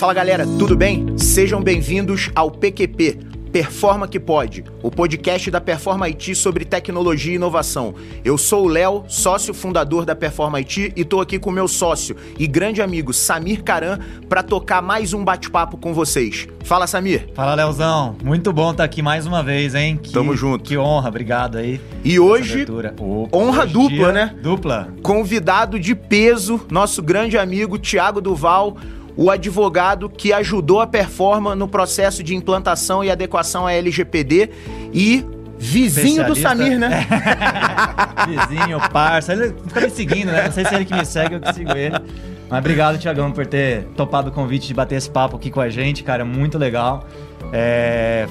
Fala 0.00 0.14
galera, 0.14 0.46
tudo 0.58 0.74
bem? 0.74 1.18
Sejam 1.18 1.62
bem-vindos 1.62 2.30
ao 2.34 2.50
PQP 2.50 3.18
Performa 3.52 4.08
que 4.08 4.18
Pode, 4.18 4.64
o 4.82 4.90
podcast 4.90 5.50
da 5.50 5.60
Performa 5.60 6.06
IT 6.06 6.34
sobre 6.36 6.64
tecnologia 6.64 7.32
e 7.32 7.34
inovação. 7.34 7.94
Eu 8.24 8.38
sou 8.38 8.64
o 8.64 8.68
Léo, 8.68 9.04
sócio 9.08 9.52
fundador 9.52 10.06
da 10.06 10.14
Performa 10.14 10.56
IT 10.58 10.94
e 10.96 11.02
estou 11.02 11.20
aqui 11.20 11.38
com 11.38 11.50
meu 11.50 11.68
sócio 11.68 12.16
e 12.38 12.46
grande 12.46 12.80
amigo 12.80 13.12
Samir 13.12 13.62
Caran 13.62 13.98
para 14.26 14.42
tocar 14.42 14.80
mais 14.80 15.12
um 15.12 15.22
bate-papo 15.22 15.76
com 15.76 15.92
vocês. 15.92 16.48
Fala, 16.64 16.86
Samir. 16.86 17.28
Fala, 17.34 17.54
Leozão. 17.54 18.16
Muito 18.24 18.54
bom 18.54 18.70
estar 18.70 18.84
aqui 18.84 19.02
mais 19.02 19.26
uma 19.26 19.42
vez, 19.42 19.74
hein? 19.74 19.98
Que, 20.02 20.12
Tamo 20.12 20.34
junto. 20.34 20.64
Que 20.64 20.78
honra, 20.78 21.08
obrigado 21.08 21.58
aí. 21.58 21.78
E 22.02 22.18
hoje, 22.18 22.62
Opa, 22.62 23.36
honra 23.36 23.64
hoje 23.64 23.72
dupla, 23.72 24.12
né? 24.12 24.34
Dupla. 24.40 24.94
Convidado 25.02 25.78
de 25.78 25.94
peso, 25.94 26.64
nosso 26.70 27.02
grande 27.02 27.36
amigo 27.36 27.76
Tiago 27.76 28.20
Duval 28.20 28.76
o 29.16 29.30
advogado 29.30 30.08
que 30.08 30.32
ajudou 30.32 30.80
a 30.80 30.86
Performa 30.86 31.54
no 31.54 31.68
processo 31.68 32.22
de 32.22 32.34
implantação 32.34 33.02
e 33.04 33.10
adequação 33.10 33.66
à 33.66 33.72
LGPD 33.72 34.50
e 34.92 35.24
vizinho 35.58 36.26
do 36.26 36.34
Samir, 36.34 36.78
né? 36.78 37.06
vizinho, 38.26 38.80
parça. 38.90 39.34
Ele 39.34 39.54
fica 39.66 39.80
me 39.80 39.90
seguindo, 39.90 40.32
né? 40.32 40.44
Não 40.44 40.52
sei 40.52 40.64
se 40.64 40.74
é 40.74 40.76
ele 40.76 40.84
que 40.86 40.94
me 40.94 41.04
segue 41.04 41.34
ou 41.34 41.40
que 41.40 41.52
sigo 41.52 41.72
ele. 41.72 41.96
Mas 42.48 42.58
obrigado, 42.58 42.98
Tiagão, 42.98 43.30
por 43.30 43.46
ter 43.46 43.84
topado 43.96 44.30
o 44.30 44.32
convite 44.32 44.66
de 44.66 44.74
bater 44.74 44.96
esse 44.96 45.10
papo 45.10 45.36
aqui 45.36 45.50
com 45.50 45.60
a 45.60 45.68
gente, 45.68 46.02
cara. 46.02 46.24
Muito 46.24 46.58
legal. 46.58 47.06
É... 47.52 48.26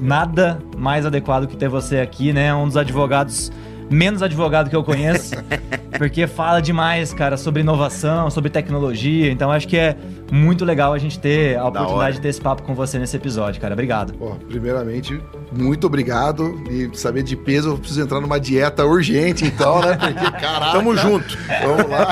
Nada 0.00 0.58
mais 0.76 1.04
adequado 1.04 1.46
que 1.46 1.56
ter 1.56 1.68
você 1.68 1.98
aqui, 1.98 2.32
né? 2.32 2.54
Um 2.54 2.66
dos 2.66 2.76
advogados 2.76 3.52
menos 3.90 4.22
advogado 4.22 4.70
que 4.70 4.76
eu 4.76 4.84
conheço, 4.84 5.34
porque 5.98 6.26
fala 6.26 6.60
demais, 6.60 7.12
cara, 7.12 7.36
sobre 7.36 7.60
inovação, 7.62 8.30
sobre 8.30 8.48
tecnologia. 8.48 9.30
Então 9.30 9.50
acho 9.50 9.66
que 9.66 9.76
é 9.76 9.96
muito 10.30 10.64
legal 10.64 10.92
a 10.92 10.98
gente 10.98 11.18
ter 11.18 11.58
a 11.58 11.66
oportunidade 11.66 12.16
de 12.16 12.22
ter 12.22 12.28
esse 12.28 12.40
papo 12.40 12.62
com 12.62 12.74
você 12.74 12.98
nesse 12.98 13.16
episódio, 13.16 13.60
cara. 13.60 13.74
Obrigado. 13.74 14.14
Pô, 14.14 14.36
primeiramente, 14.48 15.20
muito 15.52 15.86
obrigado. 15.88 16.62
E 16.70 16.96
saber 16.96 17.24
de 17.24 17.36
peso, 17.36 17.70
eu 17.70 17.78
preciso 17.78 18.02
entrar 18.02 18.20
numa 18.20 18.38
dieta 18.38 18.84
urgente, 18.86 19.44
então, 19.44 19.80
né? 19.80 19.96
Porque, 19.96 20.30
caraca. 20.40 20.72
Tamo 20.72 20.96
junto. 20.96 21.36
Vamos 21.62 21.90
lá. 21.90 22.08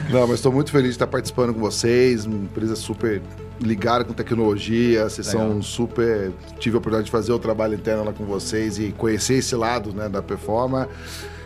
Não, 0.09 0.21
mas 0.21 0.31
estou 0.31 0.51
muito 0.51 0.71
feliz 0.71 0.89
de 0.89 0.95
estar 0.95 1.07
participando 1.07 1.53
com 1.53 1.59
vocês. 1.59 2.25
Uma 2.25 2.37
empresa 2.37 2.75
super 2.75 3.21
ligada 3.61 4.03
com 4.03 4.13
tecnologia. 4.13 5.07
Vocês 5.07 5.27
Legal. 5.27 5.49
são 5.49 5.61
super. 5.61 6.31
Tive 6.59 6.75
a 6.75 6.79
oportunidade 6.79 7.05
de 7.05 7.11
fazer 7.11 7.31
o 7.31 7.39
trabalho 7.39 7.75
interno 7.75 8.03
lá 8.03 8.11
com 8.11 8.25
vocês 8.25 8.79
e 8.79 8.91
conhecer 8.97 9.35
esse 9.35 9.55
lado 9.55 9.93
né, 9.93 10.09
da 10.09 10.21
performance. 10.21 10.89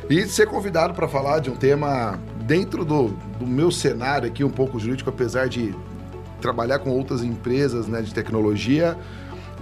E 0.09 0.25
ser 0.27 0.47
convidado 0.47 0.93
para 0.93 1.07
falar 1.07 1.39
de 1.39 1.49
um 1.49 1.55
tema 1.55 2.19
dentro 2.43 2.85
do, 2.85 3.09
do 3.39 3.45
meu 3.45 3.71
cenário 3.71 4.27
aqui, 4.27 4.43
um 4.43 4.49
pouco 4.49 4.79
jurídico, 4.79 5.09
apesar 5.09 5.47
de 5.47 5.73
trabalhar 6.39 6.79
com 6.79 6.91
outras 6.91 7.23
empresas 7.23 7.87
né, 7.87 8.03
de 8.03 8.13
tecnologia, 8.13 8.95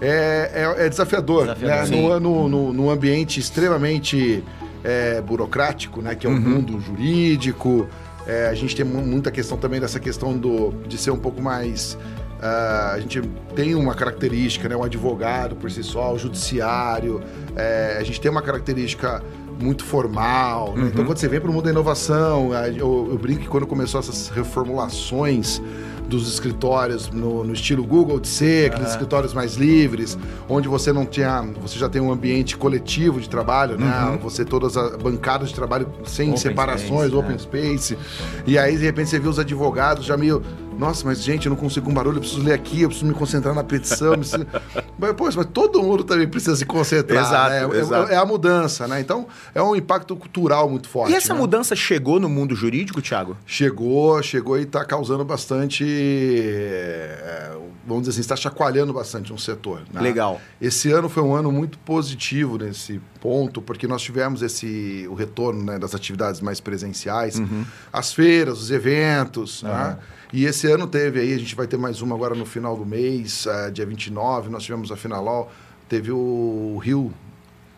é, 0.01 0.51
é, 0.53 0.85
é 0.85 0.89
desafiador. 0.89 1.53
desafiador 1.55 2.13
né? 2.15 2.19
no, 2.19 2.49
no, 2.49 2.73
no, 2.73 2.89
ambiente 2.89 3.39
extremamente 3.39 4.43
é, 4.83 5.21
burocrático, 5.21 6.01
né, 6.01 6.13
que 6.13 6.27
é 6.27 6.29
o 6.29 6.33
uhum. 6.33 6.41
mundo 6.41 6.79
jurídico. 6.81 7.87
É, 8.27 8.47
a 8.47 8.53
gente 8.53 8.75
tem 8.75 8.85
muita 8.85 9.31
questão 9.31 9.57
também 9.57 9.79
dessa 9.79 9.99
questão 9.99 10.37
do, 10.37 10.71
de 10.87 10.97
ser 10.97 11.11
um 11.11 11.17
pouco 11.17 11.41
mais 11.41 11.97
Uh, 12.39 12.95
a 12.95 12.99
gente 12.99 13.21
tem 13.55 13.73
uma 13.75 13.93
característica, 13.93 14.67
né? 14.67 14.75
O 14.75 14.83
advogado 14.83 15.55
por 15.55 15.71
si 15.71 15.83
só, 15.83 16.13
o 16.13 16.19
judiciário. 16.19 17.21
É, 17.55 17.97
a 17.99 18.03
gente 18.03 18.19
tem 18.19 18.29
uma 18.29 18.41
característica 18.41 19.23
muito 19.59 19.83
formal. 19.83 20.73
Né? 20.73 20.83
Uhum. 20.83 20.87
Então, 20.87 21.05
quando 21.05 21.17
você 21.17 21.27
vem 21.27 21.39
para 21.39 21.49
o 21.49 21.53
mundo 21.53 21.65
da 21.65 21.71
inovação, 21.71 22.53
eu, 22.75 23.07
eu 23.11 23.17
brinco 23.17 23.41
que 23.41 23.47
quando 23.47 23.65
começou 23.65 23.99
essas 23.99 24.29
reformulações 24.29 25.61
dos 26.07 26.31
escritórios 26.31 27.09
no, 27.09 27.43
no 27.43 27.53
estilo 27.53 27.83
Google 27.83 28.19
de 28.19 28.27
ser, 28.27 28.67
aqueles 28.67 28.87
uhum. 28.87 28.91
escritórios 28.91 29.33
mais 29.33 29.55
livres, 29.55 30.17
onde 30.49 30.67
você 30.67 30.91
não 30.91 31.05
tinha, 31.05 31.41
você 31.61 31.79
já 31.79 31.89
tem 31.89 32.01
um 32.01 32.11
ambiente 32.11 32.57
coletivo 32.57 33.19
de 33.19 33.29
trabalho, 33.29 33.77
né? 33.77 34.09
Uhum. 34.11 34.17
Você 34.17 34.43
todas 34.43 34.77
as 34.77 34.95
bancadas 34.97 35.49
de 35.49 35.55
trabalho 35.55 35.87
sem 36.05 36.29
open 36.29 36.41
separações, 36.41 37.09
space, 37.09 37.15
open 37.15 37.31
né? 37.31 37.37
space. 37.37 37.97
E 38.45 38.57
aí 38.57 38.77
de 38.77 38.83
repente 38.83 39.09
você 39.09 39.19
viu 39.19 39.29
os 39.29 39.39
advogados 39.39 40.05
já 40.05 40.17
meio 40.17 40.43
nossa, 40.77 41.05
mas 41.05 41.21
gente, 41.21 41.45
eu 41.45 41.49
não 41.51 41.57
consigo 41.57 41.89
um 41.89 41.93
barulho, 41.93 42.17
eu 42.17 42.21
preciso 42.21 42.41
ler 42.41 42.53
aqui, 42.53 42.81
eu 42.81 42.89
preciso 42.89 43.07
me 43.07 43.13
concentrar 43.13 43.53
na 43.53 43.63
petição. 43.63 44.13
preciso... 44.13 44.45
mas, 44.97 45.35
mas 45.35 45.45
todo 45.47 45.81
mundo 45.81 46.03
também 46.03 46.27
precisa 46.27 46.55
se 46.55 46.65
concentrar. 46.65 47.23
Exato, 47.23 47.49
né? 47.49 47.77
É, 47.77 47.79
exato. 47.79 48.11
É, 48.11 48.15
é, 48.15 48.17
a 48.17 48.25
mudança, 48.25 48.87
né? 48.87 48.99
Então, 48.99 49.27
é 49.53 49.61
um 49.61 49.75
impacto 49.75 50.15
cultural 50.15 50.69
muito 50.69 50.87
forte. 50.87 51.11
E 51.11 51.15
essa 51.15 51.33
né? 51.33 51.39
mudança 51.39 51.75
chegou 51.75 52.19
no 52.19 52.29
mundo 52.29 52.55
jurídico, 52.55 53.01
Thiago? 53.01 53.37
Chegou, 53.45 54.21
chegou 54.23 54.57
e 54.57 54.63
está 54.63 54.83
causando 54.85 55.23
bastante. 55.23 55.85
É, 55.85 57.55
vamos 57.85 58.03
dizer 58.03 58.11
assim, 58.11 58.21
está 58.21 58.35
chacoalhando 58.35 58.93
bastante 58.93 59.33
um 59.33 59.37
setor. 59.37 59.81
Né? 59.91 60.01
Legal. 60.01 60.39
Esse 60.61 60.91
ano 60.91 61.09
foi 61.09 61.23
um 61.23 61.35
ano 61.35 61.51
muito 61.51 61.77
positivo 61.79 62.57
nesse 62.57 63.01
ponto, 63.19 63.61
porque 63.61 63.87
nós 63.87 64.01
tivemos 64.01 64.41
esse 64.41 65.07
o 65.09 65.13
retorno 65.13 65.63
né, 65.63 65.79
das 65.79 65.93
atividades 65.93 66.41
mais 66.41 66.59
presenciais, 66.59 67.39
uhum. 67.39 67.65
as 67.91 68.13
feiras, 68.13 68.61
os 68.61 68.71
eventos, 68.71 69.63
uhum. 69.63 69.69
né? 69.69 69.97
E 70.33 70.45
esse 70.45 70.65
ano 70.65 70.87
teve 70.87 71.19
aí, 71.19 71.31
a 71.31 71.37
gente 71.37 71.53
vai 71.53 71.67
ter 71.67 71.77
mais 71.77 72.01
uma 72.01 72.15
agora 72.15 72.33
no 72.33 72.43
final 72.43 72.75
do 72.75 72.83
mês, 72.83 73.45
uh, 73.45 73.71
dia 73.71 73.85
29, 73.85 74.49
nós 74.49 74.63
tivemos 74.63 74.91
a 74.91 74.97
Finalol, 74.97 75.51
teve 75.87 76.11
o 76.11 76.79
Rio 76.81 77.13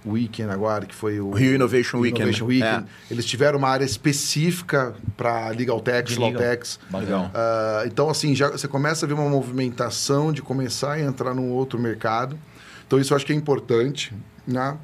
Weekend 0.05 0.49
agora, 0.51 0.85
que 0.85 0.95
foi 0.95 1.19
o... 1.19 1.31
Rio 1.31 1.53
Innovation 1.53 1.97
Weekend. 1.97 2.21
Innovation 2.21 2.45
Weekend. 2.45 2.85
É. 2.85 3.13
Eles 3.13 3.25
tiveram 3.25 3.59
uma 3.59 3.67
área 3.67 3.83
específica 3.83 4.95
para 5.17 5.49
Legal 5.49 5.81
Tech, 5.81 6.17
Law 6.17 6.33
Techs. 6.33 6.79
Legal. 6.93 7.25
Uh, 7.25 7.88
então, 7.88 8.09
assim, 8.09 8.33
já 8.33 8.49
você 8.49 8.69
começa 8.69 9.05
a 9.05 9.07
ver 9.07 9.16
uma 9.16 9.29
movimentação 9.29 10.31
de 10.31 10.41
começar 10.41 10.93
a 10.93 11.01
entrar 11.01 11.33
num 11.33 11.51
outro 11.51 11.77
mercado. 11.77 12.39
Então, 12.87 12.97
isso 12.97 13.11
eu 13.11 13.17
acho 13.17 13.25
que 13.25 13.33
é 13.33 13.35
importante, 13.35 14.13
né? 14.47 14.77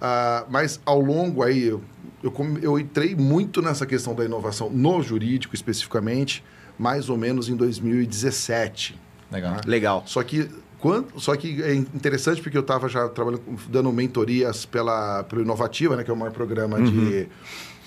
Uh, 0.00 0.46
mas 0.48 0.80
ao 0.86 1.00
longo 1.00 1.42
aí, 1.42 1.64
eu, 1.64 1.82
eu, 2.22 2.32
eu 2.62 2.78
entrei 2.78 3.14
muito 3.14 3.62
nessa 3.62 3.86
questão 3.86 4.14
da 4.14 4.24
inovação 4.24 4.70
no 4.70 5.02
jurídico 5.02 5.54
especificamente, 5.54 6.44
mais 6.78 7.08
ou 7.08 7.16
menos 7.16 7.48
em 7.48 7.56
2017. 7.56 8.98
Legal. 9.30 9.52
Né? 9.52 9.60
Legal. 9.66 10.02
Só 10.06 10.22
que 10.22 10.48
quando, 10.78 11.20
só 11.20 11.34
que 11.36 11.62
é 11.62 11.74
interessante 11.74 12.40
porque 12.40 12.56
eu 12.56 12.62
estava 12.62 12.88
já 12.88 13.08
trabalhando, 13.08 13.42
dando 13.68 13.92
mentorias 13.92 14.64
pela, 14.64 15.24
pelo 15.24 15.42
Inovativa, 15.42 15.96
né, 15.96 16.04
que 16.04 16.10
é 16.10 16.14
o 16.14 16.16
maior 16.16 16.32
programa 16.32 16.78
uhum. 16.78 16.84
de, 16.84 17.28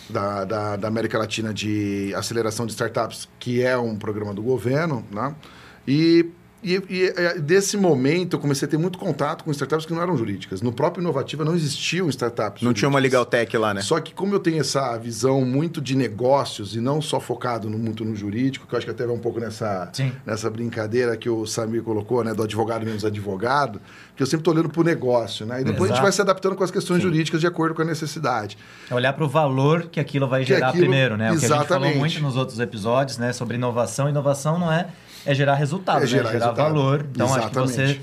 da, 0.09 0.43
da, 0.43 0.75
da, 0.75 0.87
América 0.87 1.17
Latina 1.17 1.53
de 1.53 2.13
aceleração 2.15 2.65
de 2.65 2.73
startups, 2.73 3.29
que 3.39 3.61
é 3.61 3.77
um 3.77 3.95
programa 3.95 4.33
do 4.33 4.41
governo, 4.41 5.05
né? 5.09 5.33
E 5.87 6.29
e, 6.63 6.83
e, 6.89 7.13
é, 7.15 7.39
desse 7.39 7.75
momento 7.75 8.35
eu 8.35 8.39
comecei 8.39 8.67
a 8.67 8.71
ter 8.71 8.77
muito 8.77 8.99
contato 8.99 9.43
com 9.43 9.51
startups 9.51 9.85
que 9.85 9.93
não 9.93 10.01
eram 10.01 10.15
jurídicas. 10.15 10.61
No 10.61 10.71
próprio 10.71 11.01
Inovativa 11.01 11.43
não 11.43 11.55
existiam 11.55 12.07
startups. 12.09 12.61
Não 12.61 12.69
jurídicas. 12.69 12.79
tinha 12.79 12.89
uma 12.89 12.99
Legal 12.99 13.25
Tech 13.25 13.57
lá, 13.57 13.73
né? 13.73 13.81
Só 13.81 13.99
que 13.99 14.13
como 14.13 14.33
eu 14.35 14.39
tenho 14.39 14.59
essa 14.59 14.97
visão 14.97 15.43
muito 15.43 15.81
de 15.81 15.95
negócios 15.95 16.75
e 16.75 16.79
não 16.79 17.01
só 17.01 17.19
focado 17.19 17.69
no, 17.69 17.77
muito 17.77 18.05
no 18.05 18.15
jurídico, 18.15 18.67
que 18.67 18.73
eu 18.73 18.77
acho 18.77 18.85
que 18.85 18.91
até 18.91 19.05
vai 19.05 19.15
um 19.15 19.19
pouco 19.19 19.39
nessa, 19.39 19.91
nessa 20.25 20.49
brincadeira 20.49 21.17
que 21.17 21.29
o 21.29 21.45
Samir 21.45 21.81
colocou, 21.81 22.23
né? 22.23 22.33
Do 22.33 22.43
advogado 22.43 22.85
menos 22.85 23.03
advogado, 23.03 23.81
que 24.15 24.21
eu 24.21 24.27
sempre 24.27 24.41
estou 24.41 24.53
olhando 24.53 24.69
para 24.69 24.81
o 24.81 24.83
negócio, 24.83 25.45
né? 25.45 25.61
E 25.61 25.63
depois 25.63 25.89
Exato. 25.89 25.93
a 25.93 25.95
gente 25.95 26.03
vai 26.03 26.11
se 26.11 26.21
adaptando 26.21 26.55
com 26.55 26.63
as 26.63 26.71
questões 26.71 27.01
Sim. 27.01 27.07
jurídicas 27.07 27.41
de 27.41 27.47
acordo 27.47 27.73
com 27.73 27.81
a 27.81 27.85
necessidade. 27.85 28.57
É 28.89 28.93
olhar 28.93 29.13
para 29.13 29.25
o 29.25 29.29
valor 29.29 29.87
que 29.91 29.99
aquilo 29.99 30.27
vai 30.27 30.41
que 30.41 30.49
gerar 30.49 30.69
aquilo... 30.69 30.83
primeiro, 30.83 31.17
né? 31.17 31.31
O 31.31 31.39
que 31.39 31.45
a 31.45 31.49
gente 31.49 31.67
falou 31.67 31.95
muito 31.95 32.19
nos 32.21 32.37
outros 32.37 32.59
episódios, 32.59 33.17
né? 33.17 33.33
Sobre 33.33 33.55
inovação. 33.55 34.07
Inovação 34.07 34.59
não 34.59 34.71
é 34.71 34.87
é 35.25 35.33
gerar 35.33 35.55
resultado, 35.55 36.03
é 36.03 36.07
gerar, 36.07 36.25
né? 36.25 36.39
gerar 36.39 36.51
valor. 36.51 37.05
Então 37.11 37.27
Exatamente. 37.27 37.57
acho 37.57 37.71
que 37.71 37.95
você 37.95 38.01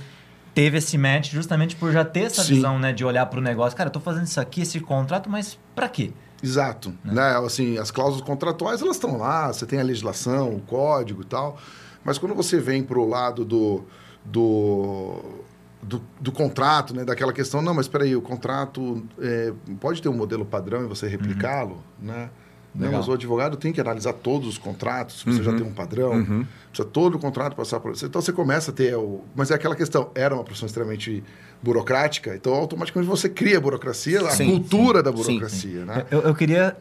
teve 0.55 0.79
esse 0.79 0.99
match 0.99 1.31
justamente 1.31 1.77
por 1.77 1.93
já 1.93 2.05
ter 2.05 2.23
essa 2.23 2.43
Sim. 2.43 2.57
visão, 2.57 2.79
né, 2.79 2.93
de 2.93 3.05
olhar 3.05 3.27
para 3.27 3.39
o 3.39 3.43
negócio. 3.43 3.77
Cara, 3.77 3.89
eu 3.89 3.93
tô 3.93 4.01
fazendo 4.01 4.25
isso 4.25 4.41
aqui, 4.41 4.63
esse 4.63 4.81
contrato, 4.81 5.31
mas 5.31 5.59
para 5.75 5.89
quê? 5.89 6.11
Exato, 6.43 6.91
né? 7.05 7.15
né? 7.15 7.37
Assim, 7.45 7.79
as 7.79 7.91
cláusulas 7.91 8.27
contratuais 8.27 8.81
elas 8.83 8.97
estão 8.97 9.19
lá, 9.19 9.53
você 9.53 9.67
tem 9.67 9.81
a 9.81 9.83
legislação, 9.83 10.55
o 10.55 10.61
código 10.61 11.23
e 11.23 11.25
tal, 11.25 11.59
mas 12.05 12.19
quando 12.19 12.35
você 12.35 12.59
vem 12.61 12.83
para 12.83 12.99
o 12.99 13.09
lado 13.09 13.45
do, 13.45 13.85
do 14.25 15.45
do, 15.81 16.03
do, 16.21 16.33
contrato, 16.33 16.93
né? 16.93 17.05
Daquela 17.05 17.33
questão, 17.33 17.63
não, 17.63 17.73
mas 17.73 17.87
espera 17.87 18.03
aí, 18.03 18.17
o 18.17 18.21
contrato 18.21 19.07
é, 19.21 19.53
pode 19.81 20.03
ter 20.03 20.09
um 20.09 20.17
modelo 20.17 20.45
padrão 20.45 20.85
e 20.85 20.87
você 20.89 21.07
replicá-lo, 21.07 21.83
uhum. 22.01 22.09
né? 22.09 22.31
Não, 22.75 22.93
mas 22.93 23.09
o 23.09 23.13
advogado 23.13 23.57
tem 23.57 23.73
que 23.73 23.81
analisar 23.81 24.13
todos 24.13 24.47
os 24.47 24.59
contratos, 24.59 25.23
você 25.23 25.39
uhum. 25.39 25.43
já 25.43 25.53
tem 25.53 25.67
um 25.67 25.73
padrão, 25.73 26.13
uhum. 26.13 26.47
precisa 26.69 26.89
todo 26.89 27.17
o 27.17 27.19
contrato 27.19 27.57
passar 27.57 27.81
por 27.81 27.95
você. 27.95 28.07
Então 28.07 28.21
você 28.21 28.33
começa 28.33 28.71
a 28.71 28.75
ter. 28.75 28.95
O... 28.95 29.25
Mas 29.35 29.51
é 29.51 29.55
aquela 29.55 29.75
questão, 29.75 30.11
era 30.15 30.35
uma 30.35 30.45
profissão 30.45 30.67
extremamente 30.67 31.25
burocrática, 31.63 32.35
então 32.35 32.55
automaticamente 32.55 33.09
você 33.09 33.29
cria 33.29 33.59
a 33.59 33.61
burocracia, 33.61 34.21
a 34.21 34.31
sim, 34.31 34.51
cultura 34.51 34.99
sim. 34.99 35.05
da 35.05 35.13
burocracia. 35.13 35.81
Sim, 35.81 35.85
né? 35.85 36.07
eu, 36.11 36.21
eu, 36.21 36.35
queria 36.35 36.77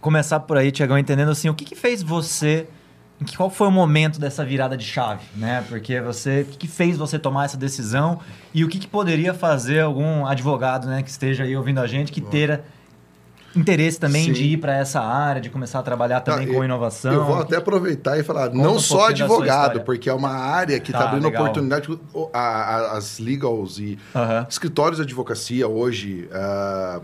começar 0.00 0.40
por 0.40 0.58
aí, 0.58 0.70
Tiagão, 0.70 0.98
entendendo 0.98 1.30
assim, 1.30 1.48
o 1.48 1.54
que, 1.54 1.64
que 1.64 1.74
fez 1.74 2.02
você. 2.02 2.66
Qual 3.36 3.50
foi 3.50 3.68
o 3.68 3.70
momento 3.70 4.18
dessa 4.18 4.42
virada 4.42 4.78
de 4.78 4.84
chave, 4.84 5.22
né? 5.36 5.62
Porque 5.68 6.00
você, 6.00 6.40
o 6.40 6.44
que, 6.46 6.56
que 6.56 6.66
fez 6.66 6.96
você 6.96 7.18
tomar 7.18 7.44
essa 7.44 7.56
decisão 7.56 8.18
e 8.54 8.64
o 8.64 8.68
que, 8.68 8.78
que 8.78 8.86
poderia 8.86 9.34
fazer 9.34 9.80
algum 9.80 10.24
advogado, 10.24 10.88
né, 10.88 11.02
que 11.02 11.10
esteja 11.10 11.44
aí 11.44 11.54
ouvindo 11.54 11.80
a 11.80 11.86
gente, 11.86 12.10
que 12.12 12.22
teira 12.22 12.64
interesse 13.54 13.98
também 13.98 14.24
Sim. 14.26 14.32
de 14.32 14.44
ir 14.44 14.56
para 14.58 14.76
essa 14.76 15.00
área, 15.00 15.40
de 15.40 15.50
começar 15.50 15.78
a 15.80 15.82
trabalhar 15.82 16.20
também 16.20 16.46
Tá, 16.46 16.52
com 16.52 16.58
eu- 16.60 16.64
inovação? 16.64 17.12
Eu 17.12 17.24
vou 17.24 17.40
até 17.40 17.56
aproveitar 17.56 18.18
e 18.18 18.22
falar, 18.22 18.50
não 18.50 18.76
um 18.76 18.78
só 18.78 19.08
advogado, 19.08 19.80
porque 19.82 20.08
é 20.08 20.14
uma 20.14 20.30
área 20.30 20.78
que 20.78 20.90
está 20.90 21.00
Tá, 21.00 21.08
abrindo 21.08 21.24
legal. 21.24 21.42
oportunidade. 21.42 21.90
o- 22.14 22.30
a- 22.32 22.38
a- 22.38 22.96
as 22.98 23.18
legals 23.18 23.78
e 23.78 23.98
escritórios 24.48 24.96
de 24.98 25.02
advocacia 25.02 25.66
hoje, 25.66 26.28
ah, 26.32 27.00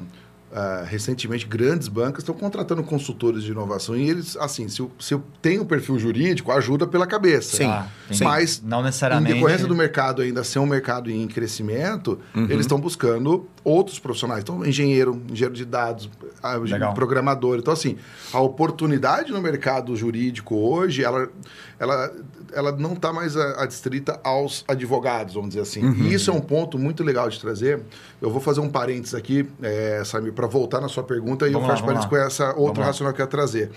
ah, 0.54 0.84
recentemente, 0.88 1.44
grandes 1.46 1.88
bancas 1.88 2.20
estão 2.22 2.34
contratando 2.34 2.82
consultores 2.82 3.42
de 3.42 3.50
inovação. 3.50 3.96
E 3.96 4.08
eles, 4.08 4.36
assim, 4.38 4.68
se 4.68 4.80
eu, 4.80 4.90
se 4.98 5.12
eu 5.12 5.22
tenho 5.42 5.62
um 5.62 5.66
perfil 5.66 5.98
jurídico, 5.98 6.50
ajuda 6.52 6.86
pela 6.86 7.06
cabeça. 7.06 7.56
Sim, 7.58 7.66
Ah. 7.66 7.86
Mas, 8.22 8.62
não 8.64 8.80
em 8.80 8.84
necessariamente. 8.84 9.34
decorrência 9.34 9.66
do 9.66 9.74
mercado 9.74 10.22
ainda 10.22 10.42
ser 10.44 10.60
um 10.60 10.66
mercado 10.66 11.10
em 11.10 11.26
crescimento, 11.26 12.18
eles 12.34 12.60
estão 12.60 12.78
buscando 12.80 13.46
outros 13.66 13.98
profissionais. 13.98 14.42
Então, 14.42 14.64
engenheiro, 14.64 15.20
engenheiro 15.28 15.52
de 15.52 15.64
dados, 15.64 16.08
ah, 16.40 16.54
Legal. 16.54 16.94
programador. 16.94 17.58
Então, 17.58 17.72
assim, 17.72 17.96
a 18.32 18.40
oportunidade 18.40 19.32
no 19.32 19.42
mercado 19.42 19.96
jurídico 19.96 20.54
hoje, 20.54 21.02
ela, 21.02 21.28
ela, 21.76 22.12
ela 22.52 22.72
não 22.72 22.92
está 22.92 23.12
mais 23.12 23.36
adstrita 23.36 24.20
aos 24.22 24.64
advogados, 24.68 25.34
vamos 25.34 25.48
dizer 25.48 25.62
assim. 25.62 25.92
E 25.94 26.14
isso 26.14 26.30
é 26.30 26.32
um 26.34 26.40
ponto 26.40 26.78
muito 26.78 27.02
legal 27.02 27.28
de 27.28 27.40
trazer. 27.40 27.80
Eu 28.22 28.30
vou 28.30 28.40
fazer 28.40 28.60
um 28.60 28.68
parênteses 28.68 29.16
aqui, 29.16 29.48
é, 29.60 30.00
Samir, 30.04 30.32
para 30.32 30.46
voltar 30.46 30.80
na 30.80 30.88
sua 30.88 31.02
pergunta 31.02 31.48
e 31.48 31.50
Vamos 31.50 31.68
eu 31.68 31.74
vamos 31.74 31.80
parênteses 31.80 32.04
lá. 32.04 32.08
com 32.08 32.16
essa 32.16 32.54
outra 32.54 32.84
racional 32.84 33.12
que 33.12 33.20
eu 33.20 33.24
ia 33.24 33.30
trazer. 33.30 33.70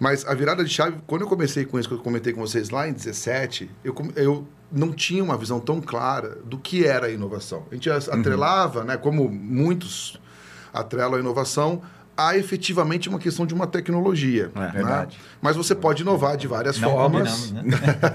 Mas 0.00 0.26
a 0.26 0.34
virada 0.34 0.64
de 0.64 0.70
chave, 0.70 0.96
quando 1.06 1.22
eu 1.22 1.28
comecei 1.28 1.64
com 1.64 1.78
isso 1.78 1.88
que 1.88 1.94
eu 1.94 1.98
comentei 1.98 2.32
com 2.32 2.40
vocês 2.40 2.70
lá 2.70 2.88
em 2.88 2.92
17, 2.92 3.70
eu, 3.84 3.94
eu 4.16 4.48
não 4.72 4.92
tinha 4.92 5.22
uma 5.22 5.36
visão 5.36 5.60
tão 5.60 5.80
clara 5.80 6.38
do 6.44 6.56
que 6.58 6.84
era 6.86 7.06
a 7.06 7.10
inovação. 7.10 7.64
A 7.70 7.74
gente 7.74 7.90
Uhum. 7.90 7.96
atrelava, 7.96 8.84
né, 8.84 8.96
como 8.96 9.28
muitos 9.28 10.18
atrelam 10.72 11.14
a 11.16 11.20
inovação, 11.20 11.82
a 12.16 12.36
efetivamente 12.36 13.08
uma 13.08 13.18
questão 13.18 13.46
de 13.46 13.54
uma 13.54 13.66
tecnologia. 13.66 14.50
É, 14.54 14.58
né? 14.58 14.70
verdade. 14.74 15.18
Mas 15.40 15.56
você 15.56 15.74
pode 15.74 16.02
inovar 16.02 16.36
de 16.36 16.46
várias 16.46 16.78
Não 16.78 16.90
formas. 16.90 17.50
né? 17.52 17.62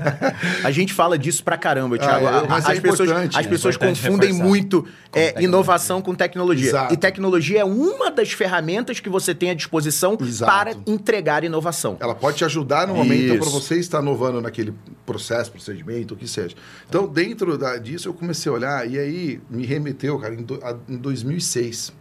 A 0.64 0.72
gente 0.72 0.94
fala 0.94 1.18
disso 1.18 1.44
pra 1.44 1.58
caramba, 1.58 1.98
Thiago. 1.98 2.26
é, 2.28 2.48
mas 2.48 2.66
as, 2.68 2.78
é 2.78 2.82
pessoas, 2.82 3.10
as 3.12 3.46
é 3.46 3.50
pessoas 3.50 3.76
confundem 3.78 4.30
reforçar. 4.30 4.44
muito 4.48 4.86
é, 5.12 5.26
tecnologia. 5.28 5.44
inovação 5.48 6.02
com 6.02 6.14
tecnologia. 6.16 6.70
Exato. 6.70 6.94
E 6.94 6.98
tecnologia 6.98 7.60
é 7.62 7.66
uma 7.66 8.12
das 8.12 8.32
ferramentas 8.32 9.00
que 9.00 9.10
você 9.10 9.34
tem 9.34 9.50
à 9.50 9.54
disposição 9.54 10.18
Exato. 10.22 10.52
para 10.52 10.76
entregar 10.86 11.44
inovação. 11.44 11.98
Ela 12.00 12.16
pode 12.16 12.38
te 12.38 12.46
ajudar 12.46 12.88
no 12.88 12.96
momento 12.96 13.36
para 13.38 13.48
Isso. 13.48 13.50
você 13.62 13.76
estar 13.80 14.02
inovando 14.02 14.42
naquele 14.42 14.74
processo, 15.06 15.52
procedimento, 15.52 16.14
o 16.14 16.18
que 16.18 16.28
seja. 16.28 16.56
Então, 16.88 17.08
dentro 17.08 17.58
da- 17.58 17.78
disso, 17.78 18.08
eu 18.08 18.14
comecei 18.14 18.52
a 18.52 18.56
olhar 18.56 18.90
e 18.90 18.98
aí 19.00 19.42
me 19.50 19.66
remeteu, 19.66 20.18
cara, 20.20 20.34
em, 20.36 20.44
do- 20.44 20.60
a- 20.64 20.76
em 20.88 20.98
2006. 20.98 21.92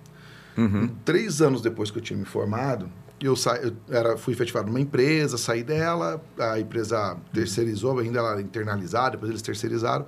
Três 1.05 1.43
anos 1.43 1.61
depois 1.61 1.91
que 1.91 1.99
eu 1.99 2.03
tinha 2.03 2.19
me 2.19 2.25
formado, 2.25 2.89
eu, 3.21 3.37
sa... 3.37 3.57
eu 3.57 3.73
era, 3.89 4.17
fui 4.17 4.33
efetivado 4.35 4.67
numa 4.67 4.81
empresa, 4.81 5.39
saí 5.39 5.63
dela, 5.63 6.21
a 6.39 6.59
empresa 6.59 7.17
terceirizou, 7.33 7.99
ainda 7.99 8.19
ela 8.19 8.33
era 8.33 8.41
internalizada, 8.41 9.13
depois 9.13 9.31
eles 9.31 9.43
terceirizaram, 9.43 10.07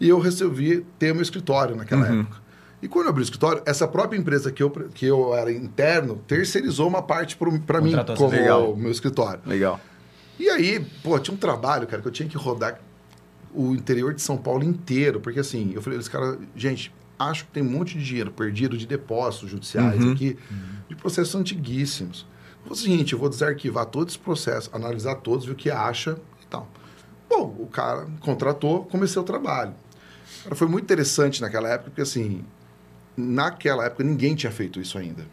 e 0.00 0.08
eu 0.08 0.18
resolvi 0.18 0.86
ter 0.98 1.12
meu 1.12 1.22
escritório 1.22 1.76
naquela 1.76 2.06
época. 2.06 2.50
E 2.82 2.88
quando 2.88 3.06
eu 3.06 3.10
abri 3.10 3.22
o 3.22 3.24
escritório, 3.24 3.62
essa 3.66 3.86
própria 3.86 4.18
empresa 4.18 4.50
que 4.50 4.62
eu, 4.62 4.70
que 4.70 5.04
eu 5.04 5.34
era 5.34 5.52
interno 5.52 6.16
terceirizou 6.26 6.88
uma 6.88 7.02
parte 7.02 7.36
para 7.36 7.80
mim 7.80 7.94
como. 8.16 8.30
Legal. 8.30 8.76
meu 8.76 8.90
escritório. 8.90 9.40
Legal. 9.44 9.78
E 10.38 10.48
aí, 10.48 10.84
pô, 11.02 11.18
tinha 11.18 11.34
um 11.34 11.38
trabalho, 11.38 11.86
cara, 11.86 12.00
que 12.00 12.08
eu 12.08 12.12
tinha 12.12 12.26
que 12.26 12.38
rodar 12.38 12.80
o 13.54 13.74
interior 13.74 14.14
de 14.14 14.22
São 14.22 14.38
Paulo 14.38 14.64
inteiro, 14.64 15.20
porque 15.20 15.40
assim, 15.40 15.72
eu 15.74 15.82
falei, 15.82 15.98
esse 15.98 16.08
cara, 16.08 16.38
gente, 16.56 16.90
acho 17.28 17.44
que 17.44 17.52
tem 17.52 17.62
um 17.62 17.70
monte 17.70 17.98
de 17.98 18.04
dinheiro 18.04 18.30
perdido 18.30 18.78
de 18.78 18.86
depósitos 18.86 19.50
judiciais 19.50 20.02
aqui, 20.06 20.38
de 20.88 20.96
processos 20.96 21.34
antiguíssimos. 21.34 22.26
Foi 22.64 22.72
o 22.72 22.74
seguinte, 22.74 23.12
eu 23.12 23.18
vou 23.18 23.28
desarquivar 23.28 23.86
todos 23.86 24.14
os 24.14 24.18
processos, 24.18 24.72
analisar 24.72 25.16
todos, 25.16 25.44
ver 25.44 25.52
o 25.52 25.54
que 25.54 25.70
acha 25.70 26.18
e 26.42 26.46
tal. 26.46 26.68
Bom, 27.28 27.54
o 27.58 27.66
cara 27.66 28.06
contratou, 28.20 28.84
comecei 28.84 29.20
o 29.20 29.24
trabalho. 29.24 29.74
Cara, 30.44 30.54
foi 30.54 30.66
muito 30.66 30.84
interessante 30.84 31.40
naquela 31.40 31.68
época, 31.68 31.90
porque 31.90 32.02
assim, 32.02 32.44
naquela 33.16 33.84
época 33.84 34.02
ninguém 34.02 34.34
tinha 34.34 34.50
feito 34.50 34.80
isso 34.80 34.98
ainda. 34.98 35.24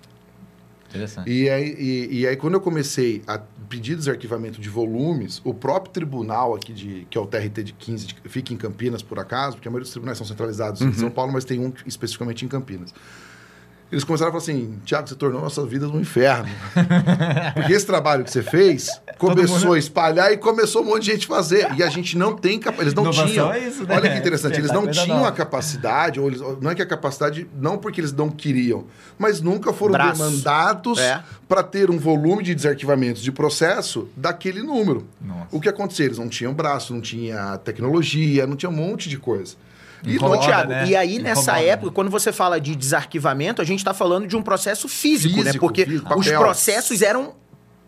Interessante. 0.89 1.29
E 1.29 1.49
aí, 1.49 1.75
e, 1.77 2.19
e 2.21 2.27
aí, 2.27 2.35
quando 2.35 2.53
eu 2.55 2.61
comecei 2.61 3.21
a 3.27 3.37
pedir 3.69 3.95
desarquivamento 3.95 4.61
de 4.61 4.69
volumes, 4.69 5.41
o 5.43 5.53
próprio 5.53 5.91
tribunal 5.93 6.55
aqui, 6.55 6.71
de, 6.71 7.05
que 7.09 7.17
é 7.17 7.21
o 7.21 7.25
TRT 7.25 7.63
de 7.63 7.73
15, 7.73 8.07
de- 8.07 8.15
fica 8.25 8.53
em 8.53 8.57
Campinas, 8.57 9.01
por 9.01 9.19
acaso, 9.19 9.57
porque 9.57 9.67
a 9.67 9.71
maioria 9.71 9.83
dos 9.83 9.91
tribunais 9.91 10.17
são 10.17 10.25
centralizados 10.25 10.81
em 10.81 10.93
São 10.93 11.09
Paulo, 11.09 11.33
mas 11.33 11.43
tem 11.43 11.59
um 11.59 11.73
especificamente 11.85 12.45
em 12.45 12.47
Campinas. 12.47 12.93
Eles 13.89 14.03
começaram 14.03 14.29
a 14.29 14.31
falar 14.33 14.43
assim, 14.43 14.77
Tiago, 14.83 15.07
você 15.07 15.15
tornou 15.15 15.41
nossa 15.41 15.65
vida 15.65 15.87
um 15.87 15.99
inferno. 16.01 16.49
Porque 17.55 17.71
esse 17.71 17.85
trabalho 17.85 18.23
que 18.25 18.31
você 18.31 18.43
fez 18.43 18.89
começou 19.17 19.59
mundo- 19.59 19.73
a 19.73 19.79
espalhar 19.79 20.31
e 20.33 20.37
começou 20.37 20.81
um 20.81 20.85
monte 20.85 21.03
de 21.05 21.11
gente 21.13 21.25
fazer. 21.27 21.73
E 21.75 21.81
a 21.81 21.89
gente 21.89 22.17
não 22.17 22.35
tem 22.35 22.59
capacidade. 22.59 22.87
Eles 22.87 22.93
não 22.93 23.03
Inovação 23.03 23.27
tinham. 23.27 23.53
é 23.53 23.59
isso, 23.59 23.83
né? 23.87 23.95
Olha 23.95 24.11
que 24.11 24.17
interessante, 24.17 24.57
eles 24.57 24.69
Tentar 24.71 24.81
não 24.81 24.91
tinham 24.91 25.17
nova. 25.17 25.29
a 25.29 25.31
capacidade, 25.31 26.19
ou 26.19 26.27
eles, 26.27 26.41
não 26.61 26.69
é 26.69 26.75
que 26.75 26.81
a 26.81 26.85
capacidade, 26.85 27.47
não 27.57 27.77
porque 27.77 28.01
eles 28.01 28.11
não 28.11 28.29
queriam, 28.29 28.85
mas 29.17 29.39
nunca 29.41 29.71
foram 29.71 29.93
Braço. 29.93 30.21
demandados 30.21 30.99
É. 30.99 31.23
para 31.47 31.63
ter 31.63 31.89
um 31.89 31.97
volume 31.97 32.43
de 32.43 32.53
desarquivamentos 32.53 33.21
de 33.21 33.31
processo 33.31 34.09
daquele 34.17 34.61
número. 34.61 35.07
Nossa. 35.21 35.47
O 35.49 35.61
que 35.61 35.69
acontecia? 35.69 36.05
Eles 36.05 36.17
não 36.17 36.27
tinham 36.27 36.53
braço, 36.53 36.93
não 36.93 36.99
tinha 37.01 37.57
tecnologia, 37.59 38.45
não 38.45 38.57
tinha 38.57 38.69
um 38.69 38.73
monte 38.75 39.07
de 39.07 39.17
coisa. 39.17 39.55
E 40.07 40.15
Incomoda, 40.15 40.41
Thiago, 40.41 40.69
né? 40.69 40.87
e 40.87 40.95
aí 40.95 41.19
nessa 41.19 41.51
Incomoda, 41.51 41.65
época, 41.65 41.87
né? 41.87 41.91
quando 41.95 42.11
você 42.11 42.31
fala 42.31 42.59
de 42.59 42.75
desarquivamento, 42.75 43.61
a 43.61 43.65
gente 43.65 43.79
está 43.79 43.93
falando 43.93 44.27
de 44.27 44.35
um 44.35 44.41
processo 44.41 44.87
físico, 44.87 45.37
né? 45.37 45.45
Físico, 45.45 45.65
Porque 45.65 45.85
físico, 45.85 46.19
os 46.19 46.27
processos 46.27 47.01
eram 47.01 47.35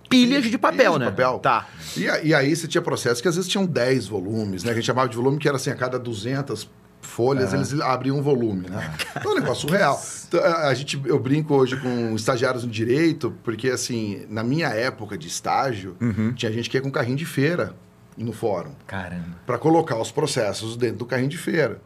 pilhas 0.09 0.43
de 0.43 0.57
papel, 0.57 0.77
Pilhas 0.77 0.93
de 0.93 0.99
né? 0.99 1.05
papel. 1.05 1.39
Tá. 1.39 1.67
E, 1.95 2.27
e 2.27 2.33
aí 2.33 2.55
você 2.55 2.67
tinha 2.67 2.81
processos 2.81 3.21
que 3.21 3.27
às 3.27 3.35
vezes 3.35 3.49
tinham 3.49 3.65
10 3.65 4.07
volumes, 4.07 4.63
né? 4.63 4.69
Que 4.71 4.79
a 4.79 4.81
gente 4.81 4.87
chamava 4.87 5.07
de 5.07 5.15
volume, 5.15 5.37
que 5.37 5.47
era 5.47 5.57
assim, 5.57 5.69
a 5.69 5.75
cada 5.75 5.99
200 5.99 6.67
folhas, 7.01 7.53
eles 7.53 7.79
abriam 7.79 8.17
um 8.17 8.21
volume, 8.21 8.69
né? 8.69 8.93
Então 9.15 9.31
é 9.31 9.35
um 9.35 9.39
negócio 9.39 9.67
surreal. 9.67 10.01
Então, 10.27 10.43
a, 10.43 10.73
gente, 10.73 11.01
eu 11.05 11.19
brinco 11.19 11.55
hoje 11.55 11.77
com 11.77 12.15
estagiários 12.15 12.63
no 12.63 12.69
direito, 12.69 13.33
porque 13.43 13.69
assim, 13.69 14.25
na 14.29 14.43
minha 14.43 14.67
época 14.69 15.17
de 15.17 15.27
estágio, 15.27 15.95
tinha 16.35 16.51
gente 16.51 16.69
que 16.69 16.77
ia 16.77 16.81
com 16.81 16.91
carrinho 16.91 17.17
de 17.17 17.25
feira 17.25 17.73
no 18.17 18.33
fórum 18.33 18.71
Caramba. 18.85 19.37
para 19.45 19.57
colocar 19.57 19.97
os 19.97 20.11
processos 20.11 20.75
dentro 20.75 20.97
do 20.97 21.05
carrinho 21.05 21.29
de 21.29 21.37
feira. 21.37 21.81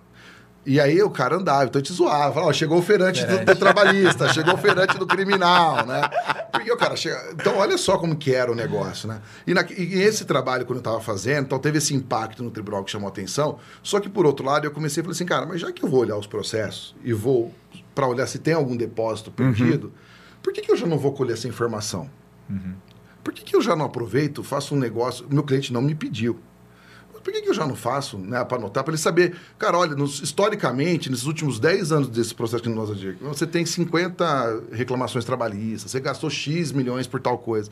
E 0.66 0.80
aí 0.80 1.02
o 1.04 1.10
cara 1.10 1.36
andava, 1.36 1.66
então 1.66 1.80
gente 1.80 1.92
zoava, 1.92 2.34
falava, 2.34 2.50
ó, 2.50 2.54
chegou 2.54 2.78
o 2.80 2.82
feirante 2.82 3.26
do, 3.26 3.44
do 3.44 3.56
trabalhista, 3.56 4.32
chegou 4.34 4.54
o 4.54 4.58
feirante 4.58 4.98
do 4.98 5.06
criminal, 5.06 5.86
né? 5.86 6.02
Porque 6.52 6.72
o 6.72 6.78
cara 6.78 6.96
chega... 6.96 7.32
Então 7.34 7.58
olha 7.58 7.78
só 7.78 7.98
como 7.98 8.16
que 8.16 8.34
era 8.34 8.50
o 8.50 8.56
negócio, 8.56 9.08
né? 9.10 9.20
E, 9.46 9.54
na- 9.54 9.66
e 9.78 10.02
esse 10.02 10.24
trabalho, 10.24 10.66
quando 10.66 10.78
eu 10.78 10.82
estava 10.82 11.02
fazendo, 11.02 11.46
então 11.48 11.60
teve 11.60 11.80
esse 11.80 11.94
impacto 11.94 12.42
no 12.42 12.50
tribunal 12.50 12.82
que 12.84 12.92
chamou 12.92 13.08
a 13.08 13.12
atenção, 13.12 13.60
só 13.82 14.00
que 14.00 14.08
por 14.08 14.26
outro 14.26 14.46
lado 14.46 14.66
eu 14.66 14.72
comecei 14.72 15.02
a 15.02 15.04
falar 15.04 15.12
assim, 15.12 15.26
cara, 15.26 15.46
mas 15.46 15.60
já 15.60 15.70
que 15.70 15.84
eu 15.84 15.90
vou 15.90 16.00
olhar 16.00 16.16
os 16.18 16.28
processos 16.28 16.96
e 17.04 17.12
vou 17.12 17.54
para 17.94 18.08
olhar 18.08 18.26
se 18.26 18.40
tem 18.40 18.54
algum 18.54 18.78
depósito 18.78 19.32
perdido, 19.32 19.92
por 20.42 20.54
que, 20.54 20.62
que 20.62 20.72
eu 20.72 20.78
já 20.78 20.86
não 20.88 20.98
vou 20.98 21.12
colher 21.12 21.34
essa 21.34 21.48
informação? 21.48 22.10
Por 23.22 23.34
que, 23.34 23.44
que 23.44 23.56
eu 23.56 23.62
já 23.62 23.76
não 23.76 23.86
aproveito, 23.86 24.44
faço 24.44 24.76
um 24.76 24.80
negócio, 24.80 25.26
meu 25.30 25.44
cliente 25.44 25.74
não 25.74 25.82
me 25.82 25.94
pediu. 25.96 26.40
Por 27.24 27.32
que, 27.32 27.42
que 27.42 27.50
eu 27.50 27.54
já 27.54 27.66
não 27.66 27.76
faço, 27.76 28.18
né, 28.18 28.44
para 28.44 28.58
anotar, 28.58 28.84
para 28.84 28.92
ele 28.94 29.02
saber, 29.02 29.36
cara, 29.58 29.78
olha, 29.78 29.96
nos- 29.96 30.22
historicamente, 30.22 31.10
nesses 31.10 31.26
últimos 31.26 31.60
10 31.60 31.92
anos 31.92 32.10
desse 32.10 32.36
processo 32.36 32.62
que 32.62 32.70
nós 32.70 32.90
você 33.22 33.48
tem 33.48 33.66
50 33.66 34.62
reclamações 34.72 35.24
trabalhistas, 35.24 35.90
você 35.92 36.00
gastou 36.00 36.30
X 36.30 36.72
milhões 36.72 37.08
por 37.08 37.20
tal 37.22 37.38
coisa. 37.38 37.72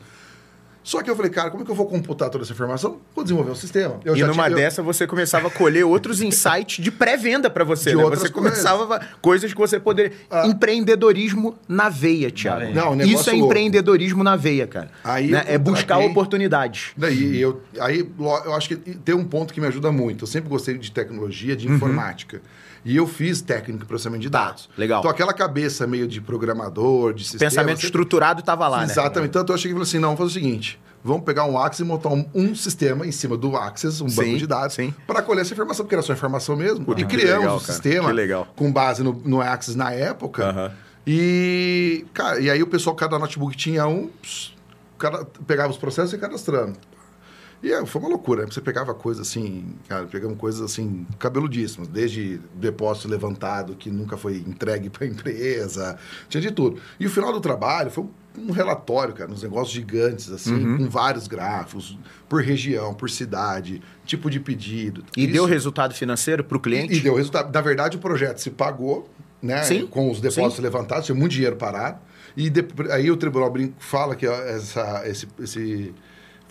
Só 0.84 1.00
que 1.02 1.08
eu 1.08 1.14
falei, 1.14 1.30
cara, 1.30 1.48
como 1.50 1.62
é 1.62 1.64
que 1.66 1.70
eu 1.70 1.74
vou 1.76 1.86
computar 1.86 2.28
toda 2.28 2.42
essa 2.44 2.52
informação? 2.52 2.98
Vou 3.14 3.22
desenvolver 3.22 3.52
um 3.52 3.54
sistema. 3.54 4.00
Eu 4.04 4.16
e 4.16 4.18
já 4.18 4.26
numa 4.26 4.44
tinha- 4.46 4.56
dessa 4.56 4.82
você 4.82 5.06
começava 5.06 5.46
a 5.48 5.50
colher 5.50 5.84
outros 5.84 6.20
insights 6.22 6.82
de 6.82 6.90
pré-venda 6.90 7.48
para 7.48 7.62
você, 7.64 7.90
De 7.90 7.96
né? 7.96 8.02
Você 8.04 8.28
começava 8.28 9.00
coisas 9.20 9.52
que 9.52 9.58
você 9.58 9.78
poderia 9.78 10.12
Ah. 10.30 10.46
empreendedorismo 10.46 11.54
na 11.68 11.88
veia, 11.88 12.30
Thiago. 12.30 12.72
Não, 12.74 12.94
negócio 12.96 13.20
Isso 13.20 13.30
é 13.30 13.32
louco. 13.32 13.46
empreendedorismo 13.46 14.24
na 14.24 14.36
veia, 14.36 14.66
cara. 14.66 14.90
Aí 15.04 15.28
Né? 15.30 15.44
É 15.46 15.56
buscar 15.58 15.94
contratei- 15.94 16.10
oportunidades. 16.10 16.90
Daí 16.96 17.40
eu, 17.40 17.60
aí 17.80 18.00
eu 18.44 18.54
acho 18.54 18.68
que 18.68 18.76
tem 18.76 19.14
um 19.14 19.24
ponto 19.24 19.54
que 19.54 19.60
me 19.60 19.66
ajuda 19.68 19.92
muito. 19.92 20.22
Eu 20.24 20.26
sempre 20.26 20.48
gostei 20.48 20.76
de 20.76 20.90
tecnologia, 20.90 21.54
de 21.56 21.68
informática. 21.68 22.42
E 22.84 22.96
eu 22.96 23.06
fiz 23.06 23.40
técnico 23.40 23.84
em 23.84 23.86
processamento 23.86 24.22
de 24.22 24.28
dados. 24.30 24.68
legal. 24.76 25.00
Então 25.00 25.10
aquela 25.10 25.32
cabeça 25.32 25.86
meio 25.86 26.08
de 26.08 26.20
programador, 26.20 27.14
de 27.14 27.22
sistema. 27.24 27.48
Pensamento 27.50 27.76
sempre- 27.76 27.86
estruturado 27.86 28.40
estava 28.40 28.66
lá, 28.68 28.78
né? 28.78 28.84
Exatamente. 28.92 29.30
Tanto 29.30 29.52
eu 29.52 29.54
achei 29.54 29.68
que 29.70 29.74
falei 29.74 29.82
assim: 29.88 29.98
não, 29.98 30.16
vamos 30.16 30.18
fazer 30.18 30.30
o 30.30 30.42
seguinte: 30.42 30.80
vamos 31.04 31.22
pegar 31.24 31.44
um 31.44 31.56
Access 31.56 31.82
e 31.82 31.86
montar 31.86 32.08
um, 32.08 32.24
um 32.34 32.54
sistema 32.54 33.06
em 33.06 33.12
cima 33.12 33.36
do 33.36 33.56
Access, 33.56 34.02
um 34.02 34.08
Sim, 34.08 34.16
banco 34.16 34.38
de 34.38 34.46
dados, 34.46 34.76
para 35.06 35.22
colher 35.22 35.42
essa 35.42 35.52
informação, 35.54 35.84
porque 35.84 35.94
era 35.94 36.02
só 36.02 36.12
informação 36.12 36.56
mesmo. 36.56 36.84
Puta, 36.84 37.00
e 37.00 37.04
criamos 37.04 37.40
legal, 37.44 37.60
cara. 37.60 37.72
sistema 37.72 38.46
com 38.56 38.72
base 38.72 39.02
no, 39.02 39.12
no 39.24 39.40
Access 39.40 39.76
na 39.78 39.92
época. 39.92 40.44
Aham. 40.48 40.72
E, 41.06 42.06
cara, 42.14 42.38
e 42.40 42.48
aí 42.48 42.62
o 42.62 42.66
pessoal, 42.66 42.94
cada 42.94 43.18
notebook 43.18 43.56
tinha 43.56 43.86
um, 43.88 44.08
cada, 44.98 45.24
pegava 45.46 45.70
os 45.70 45.76
processos 45.76 46.12
e 46.12 46.18
cadastrando. 46.18 46.74
E 47.62 47.72
é, 47.72 47.86
foi 47.86 48.00
uma 48.00 48.08
loucura, 48.08 48.42
né? 48.42 48.50
Você 48.50 48.60
pegava 48.60 48.92
coisas 48.92 49.28
assim, 49.28 49.76
cara, 49.88 50.04
pegamos 50.06 50.36
coisas 50.36 50.60
assim, 50.60 51.06
cabeludíssimas, 51.18 51.86
desde 51.86 52.40
depósito 52.54 53.06
levantado 53.08 53.76
que 53.76 53.88
nunca 53.88 54.16
foi 54.16 54.38
entregue 54.38 54.90
para 54.90 55.04
a 55.04 55.08
empresa, 55.08 55.96
tinha 56.28 56.40
de 56.40 56.50
tudo. 56.50 56.80
E 56.98 57.06
o 57.06 57.10
final 57.10 57.32
do 57.32 57.40
trabalho 57.40 57.90
foi 57.90 58.04
um 58.36 58.50
relatório, 58.50 59.14
cara, 59.14 59.30
uns 59.30 59.42
negócios 59.42 59.70
gigantes, 59.70 60.30
assim, 60.30 60.54
uhum. 60.54 60.78
com 60.78 60.88
vários 60.88 61.28
gráficos, 61.28 61.96
por 62.28 62.42
região, 62.42 62.94
por 62.94 63.08
cidade, 63.08 63.80
tipo 64.04 64.28
de 64.28 64.40
pedido. 64.40 65.04
E 65.16 65.24
Isso... 65.24 65.32
deu 65.32 65.44
resultado 65.44 65.94
financeiro 65.94 66.42
para 66.42 66.56
o 66.56 66.60
cliente? 66.60 66.94
E, 66.94 66.96
e, 66.96 67.00
deu 67.00 67.14
resultado. 67.14 67.52
Na 67.52 67.60
verdade, 67.60 67.96
o 67.96 68.00
projeto 68.00 68.38
se 68.38 68.50
pagou, 68.50 69.08
né? 69.40 69.62
Sim. 69.62 69.86
Com 69.86 70.10
os 70.10 70.20
depósitos 70.20 70.56
Sim. 70.56 70.62
levantados, 70.62 71.06
tinha 71.06 71.14
muito 71.14 71.32
dinheiro 71.32 71.56
parado. 71.56 71.98
E 72.36 72.48
de, 72.48 72.64
aí 72.90 73.10
o 73.10 73.16
Tribunal 73.16 73.50
Brinco 73.50 73.74
fala 73.78 74.16
que 74.16 74.26
essa, 74.26 75.02
esse, 75.06 75.28
esse 75.38 75.94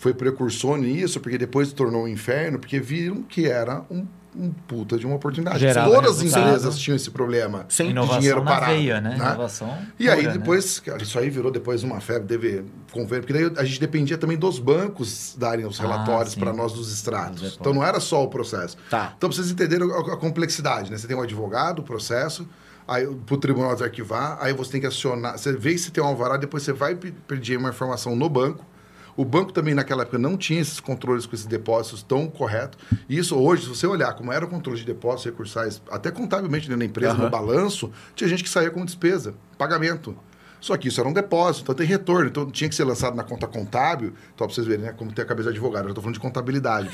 foi 0.02 0.12
precursor 0.12 0.78
nisso, 0.78 1.20
porque 1.20 1.38
depois 1.38 1.68
se 1.68 1.74
tornou 1.76 2.02
um 2.02 2.08
inferno, 2.08 2.58
porque 2.58 2.80
viram 2.80 3.22
que 3.22 3.46
era 3.46 3.84
um, 3.88 4.04
um 4.34 4.50
puta 4.50 4.98
de 4.98 5.06
uma 5.06 5.14
oportunidade. 5.14 5.60
Gerava 5.60 5.88
Todas 5.88 6.18
as 6.18 6.24
empresas 6.24 6.76
tinham 6.76 6.96
esse 6.96 7.08
problema 7.12 7.66
Sem 7.68 7.90
Inovação 7.90 8.18
dinheiro 8.18 8.42
parado. 8.42 8.72
Veia, 8.72 9.00
né? 9.00 9.10
né? 9.10 9.14
Inovação 9.14 9.78
e 10.00 10.06
pura, 10.06 10.16
aí 10.16 10.26
né? 10.26 10.32
depois, 10.32 10.78
né? 10.78 10.90
cara, 10.90 11.04
isso 11.04 11.16
aí 11.20 11.30
virou 11.30 11.52
depois 11.52 11.84
uma 11.84 12.00
febre, 12.00 12.26
teve 12.26 12.64
convênio, 12.90 13.24
porque 13.24 13.32
daí 13.32 13.52
a 13.56 13.64
gente 13.64 13.78
dependia 13.78 14.18
também 14.18 14.36
dos 14.36 14.58
bancos 14.58 15.36
darem 15.38 15.64
os 15.64 15.78
ah, 15.78 15.84
relatórios 15.84 16.34
ah, 16.36 16.40
para 16.40 16.52
nós 16.52 16.72
dos 16.72 16.92
extratos. 16.92 17.56
Então 17.60 17.72
não 17.72 17.84
era 17.84 18.00
só 18.00 18.24
o 18.24 18.28
processo. 18.28 18.76
Tá. 18.90 19.14
Então 19.16 19.30
vocês 19.30 19.52
entenderem 19.52 19.88
a, 19.88 20.14
a 20.14 20.16
complexidade, 20.16 20.90
né? 20.90 20.98
Você 20.98 21.06
tem 21.06 21.16
um 21.16 21.22
advogado, 21.22 21.78
o 21.78 21.84
processo, 21.84 22.44
aí 22.88 23.06
para 23.06 23.34
o 23.36 23.38
tribunal 23.38 23.70
arquivar, 23.70 24.36
aí 24.40 24.52
você 24.52 24.72
tem 24.72 24.80
que 24.80 24.86
acionar, 24.88 25.38
você 25.38 25.52
vê 25.52 25.78
se 25.78 25.92
tem 25.92 26.02
um 26.02 26.08
alvará, 26.08 26.36
depois 26.36 26.64
você 26.64 26.72
vai 26.72 26.96
pedir 26.96 27.56
uma 27.56 27.68
informação 27.68 28.16
no 28.16 28.28
banco, 28.28 28.71
o 29.16 29.24
banco 29.24 29.52
também 29.52 29.74
naquela 29.74 30.02
época 30.02 30.18
não 30.18 30.36
tinha 30.36 30.60
esses 30.60 30.80
controles 30.80 31.26
com 31.26 31.34
esses 31.34 31.46
depósitos 31.46 32.02
tão 32.02 32.28
corretos. 32.28 32.78
E 33.08 33.18
isso 33.18 33.36
hoje, 33.36 33.64
se 33.64 33.68
você 33.68 33.86
olhar 33.86 34.14
como 34.14 34.32
era 34.32 34.44
o 34.44 34.48
controle 34.48 34.78
de 34.78 34.86
depósitos 34.86 35.24
recursais, 35.26 35.82
até 35.90 36.10
contabilmente 36.10 36.66
dentro 36.66 36.78
da 36.78 36.84
empresa, 36.84 37.14
uhum. 37.14 37.24
no 37.24 37.30
balanço, 37.30 37.90
tinha 38.14 38.28
gente 38.28 38.42
que 38.42 38.48
saía 38.48 38.70
com 38.70 38.84
despesa, 38.84 39.34
pagamento. 39.58 40.16
Só 40.60 40.76
que 40.76 40.86
isso 40.86 41.00
era 41.00 41.08
um 41.08 41.12
depósito, 41.12 41.64
então 41.64 41.74
tem 41.74 41.86
retorno. 41.86 42.28
Então 42.28 42.48
tinha 42.48 42.68
que 42.68 42.74
ser 42.74 42.84
lançado 42.84 43.16
na 43.16 43.24
conta 43.24 43.48
contábil. 43.48 44.12
Então, 44.32 44.46
para 44.46 44.54
vocês 44.54 44.64
verem, 44.64 44.84
né? 44.84 44.92
Como 44.92 45.12
tem 45.12 45.24
a 45.24 45.26
cabeça 45.26 45.50
de 45.50 45.56
advogado. 45.56 45.86
Eu 45.86 45.88
estou 45.88 46.02
falando 46.02 46.14
de 46.14 46.20
contabilidade. 46.20 46.88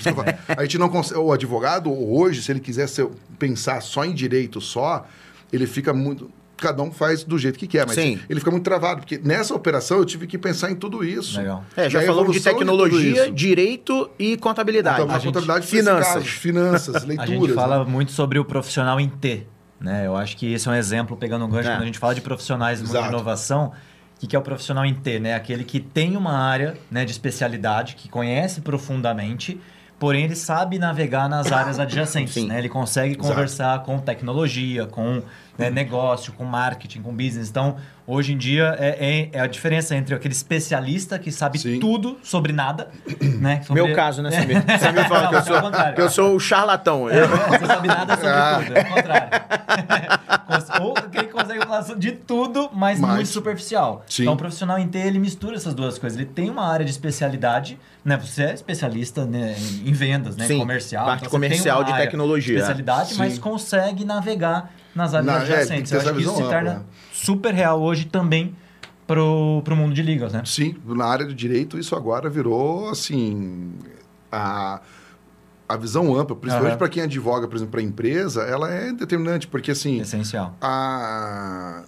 a 0.56 0.62
gente 0.62 0.78
não 0.78 0.88
consegue. 0.88 1.20
O 1.20 1.30
advogado, 1.30 1.92
hoje, 1.92 2.40
se 2.40 2.50
ele 2.50 2.60
quiser 2.60 2.88
ser, 2.88 3.06
pensar 3.38 3.82
só 3.82 4.06
em 4.06 4.14
direito 4.14 4.58
só, 4.58 5.06
ele 5.52 5.66
fica 5.66 5.92
muito 5.92 6.30
cada 6.58 6.82
um 6.82 6.90
faz 6.90 7.24
do 7.24 7.38
jeito 7.38 7.58
que 7.58 7.66
quer, 7.66 7.86
mas 7.86 7.96
Sim. 7.96 8.18
ele 8.28 8.40
fica 8.40 8.50
muito 8.50 8.64
travado, 8.64 9.00
porque 9.00 9.18
nessa 9.18 9.54
operação 9.54 9.98
eu 9.98 10.04
tive 10.04 10.26
que 10.26 10.36
pensar 10.36 10.70
em 10.70 10.74
tudo 10.74 11.04
isso. 11.04 11.38
Legal. 11.38 11.64
É, 11.76 11.88
já 11.88 12.02
falamos 12.02 12.32
de 12.32 12.40
tecnologia, 12.40 13.26
de 13.26 13.32
direito 13.32 14.10
e 14.18 14.36
contabilidade. 14.36 15.02
Então, 15.02 15.14
a 15.14 15.20
contabilidade, 15.20 15.66
finanças. 15.66 16.14
Caso, 16.14 16.26
finanças, 16.26 17.04
leituras. 17.04 17.30
A 17.38 17.46
gente 17.46 17.54
fala 17.54 17.84
né? 17.84 17.90
muito 17.90 18.12
sobre 18.12 18.38
o 18.38 18.44
profissional 18.44 18.98
em 19.00 19.08
T. 19.08 19.46
Né? 19.80 20.06
Eu 20.06 20.16
acho 20.16 20.36
que 20.36 20.52
esse 20.52 20.68
é 20.68 20.70
um 20.70 20.74
exemplo, 20.74 21.16
pegando 21.16 21.44
um 21.44 21.48
gancho, 21.48 21.68
é. 21.68 21.72
quando 21.72 21.82
a 21.82 21.86
gente 21.86 21.98
fala 21.98 22.14
de 22.14 22.20
profissionais 22.20 22.82
de 22.82 22.96
inovação, 22.96 23.72
o 24.22 24.26
que 24.26 24.34
é 24.34 24.38
o 24.38 24.42
profissional 24.42 24.84
em 24.84 24.94
T? 24.94 25.20
Né? 25.20 25.34
Aquele 25.34 25.62
que 25.64 25.78
tem 25.78 26.16
uma 26.16 26.32
área 26.32 26.76
né, 26.90 27.04
de 27.04 27.12
especialidade, 27.12 27.94
que 27.94 28.08
conhece 28.08 28.60
profundamente 28.60 29.60
porém 29.98 30.24
ele 30.24 30.36
sabe 30.36 30.78
navegar 30.78 31.28
nas 31.28 31.50
áreas 31.50 31.78
adjacentes. 31.78 32.44
Né? 32.44 32.58
Ele 32.58 32.68
consegue 32.68 33.16
conversar 33.16 33.74
Exato. 33.74 33.86
com 33.86 33.98
tecnologia, 33.98 34.86
com 34.86 35.22
né, 35.58 35.70
negócio, 35.70 36.32
com 36.32 36.44
marketing, 36.44 37.02
com 37.02 37.12
business. 37.12 37.48
Então, 37.48 37.76
hoje 38.06 38.32
em 38.32 38.38
dia, 38.38 38.76
é, 38.78 38.88
é, 39.00 39.30
é 39.32 39.40
a 39.40 39.46
diferença 39.46 39.96
entre 39.96 40.14
aquele 40.14 40.32
especialista 40.32 41.18
que 41.18 41.32
sabe 41.32 41.58
Sim. 41.58 41.80
tudo 41.80 42.18
sobre 42.22 42.52
nada. 42.52 42.88
Né, 43.38 43.62
sobre... 43.62 43.82
Meu 43.82 43.94
caso, 43.94 44.20
né, 44.20 44.30
Samir? 44.32 44.64
Samir 44.80 45.08
fala 45.08 45.28
que, 45.28 45.34
eu 45.36 45.42
sou, 45.42 45.70
que 45.94 46.00
eu 46.00 46.10
sou 46.10 46.34
o 46.34 46.40
charlatão. 46.40 47.08
É, 47.08 47.24
você 47.24 47.66
sabe 47.66 47.86
nada 47.86 48.16
sobre 48.16 48.28
ah. 48.30 48.60
tudo, 48.64 48.76
é 48.76 48.80
o 48.80 48.88
contrário. 48.88 49.28
Ou 50.80 50.94
aquele 50.96 51.26
que 51.26 51.27
consegue 51.42 51.66
falar 51.66 51.94
de 51.96 52.12
tudo, 52.12 52.70
mas, 52.72 53.00
mas... 53.00 53.14
muito 53.14 53.28
superficial. 53.28 54.04
Sim. 54.08 54.22
Então, 54.22 54.34
o 54.34 54.36
profissional 54.36 54.78
em 54.78 54.88
T, 54.88 54.98
ele 54.98 55.18
mistura 55.18 55.56
essas 55.56 55.74
duas 55.74 55.98
coisas. 55.98 56.18
Ele 56.18 56.28
tem 56.28 56.50
uma 56.50 56.66
área 56.66 56.84
de 56.84 56.90
especialidade, 56.90 57.78
né? 58.04 58.16
Você 58.16 58.44
é 58.44 58.54
especialista 58.54 59.24
né, 59.24 59.56
em 59.84 59.92
vendas, 59.92 60.36
né? 60.36 60.46
Sim, 60.46 60.58
comercial. 60.58 61.06
Parte 61.06 61.20
então, 61.20 61.30
comercial 61.30 61.84
de 61.84 61.92
tecnologia. 61.94 62.54
especialidade, 62.54 63.10
Sim. 63.10 63.18
mas 63.18 63.38
consegue 63.38 64.04
navegar 64.04 64.72
nas 64.94 65.14
áreas 65.14 65.26
Na, 65.26 65.38
é, 65.38 65.42
adjacentes. 65.42 65.92
É, 65.92 65.96
Eu 65.96 66.00
acho 66.00 66.14
que 66.14 66.20
isso 66.20 66.36
se 66.36 66.42
torna 66.42 66.74
né? 66.74 66.80
super 67.12 67.54
real 67.54 67.80
hoje 67.80 68.06
também 68.06 68.54
para 69.06 69.22
o 69.22 69.76
mundo 69.76 69.94
de 69.94 70.02
ligas, 70.02 70.32
né? 70.32 70.42
Sim, 70.44 70.76
na 70.84 71.06
área 71.06 71.24
do 71.24 71.34
direito 71.34 71.78
isso 71.78 71.96
agora 71.96 72.28
virou, 72.28 72.90
assim, 72.90 73.72
a, 74.30 74.80
a 75.68 75.76
visão 75.76 76.18
ampla, 76.18 76.34
principalmente 76.34 76.72
uhum. 76.72 76.78
para 76.78 76.88
quem 76.88 77.02
advoga, 77.02 77.46
por 77.46 77.56
exemplo, 77.56 77.72
para 77.72 77.80
a 77.80 77.84
empresa, 77.84 78.42
ela 78.42 78.70
é 78.70 78.92
determinante, 78.92 79.46
porque 79.46 79.70
assim... 79.70 80.00
Essencial. 80.00 80.56
A, 80.60 81.84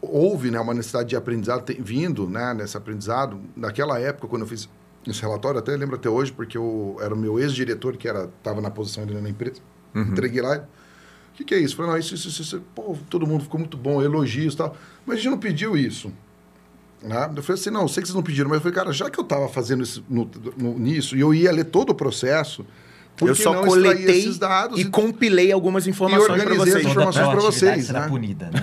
houve 0.00 0.50
né, 0.50 0.60
uma 0.60 0.72
necessidade 0.72 1.08
de 1.08 1.16
aprendizado 1.16 1.62
tem, 1.62 1.80
vindo 1.80 2.28
né, 2.28 2.54
nesse 2.54 2.76
aprendizado. 2.76 3.40
Naquela 3.56 3.98
época, 3.98 4.28
quando 4.28 4.42
eu 4.42 4.48
fiz 4.48 4.68
esse 5.06 5.20
relatório, 5.20 5.58
até 5.58 5.76
lembro 5.76 5.96
até 5.96 6.08
hoje, 6.08 6.32
porque 6.32 6.56
eu 6.56 6.96
era 7.00 7.14
o 7.14 7.16
meu 7.16 7.38
ex-diretor, 7.38 7.96
que 7.96 8.08
estava 8.08 8.60
na 8.60 8.70
posição 8.70 9.04
dele 9.04 9.20
na 9.20 9.28
empresa, 9.28 9.60
uhum. 9.94 10.02
entreguei 10.02 10.40
lá 10.40 10.58
o 10.58 11.32
que, 11.34 11.44
que, 11.44 11.54
é 11.54 11.58
isso? 11.58 11.74
Falei, 11.74 11.92
não, 11.92 11.98
isso, 11.98 12.14
isso, 12.14 12.28
isso, 12.28 12.42
isso, 12.42 12.62
pô, 12.74 12.96
todo 13.08 13.26
mundo 13.26 13.44
ficou 13.44 13.58
muito 13.58 13.76
bom, 13.76 14.02
elogios 14.02 14.52
e 14.52 14.56
tal. 14.56 14.76
Mas 15.06 15.14
a 15.14 15.20
gente 15.20 15.30
não 15.30 15.38
pediu 15.38 15.76
isso. 15.76 16.12
Né? 17.02 17.32
Eu 17.34 17.42
falei 17.42 17.60
assim, 17.60 17.70
não, 17.70 17.88
sei 17.88 18.02
que 18.02 18.08
vocês 18.08 18.14
não 18.14 18.22
pediram, 18.22 18.50
mas 18.50 18.56
eu 18.56 18.60
falei, 18.60 18.74
cara, 18.74 18.92
já 18.92 19.08
que 19.08 19.18
eu 19.18 19.24
estava 19.24 19.48
fazendo 19.48 19.82
isso 19.82 20.04
no, 20.08 20.30
no, 20.56 20.78
nisso 20.78 21.16
e 21.16 21.20
eu 21.20 21.32
ia 21.32 21.50
ler 21.50 21.64
todo 21.64 21.90
o 21.90 21.94
processo, 21.94 22.66
eu 23.20 23.34
só 23.34 23.62
coletei 23.62 24.18
esses 24.18 24.38
dados 24.38 24.78
e, 24.78 24.82
e 24.82 24.84
compilei 24.86 25.52
algumas 25.52 25.86
informações 25.86 26.42
para 26.42 26.54
vocês. 26.54 26.84
informações 26.86 27.28
para 27.28 27.40
vocês. 27.40 27.86
Será 27.86 28.00
né? 28.00 28.08
punida, 28.08 28.50
né? 28.50 28.62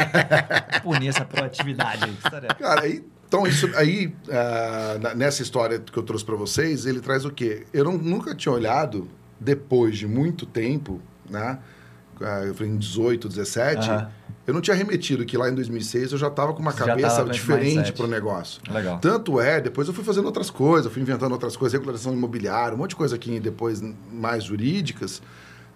Punir 0.82 1.08
essa 1.08 1.24
proatividade 1.24 2.04
aí. 2.04 2.48
Cara, 2.58 2.82
aí, 2.82 3.04
então 3.26 3.46
isso 3.46 3.70
aí, 3.76 4.14
uh, 4.28 5.16
nessa 5.16 5.42
história 5.42 5.78
que 5.78 5.98
eu 5.98 6.02
trouxe 6.02 6.24
para 6.24 6.36
vocês, 6.36 6.86
ele 6.86 7.00
traz 7.00 7.24
o 7.24 7.30
quê? 7.30 7.66
Eu 7.72 7.84
não, 7.84 7.96
nunca 7.96 8.34
tinha 8.34 8.52
olhado, 8.52 9.08
depois 9.40 9.96
de 9.96 10.06
muito 10.06 10.46
tempo, 10.46 11.00
né? 11.28 11.58
Ah, 12.24 12.44
eu 12.44 12.54
falei 12.54 12.72
em 12.72 12.76
18, 12.76 13.28
17, 13.28 13.90
uhum. 13.90 14.06
eu 14.46 14.54
não 14.54 14.60
tinha 14.60 14.76
remetido 14.76 15.24
que 15.24 15.36
lá 15.36 15.48
em 15.48 15.54
2006 15.54 16.12
eu 16.12 16.18
já 16.18 16.28
estava 16.28 16.52
com 16.52 16.60
uma 16.60 16.72
já 16.72 16.86
cabeça 16.86 17.24
diferente 17.24 17.92
para 17.92 18.04
o 18.04 18.08
negócio. 18.08 18.60
Legal. 18.70 18.98
Tanto 18.98 19.40
é, 19.40 19.60
depois 19.60 19.88
eu 19.88 19.94
fui 19.94 20.04
fazendo 20.04 20.26
outras 20.26 20.50
coisas, 20.50 20.92
fui 20.92 21.02
inventando 21.02 21.32
outras 21.32 21.56
coisas, 21.56 21.78
regulação 21.78 22.12
imobiliária, 22.12 22.74
um 22.74 22.78
monte 22.78 22.90
de 22.90 22.96
coisa 22.96 23.16
aqui 23.16 23.40
depois 23.40 23.82
mais 24.10 24.44
jurídicas. 24.44 25.22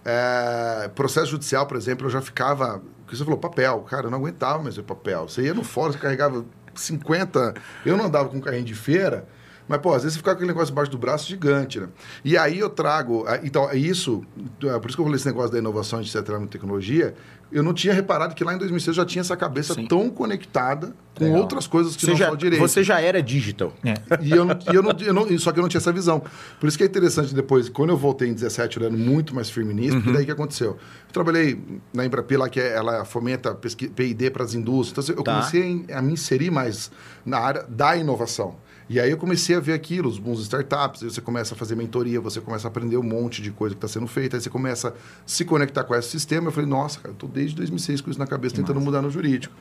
É, 0.05 0.89
processo 0.95 1.31
judicial, 1.31 1.65
por 1.65 1.75
exemplo, 1.75 2.05
eu 2.05 2.09
já 2.09 2.21
ficava. 2.21 2.77
O 2.77 3.09
que 3.09 3.17
você 3.17 3.23
falou? 3.23 3.37
Papel. 3.37 3.79
Cara, 3.81 4.07
eu 4.07 4.11
não 4.11 4.17
aguentava 4.17 4.63
mais 4.63 4.75
ver 4.77 4.83
papel. 4.83 5.27
Você 5.27 5.43
ia 5.43 5.53
no 5.53 5.63
fórum, 5.63 5.91
você 5.91 5.99
carregava 5.99 6.45
50. 6.73 7.53
Eu 7.85 7.97
não 7.97 8.05
andava 8.05 8.29
com 8.29 8.39
carrinho 8.39 8.63
de 8.63 8.73
feira. 8.73 9.27
Mas, 9.67 9.81
pô, 9.81 9.93
às 9.93 10.03
vezes 10.03 10.13
você 10.13 10.19
fica 10.19 10.31
com 10.31 10.35
aquele 10.37 10.47
negócio 10.47 10.71
embaixo 10.71 10.91
do 10.91 10.97
braço 10.97 11.27
gigante, 11.27 11.79
né? 11.79 11.87
E 12.23 12.37
aí 12.37 12.59
eu 12.59 12.69
trago. 12.69 13.25
Então, 13.43 13.71
isso. 13.73 14.23
É 14.63 14.79
por 14.79 14.87
isso 14.87 14.97
que 14.97 15.01
eu 15.01 15.05
falei 15.05 15.15
esse 15.15 15.25
negócio 15.25 15.51
da 15.51 15.57
inovação, 15.57 16.01
etc., 16.01 16.27
na 16.29 16.47
tecnologia. 16.47 17.13
Eu 17.49 17.63
não 17.63 17.73
tinha 17.73 17.93
reparado 17.93 18.35
que 18.35 18.43
lá 18.43 18.53
em 18.53 18.57
2006 18.57 18.87
eu 18.87 18.93
já 18.93 19.05
tinha 19.05 19.21
essa 19.21 19.37
cabeça 19.37 19.73
Sim. 19.73 19.87
tão 19.87 20.09
conectada 20.09 20.93
com 21.15 21.23
Legal. 21.23 21.39
outras 21.39 21.65
coisas 21.65 21.95
que 21.95 22.01
você 22.01 22.11
não 22.11 22.17
já, 22.17 22.27
só 22.27 22.35
direito. 22.35 22.59
Você 22.59 22.83
já 22.83 22.99
era 22.99 23.23
digital. 23.23 23.73
É. 23.85 23.93
E, 24.21 24.31
eu, 24.31 24.47
e 24.71 24.75
eu, 24.75 24.83
não, 24.83 24.91
eu 24.99 25.13
não, 25.13 25.39
Só 25.39 25.53
que 25.53 25.59
eu 25.59 25.61
não 25.61 25.69
tinha 25.69 25.79
essa 25.79 25.93
visão. 25.93 26.21
Por 26.59 26.67
isso 26.67 26.77
que 26.77 26.83
é 26.83 26.87
interessante 26.87 27.33
depois, 27.33 27.69
quando 27.69 27.91
eu 27.91 27.97
voltei 27.97 28.27
em 28.27 28.33
17, 28.33 28.79
olhando 28.79 28.97
muito 28.97 29.33
mais 29.33 29.49
firme 29.49 29.73
nisso, 29.73 29.95
uhum. 29.95 30.01
porque 30.01 30.17
daí 30.17 30.25
que 30.25 30.31
aconteceu? 30.31 30.71
Eu 30.71 31.13
trabalhei 31.13 31.57
na 31.93 32.05
Embrapi 32.05 32.35
lá, 32.35 32.49
que 32.49 32.59
é, 32.59 32.73
ela 32.75 33.05
fomenta 33.05 33.55
P&D 33.55 34.29
para 34.29 34.43
as 34.43 34.53
indústrias. 34.53 35.09
Então, 35.09 35.21
eu 35.21 35.23
tá. 35.23 35.35
comecei 35.35 35.85
a 35.93 36.01
me 36.01 36.13
inserir 36.13 36.51
mais 36.51 36.91
na 37.25 37.39
área 37.39 37.63
da 37.63 37.95
inovação. 37.95 38.55
E 38.89 38.99
aí 38.99 39.11
eu 39.11 39.17
comecei 39.17 39.55
a 39.55 39.59
ver 39.59 39.73
aquilo, 39.73 40.07
os 40.07 40.17
bons 40.17 40.39
startups, 40.39 41.03
aí 41.03 41.09
você 41.09 41.19
começa 41.19 41.53
a 41.53 41.57
fazer 41.57 41.75
mentoria, 41.75 42.21
você 42.21 42.39
começa 42.39 42.67
a 42.67 42.69
aprender 42.69 42.95
um 42.95 43.03
monte 43.03 43.41
de 43.41 43.51
coisa 43.51 43.75
que 43.75 43.85
está 43.85 43.87
sendo 43.87 44.07
feita, 44.07 44.37
aí 44.37 44.41
você 44.41 44.49
começa 44.49 44.89
a 44.89 44.93
se 45.25 45.43
conectar 45.43 45.83
com 45.83 45.93
esse 45.93 46.09
sistema. 46.09 46.47
Eu 46.47 46.51
falei, 46.51 46.69
nossa, 46.69 46.99
cara, 46.99 47.09
eu 47.09 47.13
estou 47.13 47.27
desde 47.27 47.55
2006 47.57 48.01
com 48.01 48.09
isso 48.09 48.19
na 48.19 48.27
cabeça, 48.27 48.55
que 48.55 48.61
tentando 48.61 48.77
massa. 48.77 48.85
mudar 48.85 49.01
no 49.01 49.11
jurídico. 49.11 49.53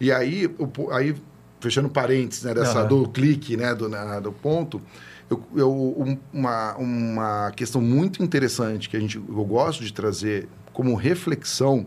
E 0.00 0.12
aí, 0.12 0.46
o, 0.58 0.90
aí 0.92 1.16
fechando 1.60 1.88
parênteses 1.88 2.44
né, 2.44 2.54
dessa, 2.54 2.82
uhum. 2.82 2.88
do 2.88 3.08
clique, 3.08 3.56
né, 3.56 3.74
do, 3.74 3.88
na, 3.88 4.20
do 4.20 4.30
ponto, 4.30 4.80
eu, 5.28 5.44
eu, 5.56 6.18
uma, 6.32 6.76
uma 6.76 7.50
questão 7.56 7.80
muito 7.80 8.22
interessante 8.22 8.88
que 8.88 8.96
a 8.96 9.00
gente, 9.00 9.16
eu 9.16 9.44
gosto 9.44 9.82
de 9.82 9.92
trazer 9.92 10.48
como 10.72 10.94
reflexão 10.94 11.84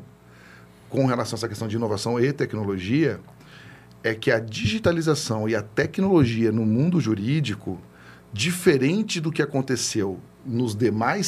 com 0.90 1.06
relação 1.06 1.36
a 1.36 1.40
essa 1.40 1.48
questão 1.48 1.70
de 1.70 1.78
inovação 1.78 2.20
e 2.20 2.34
tecnologia 2.34 3.20
é 4.04 4.14
que 4.16 4.32
a 4.32 4.40
digitalização 4.40 5.48
e 5.48 5.56
a 5.56 5.62
tecnologia 5.62 6.52
no 6.52 6.66
mundo 6.66 7.00
jurídico, 7.00 7.80
diferente 8.34 9.20
do 9.20 9.32
que 9.32 9.42
aconteceu 9.42 10.20
nos 10.46 10.76
demais 10.76 11.28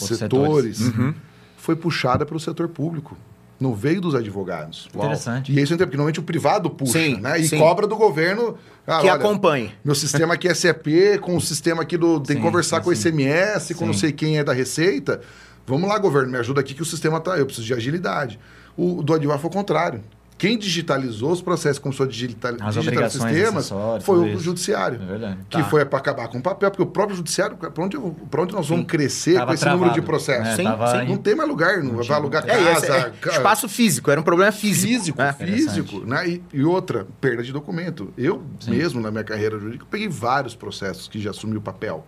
Os 0.00 0.08
setores, 0.18 0.78
setores. 0.78 0.80
Uhum. 0.80 1.14
foi 1.56 1.76
puxada 1.76 2.24
para 2.24 2.36
o 2.36 2.40
setor 2.40 2.68
público. 2.68 3.16
Não 3.58 3.74
veio 3.74 4.02
dos 4.02 4.14
advogados. 4.14 4.86
Interessante. 4.94 5.50
E 5.50 5.60
isso 5.60 5.72
é 5.72 5.76
porque 5.78 5.96
normalmente 5.96 6.20
o 6.20 6.22
privado 6.22 6.68
puxa, 6.68 6.92
Sim, 6.92 7.20
né? 7.20 7.40
E 7.40 7.48
sim. 7.48 7.58
cobra 7.58 7.86
do 7.86 7.96
governo. 7.96 8.56
ah, 8.86 9.00
que 9.00 9.06
olha, 9.06 9.14
acompanhe. 9.14 9.72
Meu 9.82 9.94
sistema 9.94 10.34
aqui 10.34 10.46
é 10.46 10.52
SAP, 10.52 10.86
com 11.22 11.36
o 11.36 11.40
sistema 11.40 11.82
aqui 11.82 11.96
do. 11.96 12.20
Tem 12.20 12.36
que 12.36 12.42
Sim, 12.42 12.46
conversar 12.46 12.78
sim, 12.78 12.84
com 12.84 12.90
o 12.90 12.94
sim. 12.96 13.08
ICMS, 13.08 13.74
com 13.74 13.86
não 13.86 13.94
sei 13.94 14.12
quem 14.12 14.36
é 14.38 14.44
da 14.44 14.52
Receita. 14.52 15.22
Vamos 15.66 15.88
lá, 15.88 15.98
governo, 15.98 16.30
me 16.30 16.38
ajuda 16.38 16.60
aqui 16.60 16.74
que 16.74 16.82
o 16.82 16.84
sistema 16.84 17.18
tá. 17.18 17.38
Eu 17.38 17.46
preciso 17.46 17.66
de 17.66 17.72
agilidade. 17.72 18.38
O 18.76 19.02
do 19.02 19.14
advogado 19.14 19.40
foi 19.40 19.48
o 19.48 19.52
contrário. 19.52 20.02
Quem 20.38 20.58
digitalizou 20.58 21.32
os 21.32 21.40
processos, 21.40 21.78
começou 21.78 22.04
a 22.04 22.08
digital, 22.08 22.52
digitalizar 22.52 22.82
obrigações 22.82 23.32
sistemas, 23.34 23.72
foi 24.04 24.18
o 24.18 24.26
isso. 24.28 24.40
judiciário. 24.42 25.00
É 25.02 25.06
verdade. 25.06 25.38
Que 25.48 25.56
Tá. 25.62 25.64
foi 25.64 25.82
para 25.86 25.98
acabar 25.98 26.28
com 26.28 26.36
o 26.36 26.42
papel, 26.42 26.70
porque 26.70 26.82
o 26.82 26.86
próprio 26.86 27.16
judiciário, 27.16 27.56
para 27.56 27.72
onde, 27.82 27.96
pra 28.30 28.42
onde 28.42 28.52
nós 28.52 28.68
vamos 28.68 28.84
crescer 28.86 29.34
Tava 29.36 29.46
com 29.46 29.54
esse 29.54 29.64
número 29.64 29.84
de 29.94 30.02
travado. 30.02 30.06
processos? 30.06 30.46
É, 30.48 30.56
Sim, 30.56 30.64
sim. 30.64 31.04
em- 31.04 31.08
Não 31.08 31.16
tem 31.16 31.34
mais 31.34 31.48
lugar, 31.48 31.82
não, 31.82 31.94
vai 31.94 32.04
tinha. 32.04 32.16
alugar 32.18 32.44
É, 32.46 32.64
casa. 32.74 33.14
é 33.24 33.28
espaço 33.30 33.66
físico, 33.66 34.10
era 34.10 34.20
um 34.20 34.24
problema 34.24 34.52
físico. 34.52 34.86
físico, 34.92 35.18
né? 35.18 35.32
físico, 35.32 36.00
né? 36.00 36.28
E, 36.28 36.42
e 36.52 36.62
outra, 36.64 37.06
perda 37.18 37.42
de 37.42 37.50
documento. 37.50 38.12
Eu 38.18 38.42
mesmo, 38.68 39.00
na 39.00 39.10
minha 39.10 39.24
carreira 39.24 39.58
jurídica, 39.58 39.86
peguei 39.90 40.06
vários 40.08 40.54
processos 40.54 41.08
que 41.08 41.18
já 41.18 41.30
assumi 41.30 41.56
o 41.56 41.62
papel. 41.62 42.06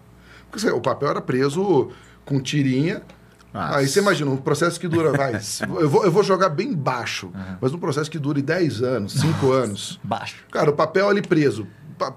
Porque 0.51 0.67
assim, 0.67 0.77
o 0.77 0.81
papel 0.83 1.09
era 1.09 1.23
preso 1.23 1.89
com 2.27 2.39
tirinha. 2.41 3.01
Nossa. 3.59 3.79
Aí 3.79 3.89
você 3.89 3.99
imagina, 4.01 4.31
um 4.31 4.37
processo 4.37 4.79
que 4.79 4.87
dura, 4.89 5.13
vai, 5.13 5.35
eu 5.81 5.89
vou, 5.89 6.05
eu 6.05 6.13
vou 6.13 6.23
jogar 6.23 6.49
bem 6.49 6.73
baixo, 6.73 7.31
mas 7.61 7.73
um 7.75 7.79
processo 7.79 8.11
que 8.11 8.19
dure 8.19 8.41
10 8.41 8.83
anos, 8.83 9.13
5 9.15 9.53
anos. 9.53 10.01
Baixo. 10.03 10.45
Cara, 10.53 10.71
o 10.71 10.73
papel 10.73 11.09
ali 11.09 11.23
preso, 11.23 11.67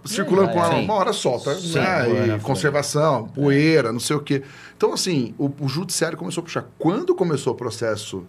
circulando 0.05 0.49
com 0.49 0.57
uma, 0.57 0.69
sim. 0.69 0.83
uma 0.83 0.93
hora 0.93 1.11
solta, 1.13 1.55
Sim, 1.55 1.79
né? 1.79 2.07
E 2.09 2.29
foi. 2.31 2.39
conservação, 2.41 3.27
poeira, 3.29 3.91
não 3.91 3.99
sei 3.99 4.15
o 4.15 4.19
quê. 4.19 4.43
Então, 4.77 4.93
assim, 4.93 5.33
o, 5.37 5.49
o 5.59 5.67
judiciário 5.67 6.17
começou 6.17 6.41
a 6.41 6.43
puxar. 6.45 6.65
Quando 6.77 7.15
começou 7.15 7.53
o 7.53 7.55
processo 7.55 8.23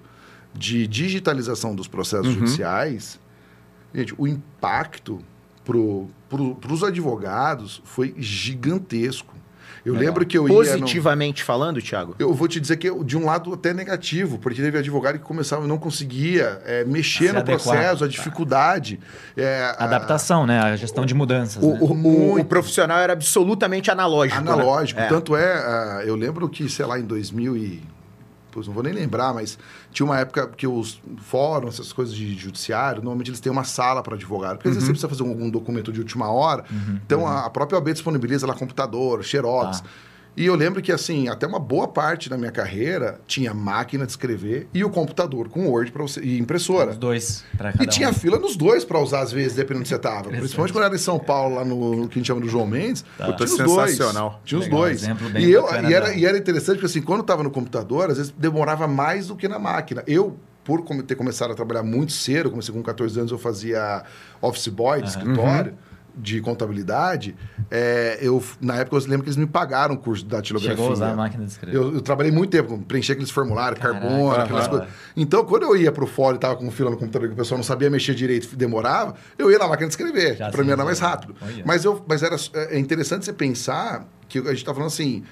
de 0.55 0.87
digitalização 0.87 1.75
dos 1.75 1.87
processos 1.89 2.29
Uhum. 2.29 2.33
judiciais, 2.41 3.21
gente, 3.95 4.15
o 4.17 4.27
impacto 4.27 5.19
para 5.65 6.73
os 6.73 6.83
advogados 6.83 7.83
foi 7.85 8.15
gigantesco. 8.19 9.35
Eu 9.85 9.95
Legal. 9.95 10.09
lembro 10.09 10.25
que 10.27 10.39
eu 10.39 10.47
ia... 10.47 10.49
no- 10.49 10.55
Positivamente 10.61 11.43
falando, 11.43 11.83
Thiago? 11.83 12.15
eu 12.19 12.33
vou 12.33 12.47
te 12.47 12.61
dizer 12.61 12.77
que 12.77 12.89
eu- 12.89 13.03
de 13.03 13.17
um 13.17 13.25
lado 13.25 13.53
até 13.53 13.75
negativo, 13.75 14.39
porque 14.39 14.63
teve 14.63 14.79
advogado 14.79 15.19
que 15.19 15.25
começava 15.25 15.65
e 15.65 15.69
não 15.69 15.77
conseguia 15.79 16.61
é, 16.65 16.85
mexer 16.85 17.27
Se 17.29 17.33
no 17.33 17.41
adequar. 17.41 17.77
processo, 17.77 18.05
a 18.05 18.09
dificuldade. 18.09 19.01
é, 19.37 19.75
a- 19.79 19.85
Adaptação, 19.85 20.47
né? 20.47 20.61
A 20.61 20.77
gestão 20.77 21.05
de 21.05 21.15
mudanças. 21.15 21.63
O, 21.63 21.73
né? 21.73 21.79
o- 21.81 21.85
o- 21.87 21.95
Muito. 21.97 22.43
o 22.43 22.45
profissional 22.45 22.99
era 22.99 23.13
absolutamente 23.13 23.91
analógico. 23.91 24.41
né? 24.41 24.53
analógico. 24.53 25.01
É. 25.01 25.07
Tanto 25.09 25.35
é, 25.37 25.53
ah, 25.53 26.03
eu 26.05 26.15
lembro 26.15 26.49
que, 26.49 26.69
sei 26.69 26.87
lá, 26.87 26.99
em 26.99 27.05
2000 27.05 27.57
e... 27.57 27.83
Pois 28.53 28.67
não 28.67 28.75
vou 28.75 28.83
nem 28.83 28.93
lembrar, 28.93 29.33
mas 29.35 29.59
tinha 29.91 30.05
uma 30.07 30.21
época 30.21 30.47
que 30.57 30.67
os 30.67 31.01
fóruns, 31.23 31.75
essas 31.75 31.93
coisas 31.93 32.15
de 32.15 32.35
judiciário, 32.39 33.03
normalmente 33.03 33.31
eles 33.31 33.41
têm 33.41 33.51
uma 33.51 33.65
sala 33.65 34.03
para 34.03 34.15
advogado. 34.15 34.59
Porque 34.59 34.69
às 34.69 34.75
Uhum. 34.75 34.81
vezes 34.81 34.87
você 34.87 35.07
precisa 35.07 35.09
fazer 35.09 35.29
algum 35.29 35.51
documento 35.51 35.91
de 35.93 35.99
última 36.01 36.31
hora. 36.31 36.65
então 37.05 37.27
a, 37.27 37.47
a 37.47 37.51
própria 37.51 37.77
OAB 37.79 37.93
disponibiliza 37.93 38.47
lá 38.47 38.55
computador, 38.55 39.25
xerox. 39.25 39.81
Tá. 39.81 39.87
E 40.35 40.47
eu 40.47 40.55
lembro 40.55 40.81
que, 40.81 40.91
assim, 40.91 41.29
até 41.29 41.47
uma 41.47 41.59
boa 41.59 41.87
parte 41.87 42.31
da 42.31 42.39
minha 42.39 42.51
carreira 42.51 43.21
tinha 43.27 43.53
máquina 43.53 44.07
de 44.07 44.13
escrever 44.13 44.67
e 44.73 44.83
o 44.83 44.89
computador 44.89 45.49
com 45.51 45.67
Word 45.69 45.93
pra 45.93 46.03
você, 46.03 46.21
e 46.23 46.39
impressora. 46.39 46.93
Os 46.93 46.97
dois 46.97 47.45
cada 47.59 47.85
E 47.85 47.87
tinha 47.87 48.09
um. 48.09 48.15
fila 48.15 48.39
nos 48.39 48.57
dois 48.57 48.83
para 48.85 48.99
usar, 48.99 49.21
às 49.21 49.31
vezes, 49.31 49.55
dependendo 49.55 49.81
de 49.81 49.81
onde 49.83 49.89
você 49.91 49.97
estava. 49.97 50.19
Interessante. 50.21 50.41
Principalmente 50.41 50.73
quando 50.73 50.85
era 50.85 50.95
em 50.95 50.99
São 50.99 51.19
Paulo, 51.19 51.57
lá 51.57 51.65
no, 51.65 52.09
que 52.09 52.15
a 52.15 52.19
gente 52.19 52.27
chama 52.27 52.41
do 52.41 52.49
João 52.49 52.67
Mendes. 52.67 53.05
Tá. 53.19 53.27
eu 53.29 53.37
tinha 53.37 53.45
os 53.45 53.51
Sensacional. 53.57 54.31
dois. 54.31 54.41
Tinha 54.45 54.59
os 54.59 54.65
Legal, 54.65 54.81
dois. 54.81 55.07
bem 55.33 55.45
E, 55.45 55.51
eu, 55.53 55.67
e, 55.89 55.93
era, 55.93 56.15
e 56.15 56.25
era 56.25 56.39
interessante, 56.39 56.77
porque 56.77 56.87
assim, 56.87 57.03
quando 57.03 57.19
eu 57.19 57.23
estava 57.25 57.43
no 57.43 57.51
computador, 57.51 58.11
às 58.11 58.17
vezes 58.17 58.33
demorava 58.37 58.89
mais 58.89 59.27
do 59.27 59.37
que 59.37 59.47
na 59.47 59.59
máquina. 59.59 60.03
Eu, 60.07 60.39
por 60.65 60.81
ter 61.03 61.15
começado 61.15 61.51
a 61.51 61.55
trabalhar 61.55 61.83
muito 61.83 62.13
cedo, 62.13 62.49
comecei 62.51 62.73
com 62.75 62.83
14 62.83 63.19
anos, 63.19 63.33
eu 63.33 63.39
fazia 63.39 64.03
office 64.41 64.69
boy 64.69 65.03
de 65.03 65.09
escritório. 65.11 65.75
De 66.15 66.41
contabilidade, 66.43 67.35
é, 67.71 68.19
eu 68.21 68.43
na 68.61 68.77
época 68.77 68.97
eu 68.97 69.01
lembro 69.03 69.23
que 69.23 69.29
eles 69.31 69.37
me 69.37 69.47
pagaram 69.47 69.95
o 69.95 69.99
curso 69.99 70.23
de 70.25 70.31
datilografia. 70.31 70.77
Chegou 70.77 70.91
a 70.91 70.93
usar 70.93 71.11
a 71.11 71.17
máquina 71.17 71.45
de 71.45 71.51
escrever. 71.51 71.75
Eu, 71.75 71.95
eu 71.95 72.01
trabalhei 72.03 72.31
muito 72.31 72.51
tempo, 72.51 72.79
preencher 72.79 73.13
aqueles 73.13 73.31
formulários, 73.31 73.81
carbono, 73.81 74.31
aquelas 74.33 74.69
coisas. 74.69 74.89
Então, 75.17 75.45
quando 75.45 75.63
eu 75.63 75.77
ia 75.77 75.91
pro 75.91 76.07
fórum 76.07 76.37
e 76.37 76.39
tava 76.39 76.57
com 76.57 76.71
fila 76.71 76.91
no 76.91 76.99
computador 76.99 77.29
que 77.29 77.35
o 77.35 77.37
pessoal 77.37 77.57
não 77.57 77.65
sabia 77.65 77.89
mexer 77.89 78.15
direito 78.15 78.55
demorava, 78.57 79.15
eu 79.39 79.51
ia 79.51 79.59
na 79.59 79.67
máquina 79.67 79.89
de 79.89 79.95
escrever. 79.95 80.37
Pra 80.51 80.63
mim 80.63 80.71
era 80.71 80.85
mais 80.85 80.99
já. 80.99 81.09
rápido. 81.09 81.35
Olha. 81.41 81.63
Mas, 81.65 81.85
eu, 81.85 82.03
mas 82.07 82.23
era, 82.23 82.37
é 82.71 82.79
interessante 82.79 83.25
você 83.25 83.33
pensar 83.33 84.07
que 84.29 84.39
a 84.39 84.53
gente 84.53 84.65
tá 84.65 84.73
falando 84.73 84.89
assim. 84.89 85.23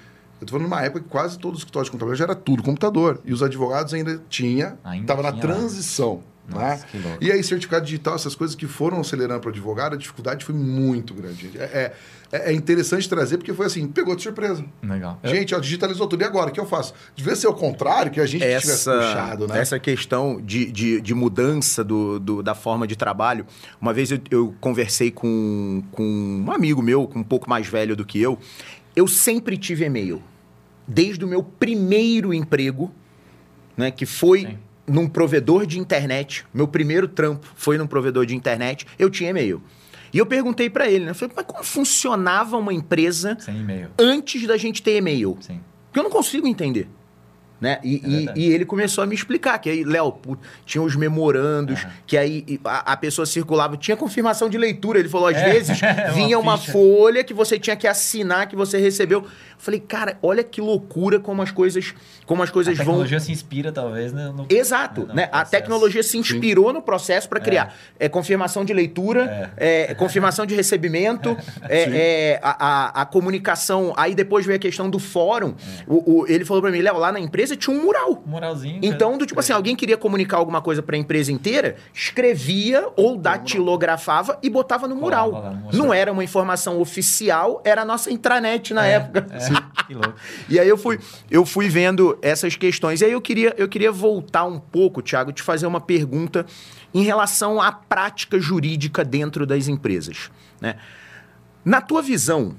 Eu 0.41 0.47
tô 0.47 0.53
falando 0.53 0.71
numa 0.71 0.81
época 0.81 1.01
que 1.01 1.09
quase 1.09 1.39
todos 1.39 1.59
os 1.59 1.61
escritórios 1.61 1.89
de 1.89 1.93
contabilidade 1.93 2.19
já 2.19 2.25
era 2.25 2.35
tudo 2.35 2.63
computador. 2.63 3.21
E 3.27 3.33
os 3.33 3.43
advogados 3.43 3.93
ainda 3.93 4.23
tinha, 4.31 4.79
Ainda 4.83 5.07
tava 5.07 5.23
na 5.23 5.33
tinha 5.33 5.45
lá. 5.47 6.21
Nossa, 6.51 6.87
né? 6.95 7.01
louco. 7.05 7.19
E 7.25 7.31
aí, 7.33 7.43
certificado 7.43 7.85
digital, 7.85 8.15
essas 8.15 8.35
coisas 8.35 8.55
que 8.57 8.67
foram 8.67 9.01
acelerando 9.01 9.41
para 9.41 9.49
o 9.49 9.51
advogado, 9.53 9.95
a 9.95 9.97
dificuldade 9.97 10.45
foi 10.45 10.55
muito 10.55 11.15
grande. 11.15 11.51
É, 11.57 11.93
é, 12.33 12.51
é 12.51 12.53
interessante 12.53 13.09
trazer, 13.09 13.37
porque 13.39 13.53
foi 13.53 13.67
assim, 13.67 13.87
pegou 13.89 14.15
de 14.15 14.23
surpresa. 14.23 14.65
Legal. 14.83 15.19
Gente, 15.25 15.55
ó, 15.55 15.59
digitalizou 15.59 16.07
tudo. 16.07 16.23
E 16.23 16.25
agora? 16.25 16.51
O 16.51 16.53
que 16.53 16.61
eu 16.61 16.67
faço? 16.67 16.95
Devia 17.17 17.35
ser 17.37 17.47
o 17.49 17.55
contrário, 17.55 18.11
que 18.13 18.21
a 18.21 18.27
gente 18.27 18.43
tivesse 18.43 18.71
essa, 18.71 18.93
puxado, 18.93 19.49
né? 19.49 19.59
essa 19.61 19.79
questão 19.79 20.41
de, 20.41 20.71
de, 20.71 21.01
de 21.01 21.15
mudança 21.15 21.83
do, 21.83 22.19
do- 22.21 22.43
da 22.43 22.55
forma 22.55 22.87
de 22.87 22.97
trabalho. 22.97 23.47
Uma 23.81 23.93
vez 23.93 24.11
eu, 24.11 24.19
eu 24.31 24.55
conversei 24.61 25.11
com, 25.11 25.83
com 25.93 26.05
um 26.47 26.53
amigo 26.53 26.81
meu, 26.83 27.11
um 27.15 27.23
pouco 27.23 27.49
mais 27.51 27.67
velho 27.67 27.97
do 27.97 28.05
que 28.05 28.21
eu. 28.21 28.39
Eu 28.95 29.07
sempre 29.07 29.57
tive 29.57 29.85
e-mail. 29.85 30.23
Desde 30.87 31.25
o 31.25 31.29
meu 31.29 31.43
primeiro 31.43 32.35
emprego, 32.35 32.93
né, 33.77 33.91
que 33.91 34.05
foi 34.05 34.41
Sim. 34.41 34.59
Num 34.91 35.09
provedor 35.09 35.65
de 35.67 35.79
internet. 35.79 36.45
Meu 36.53 36.67
primeiro 36.67 37.07
trampo 37.07 37.47
foi 37.55 37.79
num 37.79 37.87
provedor 37.87 38.27
de 38.27 38.35
internet. 38.35 38.87
Eu 38.99 39.09
tinha 39.09 39.31
e-mail. 39.31 39.63
E 40.13 40.19
eu 40.19 40.27
perguntei 40.27 40.69
pra 40.69 40.91
ele, 40.91 41.05
né? 41.05 41.13
eu 41.13 41.15
Falei, 41.15 41.35
mas 41.37 41.47
como 41.47 41.63
funcionava 41.63 42.57
uma 42.57 42.75
empresa 42.75 43.39
antes 43.99 44.47
da 44.47 44.57
gente 44.57 44.83
ter 44.83 44.97
e-mail? 44.97 45.39
Sim. 45.41 45.61
Porque 45.87 46.01
eu 46.01 46.03
não 46.03 46.11
consigo 46.11 46.47
entender. 46.47 46.89
Né? 47.61 47.79
E, 47.85 47.97
É 47.97 48.09
e- 48.09 48.31
e 48.49 48.53
ele 48.55 48.65
começou 48.65 49.05
a 49.05 49.07
me 49.07 49.15
explicar 49.15 49.59
que 49.59 49.69
aí, 49.69 49.85
Léo, 49.85 50.17
tinha 50.65 50.81
os 50.83 50.97
memorandos, 50.97 51.81
Aham. 51.81 51.91
que 52.07 52.17
aí 52.17 52.59
a, 52.65 52.93
a 52.93 52.97
pessoa 52.97 53.27
circulava, 53.27 53.77
tinha 53.77 53.97
confirmação 53.97 54.49
de 54.49 54.57
leitura. 54.57 54.99
Ele 54.99 55.09
falou, 55.11 55.27
às 55.29 55.37
É, 55.37 55.53
vezes 55.53 55.79
uma 55.83 56.13
vinha 56.13 56.39
uma 56.39 56.57
ficha. 56.57 56.73
folha 56.73 57.23
que 57.23 57.35
você 57.35 57.59
tinha 57.59 57.77
que 57.77 57.87
assinar 57.87 58.49
que 58.49 58.57
você 58.57 58.79
recebeu. 58.79 59.21
Eu 59.21 59.29
falei, 59.59 59.79
cara, 59.79 60.17
olha 60.23 60.43
que 60.43 60.59
loucura 60.59 61.21
como 61.21 61.43
as 61.43 61.51
coisas, 61.51 61.93
como 62.25 62.43
as 62.43 62.49
A 62.49 62.53
coisas 62.53 62.77
vão. 62.79 62.87
tecnologia 62.87 63.21
se 63.21 63.31
inspira, 63.31 63.71
talvez, 63.71 64.11
né, 64.11 64.33
no... 64.35 64.47
Exato, 64.49 65.07
né? 65.13 65.29
A 65.31 65.45
tecnologia 65.45 66.03
se 66.03 66.17
inspirou 66.17 66.73
no 66.73 66.81
processo 66.81 67.29
para 67.29 67.41
criar 67.41 67.77
é. 67.99 68.09
confirmação 68.09 68.65
de 68.65 68.73
leitura, 68.73 69.53
é, 69.59 69.93
confirmação 69.95 70.47
de 70.47 70.55
recebimento, 70.55 71.37
é, 71.69 71.83
é, 71.83 72.41
a, 72.43 72.67
a- 72.99 73.03
a 73.03 73.05
comunicação. 73.05 73.93
Aí 73.99 74.15
depois 74.15 74.47
veio 74.47 74.57
a 74.57 74.59
questão 74.59 74.89
do 74.89 74.99
fórum. 74.99 75.55
O, 75.87 76.21
o- 76.23 76.27
ele 76.27 76.45
falou 76.47 76.63
para 76.63 76.71
mim, 76.73 76.79
Léo, 76.81 76.97
lá 76.97 77.13
na 77.13 77.21
empresa 77.21 77.50
tinha 77.57 77.77
um 77.77 77.83
mural. 77.83 78.23
Moralzinho. 78.27 78.81
Então, 78.83 79.09
cara. 79.11 79.19
do 79.19 79.27
tipo 79.27 79.41
assim, 79.41 79.53
alguém 79.53 79.75
queria 79.77 79.97
comunicar 79.97 80.37
alguma 80.39 80.61
coisa 80.61 80.83
para 80.83 80.97
a 80.97 80.99
empresa 80.99 81.31
inteira, 81.33 81.77
escrevia 81.93 82.89
ou 82.97 83.17
datilografava 83.17 84.39
e 84.43 84.51
botava 84.51 84.87
mural. 84.89 85.31
no 85.33 85.37
mural. 85.39 85.57
Não 85.73 85.93
era 85.95 86.13
uma 86.13 86.25
informação 86.25 86.81
oficial, 86.81 87.61
era 87.65 87.83
a 87.83 87.85
nossa 87.85 88.11
intranet 88.11 88.73
na 88.75 88.87
É, 88.87 88.93
época. 88.95 89.27
é. 89.31 89.85
Que 89.87 89.95
louco. 89.95 90.15
E 90.49 90.59
aí 90.59 90.69
eu 90.69 90.77
fui, 90.77 90.99
eu 91.31 91.45
fui 91.47 91.69
vendo 91.69 92.19
essas 92.23 92.57
questões. 92.57 93.01
E 93.01 93.05
aí 93.05 93.13
eu 93.13 93.21
queria, 93.21 93.55
eu 93.57 93.69
queria 93.69 93.93
voltar 93.93 94.45
um 94.45 94.59
pouco, 94.59 95.01
Thiago, 95.03 95.33
te 95.33 95.43
fazer 95.43 95.67
uma 95.67 95.81
pergunta 95.81 96.45
em 96.93 97.03
relação 97.03 97.61
à 97.61 97.71
prática 97.73 98.39
jurídica 98.41 99.05
dentro 99.05 99.47
das 99.47 99.69
empresas. 99.69 100.31
Né? 100.61 100.75
Na 101.65 101.81
tua 101.81 102.03
visão, 102.03 102.55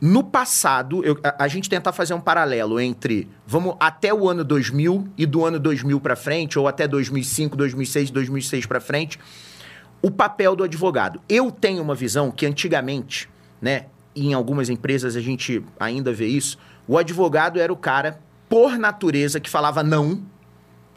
no 0.00 0.22
passado, 0.22 1.04
eu- 1.04 1.18
a, 1.22 1.44
a 1.44 1.48
gente 1.48 1.68
tentar 1.68 1.92
fazer 1.92 2.14
um 2.14 2.20
paralelo 2.20 2.78
entre, 2.80 3.28
vamos, 3.46 3.74
até 3.80 4.12
o 4.14 4.28
ano 4.28 4.44
2000 4.44 5.08
e 5.16 5.26
do 5.26 5.44
ano 5.44 5.58
2000 5.58 6.00
para 6.00 6.14
frente, 6.16 6.58
ou 6.58 6.68
até 6.68 6.86
2005, 6.86 7.56
2006, 7.56 8.10
2006 8.10 8.66
para 8.66 8.80
frente, 8.80 9.18
o 10.00 10.10
papel 10.10 10.54
do 10.54 10.62
advogado. 10.64 11.20
Eu 11.28 11.50
tenho 11.50 11.82
uma 11.82 11.94
visão 11.94 12.30
que 12.30 12.46
antigamente, 12.46 13.28
né, 13.60 13.86
em 14.14 14.32
algumas 14.34 14.68
empresas 14.68 15.16
a 15.16 15.20
gente 15.20 15.64
ainda 15.78 16.12
vê 16.12 16.26
isso, 16.26 16.56
o 16.86 16.96
advogado 16.96 17.58
era 17.58 17.72
o 17.72 17.76
cara, 17.76 18.20
por 18.48 18.78
natureza, 18.78 19.40
que 19.40 19.50
falava 19.50 19.82
não, 19.82 20.22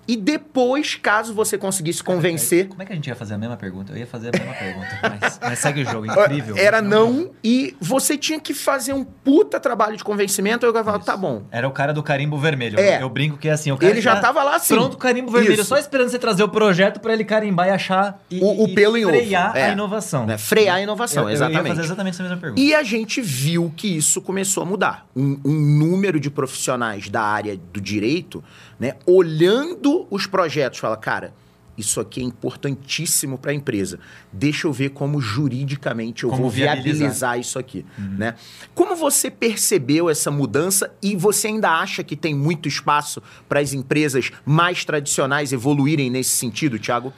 e 0.07 0.15
depois, 0.17 0.95
caso 0.95 1.33
você 1.33 1.57
conseguisse 1.57 2.03
convencer, 2.03 2.67
Como 2.67 2.81
é 2.81 2.85
que 2.85 2.91
a 2.91 2.95
gente 2.95 3.07
ia 3.07 3.15
fazer 3.15 3.33
a 3.33 3.37
mesma 3.37 3.55
pergunta? 3.57 3.93
Eu 3.93 3.97
ia 3.97 4.07
fazer 4.07 4.29
a 4.29 4.37
mesma 4.37 4.53
pergunta, 4.53 4.87
mas, 5.21 5.39
mas 5.41 5.59
segue 5.59 5.81
o 5.81 5.85
jogo, 5.85 6.05
incrível. 6.05 6.55
era 6.57 6.81
não, 6.81 7.31
e 7.43 7.75
você 7.79 8.17
tinha 8.17 8.39
que 8.39 8.53
fazer 8.53 8.93
um 8.93 9.03
puta 9.03 9.59
trabalho 9.59 9.95
de 9.95 10.03
convencimento, 10.03 10.65
aí 10.65 10.69
eu 10.69 10.83
falava, 10.83 11.03
tá 11.03 11.15
bom. 11.15 11.43
Era 11.51 11.67
o 11.67 11.71
cara 11.71 11.93
do 11.93 12.01
carimbo 12.03 12.37
vermelho. 12.37 12.79
É. 12.79 13.01
Eu 13.01 13.09
brinco 13.09 13.37
que 13.37 13.47
é 13.47 13.51
assim, 13.51 13.71
o 13.71 13.77
cara 13.77 13.91
Ele 13.91 14.01
já 14.01 14.11
tinha 14.11 14.21
tava 14.21 14.43
lá 14.43 14.55
assim. 14.55 14.73
Pronto, 14.73 14.97
carimbo 14.97 15.31
vermelho, 15.31 15.53
Isso. 15.53 15.65
só 15.65 15.77
esperando 15.77 16.09
você 16.09 16.19
trazer 16.19 16.43
o 16.43 16.49
projeto 16.49 16.99
pra 16.99 17.13
ele 17.13 17.23
carimbar 17.23 17.67
e 17.67 17.71
achar 17.71 18.21
e, 18.29 18.39
O- 18.41 18.63
o 18.65 18.67
e 18.67 18.75
pelo 18.75 18.97
em 18.97 19.05
ovo. 19.05 19.13
frear 19.15 19.55
É. 19.55 19.65
a 19.65 19.71
inovação. 19.71 20.25
Né? 20.25 20.37
Frear 20.37 20.75
a 20.77 20.81
inovação, 20.81 21.23
eu, 21.23 21.29
eu 21.29 21.33
exatamente. 21.35 21.61
ia 21.63 21.67
fazer 21.75 21.81
exatamente 21.85 22.13
essa 22.15 22.23
mesma 22.23 22.37
pergunta. 22.37 22.61
E 22.61 22.73
a 22.75 22.83
gente 22.83 23.21
viu 23.21 23.71
que 23.75 23.97
isso 23.97 24.21
começou 24.21 24.63
a 24.63 24.65
mudar. 24.65 25.05
Um, 25.15 25.39
um 25.45 25.51
número 25.53 26.19
de 26.19 26.29
profissionais 26.29 27.09
da 27.09 27.21
área 27.21 27.57
do 27.71 27.79
direito, 27.79 28.43
né, 28.81 28.95
olhando 29.05 30.07
os 30.09 30.25
projetos, 30.25 30.79
fala, 30.79 30.97
cara, 30.97 31.35
isso 31.77 31.99
aqui 31.99 32.19
é 32.19 32.23
importantíssimo 32.23 33.37
para 33.37 33.51
a 33.51 33.53
empresa. 33.53 33.99
Deixa 34.33 34.65
eu 34.65 34.73
ver 34.73 34.89
como 34.89 35.21
juridicamente 35.21 36.23
eu 36.23 36.31
Como 36.31 36.41
vou 36.41 36.49
viabilizar. 36.49 36.97
viabilizar 36.97 37.39
isso 37.39 37.59
aqui, 37.59 37.85
né? 38.17 38.33
Como 38.73 38.95
você 38.95 39.29
percebeu 39.29 40.09
essa 40.09 40.31
mudança 40.31 40.91
e 40.99 41.15
você 41.15 41.47
ainda 41.47 41.69
acha 41.79 42.03
que 42.03 42.15
tem 42.15 42.33
muito 42.33 42.67
espaço 42.67 43.21
para 43.47 43.59
as 43.59 43.71
empresas 43.71 44.31
mais 44.43 44.83
tradicionais 44.83 45.53
evoluírem 45.53 46.09
nesse 46.09 46.31
sentido, 46.31 46.79
Thiago? 46.79 47.13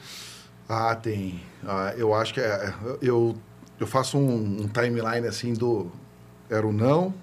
Ah, 0.68 0.94
tem. 0.94 1.40
Ah, 1.66 1.94
eu 1.96 2.12
acho 2.12 2.34
que 2.34 2.40
é, 2.40 2.74
eu, 3.00 3.34
eu 3.80 3.86
faço 3.86 4.18
um, 4.18 4.64
um 4.64 4.68
timeline 4.68 5.26
assim 5.26 5.54
do 5.54 5.90
era 6.50 6.66
o 6.66 6.72
não, 6.72 7.14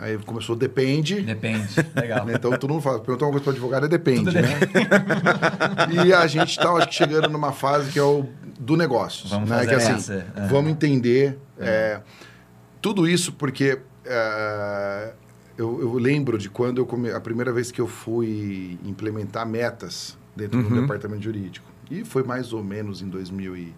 aí 0.00 0.18
começou 0.18 0.56
depende. 0.56 1.20
Depende. 1.20 1.68
Legal. 1.94 2.24
né? 2.26 2.34
Então 2.34 2.50
todo 2.58 2.70
mundo 2.70 2.82
fala, 2.82 2.98
perguntar 3.00 3.26
uma 3.26 3.32
coisa 3.32 3.44
para 3.44 3.52
advogado 3.52 3.86
é 3.86 3.88
depende, 3.88 4.24
Tudo 4.24 4.40
né? 4.40 4.58
e 6.06 6.12
a 6.12 6.26
gente 6.26 6.50
está, 6.50 6.70
acho 6.72 6.88
que 6.88 6.94
chegando 6.94 7.28
numa 7.28 7.52
fase 7.52 7.92
que 7.92 7.98
é 7.98 8.02
o 8.02 8.26
do 8.58 8.76
negócio, 8.76 9.28
Vamos 9.28 9.48
né? 9.48 9.56
fazer 9.56 9.68
Que 9.68 9.74
assim, 9.74 9.92
essa, 9.92 10.14
é. 10.34 10.46
vamos 10.48 10.70
entender 10.70 11.38
é, 11.58 12.00
tudo 12.80 13.06
isso 13.06 13.32
porque 13.32 13.78
é, 14.04 15.12
eu, 15.56 15.80
eu 15.80 15.92
lembro 15.94 16.38
de 16.38 16.48
quando 16.48 16.78
eu 16.78 16.86
come, 16.86 17.10
a 17.10 17.20
primeira 17.20 17.52
vez 17.52 17.70
que 17.70 17.80
eu 17.80 17.86
fui 17.86 18.78
implementar 18.84 19.46
metas 19.46 20.16
dentro 20.34 20.62
do 20.62 20.80
departamento 20.80 21.22
jurídico 21.22 21.66
e 21.90 22.04
foi 22.04 22.22
mais 22.22 22.52
ou 22.52 22.64
menos 22.64 23.02
em 23.02 23.08
2000 23.08 23.56
e 23.56 23.74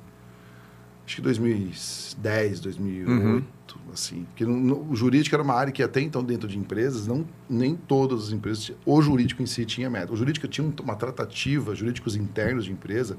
acho 1.05 1.17
que 1.17 1.23
2010, 1.23 2.61
2008, 2.61 3.45
assim. 3.93 4.25
Porque 4.31 4.45
no- 4.45 4.91
o 4.91 4.97
jurídico 4.97 5.35
era 5.35 5.43
uma 5.43 5.55
área 5.55 5.73
que 5.73 5.83
até 5.83 6.01
então 6.01 6.23
dentro 6.23 6.49
de 6.49 6.59
empresas, 6.59 7.07
não, 7.07 7.27
nem 7.49 7.75
todas 7.77 8.25
as 8.29 8.33
empresas, 8.33 8.73
o 8.85 9.03
jurídico 9.03 9.43
em 9.43 9.47
si 9.47 9.65
tinha 9.65 9.89
meta. 9.91 10.13
O 10.13 10.17
jurídico 10.17 10.47
tinha 10.49 10.67
um- 10.67 10.73
uma 10.83 10.95
tratativa, 10.97 11.75
jurídicos 11.75 12.17
internos 12.17 12.65
de 12.65 12.73
empresa, 12.73 13.17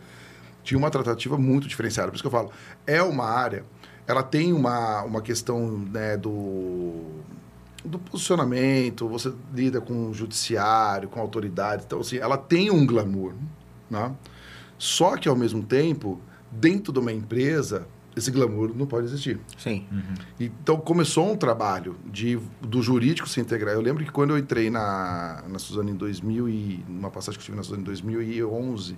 tinha 0.63 0.77
uma 0.77 0.89
tratativa 0.89 1.37
muito 1.37 1.67
diferenciada. 1.67 2.09
Por 2.09 2.15
isso 2.15 2.23
que 2.23 2.27
eu 2.27 2.31
falo, 2.31 2.51
é 2.87 3.01
uma 3.01 3.25
área, 3.25 3.65
ela 4.07 4.23
tem 4.23 4.53
uma, 4.53 5.03
uma 5.03 5.21
questão 5.21 5.69
né, 5.77 6.17
do, 6.17 7.03
do 7.83 7.99
posicionamento, 7.99 9.07
você 9.07 9.33
lida 9.53 9.81
com 9.81 10.09
o 10.09 10.13
judiciário, 10.13 11.09
com 11.09 11.19
a 11.19 11.21
autoridade, 11.21 11.83
então 11.85 11.99
assim, 11.99 12.17
ela 12.17 12.37
tem 12.37 12.69
um 12.71 12.85
glamour, 12.85 13.33
né? 13.89 14.11
Só 14.77 15.15
que 15.15 15.29
ao 15.29 15.35
mesmo 15.35 15.63
tempo, 15.63 16.19
dentro 16.51 16.91
de 16.91 16.99
uma 16.99 17.11
empresa, 17.11 17.87
esse 18.15 18.29
glamour 18.31 18.71
não 18.75 18.85
pode 18.85 19.05
existir. 19.07 19.39
Sim. 19.57 19.85
Então 20.39 20.77
começou 20.77 21.31
um 21.31 21.35
trabalho 21.35 21.95
de, 22.05 22.39
do 22.61 22.81
jurídico 22.81 23.27
se 23.27 23.39
integrar. 23.39 23.73
Eu 23.73 23.81
lembro 23.81 24.03
que 24.03 24.11
quando 24.11 24.31
eu 24.31 24.37
entrei 24.37 24.69
na, 24.69 25.43
na 25.47 25.57
Suzano 25.59 25.89
em 25.89 25.95
2000 25.95 26.49
e 26.49 26.85
numa 26.87 27.09
passagem 27.09 27.39
que 27.39 27.41
eu 27.41 27.45
tive 27.45 27.57
na 27.57 27.63
Suzano 27.63 27.81
em 27.81 27.85
2011, 27.85 28.97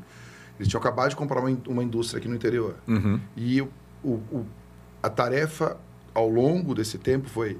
eles 0.60 0.68
tinham 0.68 0.80
acabado 0.80 1.10
de 1.10 1.16
comprar 1.16 1.40
uma, 1.40 1.58
uma 1.68 1.84
indústria 1.84 2.20
aqui 2.20 2.28
no 2.28 2.36
interior. 2.36 2.76
Uhum. 2.88 3.20
E 3.38 3.62
o, 3.62 3.70
o, 4.04 4.10
o- 4.32 4.46
a 5.02 5.10
tarefa 5.10 5.78
ao 6.14 6.28
longo 6.30 6.74
desse 6.74 6.98
tempo 6.98 7.30
foi 7.30 7.58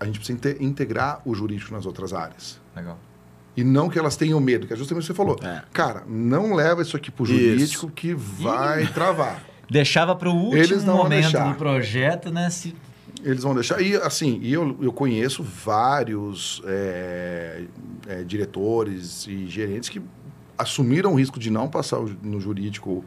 a 0.00 0.04
gente 0.04 0.18
precisa 0.20 0.38
inte- 0.38 0.64
integrar 0.64 1.20
o 1.24 1.34
jurídico 1.34 1.72
nas 1.72 1.84
outras 1.84 2.12
áreas. 2.12 2.60
Legal. 2.74 2.98
E 3.56 3.64
não 3.64 3.88
que 3.88 3.98
elas 3.98 4.16
tenham 4.16 4.38
medo, 4.38 4.66
que 4.68 4.72
é 4.72 4.76
justamente 4.76 5.02
o 5.02 5.06
que 5.08 5.12
você 5.12 5.16
falou. 5.16 5.36
É. 5.42 5.64
Cara, 5.72 6.04
não 6.08 6.54
leva 6.54 6.80
isso 6.82 6.96
aqui 6.96 7.10
pro 7.10 7.24
Isso. 7.24 7.32
jurídico 7.34 7.90
que 7.90 8.14
vai 8.14 8.86
travar. 8.94 9.42
Deixava 9.70 10.14
para 10.14 10.28
o 10.28 10.34
último 10.34 10.56
Eles 10.56 10.84
não 10.84 10.94
vão 10.94 11.04
momento 11.04 11.38
do 11.38 11.54
projeto, 11.54 12.30
né? 12.30 12.48
Se... 12.50 12.74
Eles 13.22 13.42
vão 13.42 13.54
deixar. 13.54 13.80
E 13.80 13.96
assim, 13.96 14.38
e 14.42 14.52
eu, 14.52 14.76
eu 14.80 14.92
conheço 14.92 15.42
vários 15.42 16.62
é, 16.64 17.64
é, 18.06 18.22
diretores 18.22 19.26
e 19.26 19.46
gerentes 19.46 19.88
que 19.88 20.00
assumiram 20.56 21.12
o 21.12 21.14
risco 21.14 21.38
de 21.38 21.50
não 21.50 21.68
passar 21.68 22.00
no 22.22 22.40
jurídico 22.40 23.04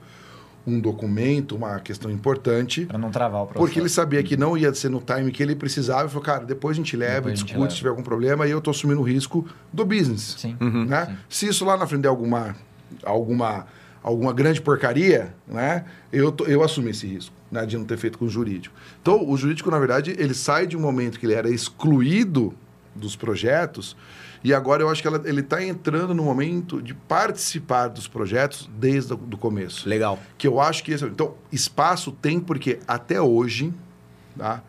um 0.66 0.80
documento, 0.80 1.56
uma 1.56 1.80
questão 1.80 2.12
importante, 2.12 2.86
Para 2.86 2.98
não 2.98 3.10
travar 3.10 3.42
o 3.42 3.46
processo. 3.48 3.66
porque 3.66 3.80
ele 3.80 3.90
sabia 3.90 4.22
que 4.22 4.38
não 4.38 4.56
ia 4.56 4.74
ser 4.74 4.90
no 4.90 5.02
time 5.02 5.32
que 5.32 5.42
ele 5.42 5.56
precisava. 5.56 6.06
E 6.06 6.10
falou, 6.10 6.24
cara, 6.24 6.46
depois 6.46 6.76
a 6.76 6.80
gente 6.80 6.96
leva, 6.96 7.16
Depois 7.16 7.34
a 7.34 7.36
gente 7.36 7.46
discute 7.46 7.60
leva. 7.60 7.72
se 7.72 7.78
tiver 7.78 7.90
algum 7.90 8.04
problema, 8.04 8.48
e 8.48 8.52
eu 8.52 8.60
estou 8.60 8.72
assumindo 8.72 9.02
o 9.02 9.04
risco 9.04 9.48
do 9.74 9.84
business. 9.84 10.36
Sim. 10.38 10.56
né? 10.88 11.06
sim. 11.06 11.18
Se 11.30 11.48
isso 11.48 11.66
lá 11.66 11.76
na 11.78 11.88
frente 11.88 12.02
der 12.02 12.10
alguma, 12.10 12.56
alguma, 13.04 13.66
alguma 14.04 14.34
grande 14.34 14.60
porcaria, 14.62 15.34
né? 15.48 15.86
eu, 16.12 16.36
eu 16.48 16.64
assumi 16.64 16.90
esse 16.92 17.06
risco 17.08 17.36
né? 17.52 17.66
de 17.66 17.78
não 17.78 17.86
ter 17.86 17.98
feito 17.98 18.18
com 18.18 18.26
o 18.26 18.30
jurídico. 18.30 18.74
Então, 19.02 19.28
o 19.30 19.38
jurídico, 19.38 19.70
na 19.70 19.78
verdade, 19.78 20.16
ele 20.18 20.34
sai 20.34 20.66
de 20.66 20.76
um 20.76 20.80
momento 20.80 21.20
que 21.20 21.26
ele 21.26 21.34
era 21.34 21.50
excluído 21.50 22.54
dos 22.96 23.16
projetos 23.16 23.96
e 24.44 24.54
agora 24.54 24.82
eu 24.84 24.90
acho 24.90 25.02
que 25.02 25.08
ela- 25.08 25.22
ele 25.26 25.42
está 25.42 25.64
entrando 25.64 26.14
no 26.16 26.24
momento 26.24 26.82
de 26.82 26.94
participar 26.94 27.88
dos 27.90 28.08
projetos 28.08 28.70
desde 28.78 29.14
o 29.14 29.18
começo. 29.38 29.88
Legal. 29.88 30.18
Que 30.38 30.48
eu 30.48 30.60
acho 30.60 30.84
que 30.84 30.92
esse, 30.92 31.06
então 31.06 31.36
espaço 31.52 32.12
tem 32.12 32.40
porque 32.40 32.80
até 32.88 33.22
hoje, 33.22 33.72
tá? 34.38 34.64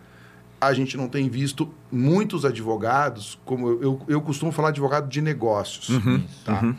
A 0.61 0.73
gente 0.73 0.97
não 0.97 1.09
tem 1.09 1.29
visto 1.29 1.69
muitos 1.91 2.45
advogados, 2.45 3.37
como 3.45 3.69
eu, 3.69 3.83
eu, 3.83 4.01
eu 4.07 4.21
costumo 4.21 4.53
falar 4.53 4.69
advogado 4.69 5.09
de 5.09 5.21
negócios, 5.21 5.89
tá? 6.45 6.75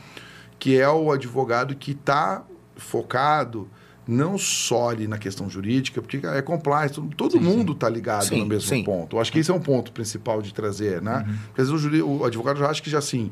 Que 0.64 0.78
é 0.80 0.88
o 0.88 1.12
advogado 1.12 1.76
que 1.76 1.92
está 1.92 2.42
focado 2.78 3.68
não 4.08 4.38
só 4.38 4.90
ali 4.92 5.08
na 5.08 5.18
questão 5.18 5.50
jurídica, 5.50 6.02
porque 6.02 6.20
é 6.26 6.42
compliance, 6.42 6.94
todo- 6.94 7.16
todo 7.16 7.40
mundo 7.42 7.72
está 7.74 7.88
ligado 7.90 8.26
Sim, 8.26 8.40
no 8.40 8.46
mesmo 8.46 8.68
sim. 8.70 8.84
ponto. 8.84 9.16
Eu 9.16 9.22
acho 9.22 9.32
que 9.32 9.40
esse 9.40 9.50
é 9.52 9.54
um 9.54 9.60
ponto 9.60 9.92
principal 9.92 10.42
de 10.42 10.54
trazer, 10.54 11.02
né? 11.02 11.24
Porque 11.48 11.62
às 11.62 11.68
vezes 11.70 11.72
o, 11.74 11.78
juri- 11.78 12.02
o 12.02 12.24
advogado 12.26 12.60
já 12.60 12.70
acha 12.70 12.82
que 12.82 12.90
já 12.90 13.00
assim, 13.00 13.32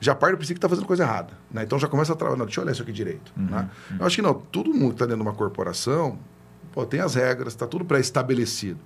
já 0.00 0.14
parte 0.14 0.32
do 0.34 0.38
princípio 0.38 0.56
que 0.56 0.66
está 0.66 0.68
fazendo 0.68 0.86
coisa 0.86 1.02
errada. 1.04 1.32
Né? 1.50 1.62
Então 1.64 1.78
já 1.78 1.86
começa 1.88 2.12
a 2.12 2.16
trabalhar, 2.16 2.44
deixa 2.44 2.60
eu 2.60 2.64
olhar 2.64 2.72
isso 2.72 2.82
aqui 2.82 2.92
direito. 2.92 3.32
Né? 3.36 3.68
Eu 3.98 4.06
acho 4.06 4.16
que 4.16 4.22
não, 4.22 4.34
todo 4.34 4.72
mundo 4.74 4.92
está 4.92 5.04
dentro 5.04 5.22
de 5.22 5.28
uma 5.28 5.34
corporação 5.34 6.18
pô, 6.72 6.84
tem 6.84 6.98
as 7.00 7.14
regras, 7.14 7.52
está 7.52 7.66
tudo 7.68 7.84
pré-estabelecido. 7.84 8.78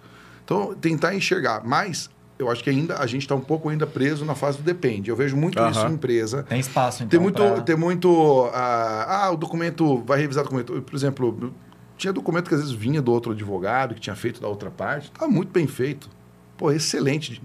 Então, 0.44 0.74
tentar 0.74 1.14
enxergar. 1.14 1.62
Mas 1.64 2.10
eu 2.38 2.50
acho 2.50 2.62
que 2.62 2.70
ainda 2.70 2.98
a 2.98 3.06
gente 3.06 3.22
está 3.22 3.34
um 3.34 3.40
pouco 3.40 3.68
ainda 3.68 3.86
preso 3.86 4.24
na 4.24 4.34
fase 4.34 4.58
do 4.58 4.64
depende. 4.64 5.10
Eu 5.10 5.16
vejo 5.16 5.36
muito 5.36 5.58
isso 5.70 5.80
Aham. 5.80 5.90
em 5.90 5.94
empresa. 5.94 6.42
Tem 6.44 6.60
espaço, 6.60 7.02
então, 7.02 7.10
Tem 7.10 7.20
muito, 7.20 7.36
pra- 7.36 7.60
tem 7.62 7.76
muito 7.76 8.48
ah, 8.52 9.24
ah, 9.26 9.30
o 9.32 9.36
documento, 9.36 10.02
vai 10.06 10.20
revisar 10.20 10.42
o 10.42 10.44
documento. 10.44 10.80
Por 10.82 10.94
exemplo, 10.94 11.52
tinha 11.96 12.12
documento 12.12 12.48
que 12.48 12.54
às 12.54 12.60
vezes 12.60 12.74
vinha 12.74 13.02
do 13.02 13.10
outro 13.12 13.32
advogado, 13.32 13.94
que 13.94 14.00
tinha 14.00 14.14
feito 14.16 14.40
da 14.40 14.48
outra 14.48 14.70
parte. 14.70 15.10
Tá 15.10 15.26
muito 15.26 15.50
bem 15.50 15.66
feito. 15.66 16.08
Pô, 16.56 16.70
excelente. 16.70 17.42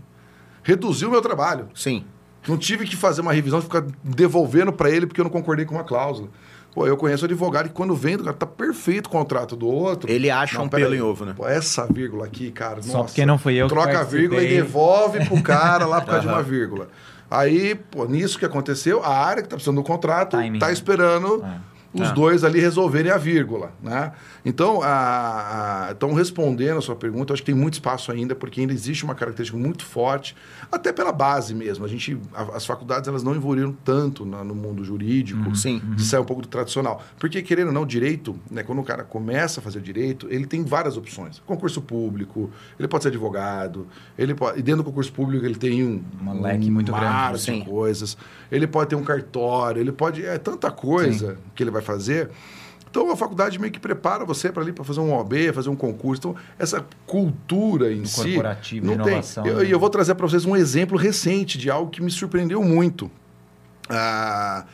Reduziu 0.63 1.07
o 1.07 1.11
meu 1.11 1.21
trabalho. 1.21 1.67
Sim. 1.75 2.05
Não 2.47 2.57
tive 2.57 2.85
que 2.85 2.95
fazer 2.95 3.21
uma 3.21 3.31
revisão, 3.33 3.61
ficar 3.61 3.85
devolvendo 4.03 4.71
para 4.73 4.89
ele 4.89 5.07
porque 5.07 5.19
eu 5.21 5.23
não 5.23 5.31
concordei 5.31 5.65
com 5.65 5.75
uma 5.75 5.83
cláusula. 5.83 6.29
Pô, 6.73 6.87
eu 6.87 6.97
conheço 6.97 7.25
advogado 7.25 7.67
que 7.67 7.73
quando 7.73 7.95
vem, 7.95 8.17
cara, 8.17 8.33
tá 8.33 8.47
perfeito 8.47 9.07
o 9.07 9.09
contrato 9.09 9.55
do 9.55 9.67
outro. 9.67 10.09
Ele 10.11 10.31
acha 10.31 10.59
um 10.61 10.67
peraí. 10.67 10.85
pelo 10.85 10.95
em 10.95 11.01
ovo, 11.01 11.25
né? 11.25 11.33
Pô, 11.35 11.47
essa 11.47 11.85
vírgula 11.85 12.25
aqui, 12.25 12.51
cara, 12.51 12.81
Só 12.81 12.97
nossa. 12.97 13.05
porque 13.09 13.25
não 13.25 13.37
fui 13.37 13.55
eu 13.55 13.67
que 13.67 13.73
Troca 13.73 13.99
a 13.99 14.03
vírgula 14.03 14.41
e 14.41 14.47
devolve 14.47 15.23
pro 15.25 15.41
cara 15.43 15.85
lá 15.85 16.01
por 16.01 16.07
causa 16.07 16.21
de 16.21 16.27
uma 16.27 16.41
vírgula. 16.41 16.89
Aí, 17.29 17.75
pô, 17.75 18.05
nisso 18.05 18.39
que 18.39 18.45
aconteceu, 18.45 19.03
a 19.03 19.09
área 19.09 19.43
que 19.43 19.49
tá 19.49 19.55
precisando 19.55 19.77
do 19.77 19.83
contrato 19.83 20.37
Timing, 20.37 20.59
tá 20.59 20.67
né? 20.67 20.73
esperando 20.73 21.43
É. 21.43 21.72
os 21.93 22.09
Ah. 22.09 22.11
dois 22.11 22.43
ali 22.43 22.59
resolverem 22.59 23.11
a 23.11 23.17
vírgula, 23.17 23.71
né? 23.81 24.11
Então, 24.43 24.81
a, 24.81 25.87
a, 25.87 25.91
então, 25.91 26.13
respondendo 26.13 26.77
a 26.77 26.81
sua 26.81 26.95
pergunta, 26.95 27.33
acho 27.33 27.41
que 27.41 27.51
tem 27.51 27.55
muito 27.59 27.75
espaço 27.75 28.11
ainda, 28.11 28.33
porque 28.35 28.61
ainda 28.61 28.73
existe 28.73 29.03
uma 29.05 29.15
característica 29.15 29.57
muito 29.57 29.85
forte, 29.85 30.35
até 30.71 30.91
pela 30.91 31.11
base 31.11 31.53
mesmo. 31.53 31.85
A 31.85 31.87
gente, 31.87 32.17
a- 32.33 32.55
as 32.57 32.65
faculdades, 32.65 33.07
elas 33.07 33.23
não 33.23 33.35
evoluíram 33.35 33.75
tanto 33.85 34.25
na- 34.25 34.43
no 34.43 34.55
mundo 34.55 34.83
jurídico, 34.83 35.55
Sim. 35.55 35.79
de 35.95 36.03
sair 36.03 36.19
um 36.19 36.25
pouco 36.25 36.41
do 36.41 36.47
tradicional. 36.47 37.01
Porque, 37.19 37.41
querendo 37.41 37.67
ou 37.67 37.73
não, 37.73 37.85
direito, 37.85 38.35
né, 38.49 38.63
quando 38.63 38.79
o 38.79 38.83
cara 38.83 39.03
começa 39.03 39.59
a 39.59 39.63
fazer 39.63 39.79
direito, 39.81 40.27
ele 40.29 40.45
tem 40.47 40.63
várias 40.63 40.97
opções. 40.97 41.41
Concurso 41.45 41.81
público, 41.81 42.49
ele 42.79 42.87
pode 42.87 43.03
ser 43.03 43.09
advogado, 43.09 43.87
ele 44.17 44.33
pode, 44.33 44.59
e 44.59 44.63
dentro 44.63 44.81
do 44.83 44.85
concurso 44.85 45.13
público 45.13 45.45
ele 45.45 45.55
tem 45.55 45.83
um, 45.85 46.03
Um 46.25 46.41
leque 46.41 46.71
muito 46.71 46.91
grande, 46.91 47.05
mar 47.05 47.33
de 47.33 47.41
sim. 47.41 47.61
coisas. 47.63 48.17
Ele 48.51 48.65
pode 48.67 48.89
ter 48.89 48.95
um 48.95 49.03
cartório, 49.03 49.79
ele 49.79 49.91
pode. 49.91 50.25
É 50.25 50.37
tanta 50.37 50.71
coisa 50.71 51.37
que 51.55 51.61
ele 51.63 51.69
vai 51.71 51.81
fazer. 51.83 52.29
Então 52.89 53.09
a 53.11 53.15
faculdade 53.17 53.57
meio 53.59 53.73
que 53.73 53.79
prepara 53.79 54.23
você 54.23 54.51
para 54.51 54.61
ali 54.61 54.71
para 54.71 54.83
fazer 54.83 54.99
um 54.99 55.11
OB, 55.13 55.51
fazer 55.53 55.69
um 55.69 55.75
concurso. 55.75 56.19
Então 56.19 56.35
essa 56.59 56.85
cultura 57.07 57.91
em 57.91 58.01
Do 58.03 58.07
si 58.07 58.23
corporativo, 58.23 58.85
não 58.85 58.93
inovação, 58.93 59.45
E 59.45 59.49
eu, 59.49 59.57
né? 59.57 59.65
e 59.65 59.71
eu 59.71 59.79
vou 59.79 59.89
trazer 59.89 60.13
para 60.15 60.27
vocês 60.27 60.45
um 60.45 60.55
exemplo 60.55 60.97
recente 60.97 61.57
de 61.57 61.69
algo 61.71 61.89
que 61.89 62.01
me 62.01 62.11
surpreendeu 62.11 62.63
muito. 62.63 63.09
Ah, 63.89 64.65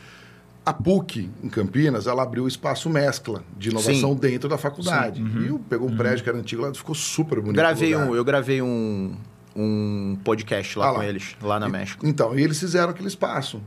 a 0.66 0.74
PUC, 0.74 1.30
em 1.44 1.50
Campinas, 1.50 2.06
ela 2.06 2.22
abriu 2.22 2.44
o 2.44 2.48
espaço 2.48 2.90
mescla 2.90 3.44
de 3.58 3.70
inovação 3.70 4.14
Sim. 4.14 4.20
dentro 4.20 4.48
da 4.48 4.58
faculdade. 4.58 5.22
E 5.22 5.48
eu 5.48 5.58
pegou 5.58 5.90
um 5.90 5.96
prédio 5.98 6.24
que 6.24 6.30
era 6.30 6.38
antigo 6.38 6.62
lá, 6.62 6.74
ficou 6.74 6.94
super 6.94 7.40
bonito. 7.40 7.56
Gravei 7.56 7.96
um, 7.96 8.14
eu 8.14 8.24
gravei 8.24 8.62
um, 8.62 9.16
um 9.56 10.18
podcast 10.24 10.78
lá 10.78 10.90
Ah 10.90 10.92
com 10.92 10.98
lá. 11.00 11.06
eles, 11.08 11.36
lá 11.42 11.60
na 11.60 11.68
México. 11.68 12.06
Então, 12.06 12.38
e 12.38 12.44
eles 12.44 12.60
fizeram 12.60 12.90
aquele 12.90 13.08
espaço. 13.08 13.60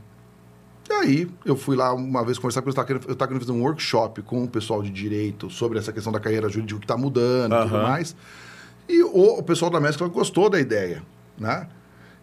E 0.89 0.93
aí, 0.93 1.27
eu 1.45 1.55
fui 1.55 1.75
lá 1.75 1.93
uma 1.93 2.23
vez 2.25 2.37
conversar 2.37 2.61
com 2.61 2.69
eles, 2.69 2.77
eu 2.77 3.13
estava 3.13 3.27
querendo, 3.27 3.45
fazer 3.45 3.57
um 3.57 3.61
workshop 3.63 4.21
com 4.21 4.43
o 4.43 4.47
pessoal 4.47 4.81
de 4.81 4.89
direito 4.89 5.49
sobre 5.49 5.79
essa 5.79 5.93
questão 5.93 6.11
da 6.11 6.19
carreira 6.19 6.49
jurídica 6.49 6.79
que 6.79 6.85
está 6.85 6.97
mudando 6.97 7.53
e 7.53 7.63
tudo 7.63 7.75
Aham. 7.75 7.83
mais. 7.83 8.15
E 8.87 9.01
o, 9.01 9.39
o 9.39 9.43
pessoal 9.43 9.71
da 9.71 9.79
Mescla 9.79 10.07
gostou 10.09 10.49
da 10.49 10.59
ideia, 10.59 11.01
né? 11.37 11.67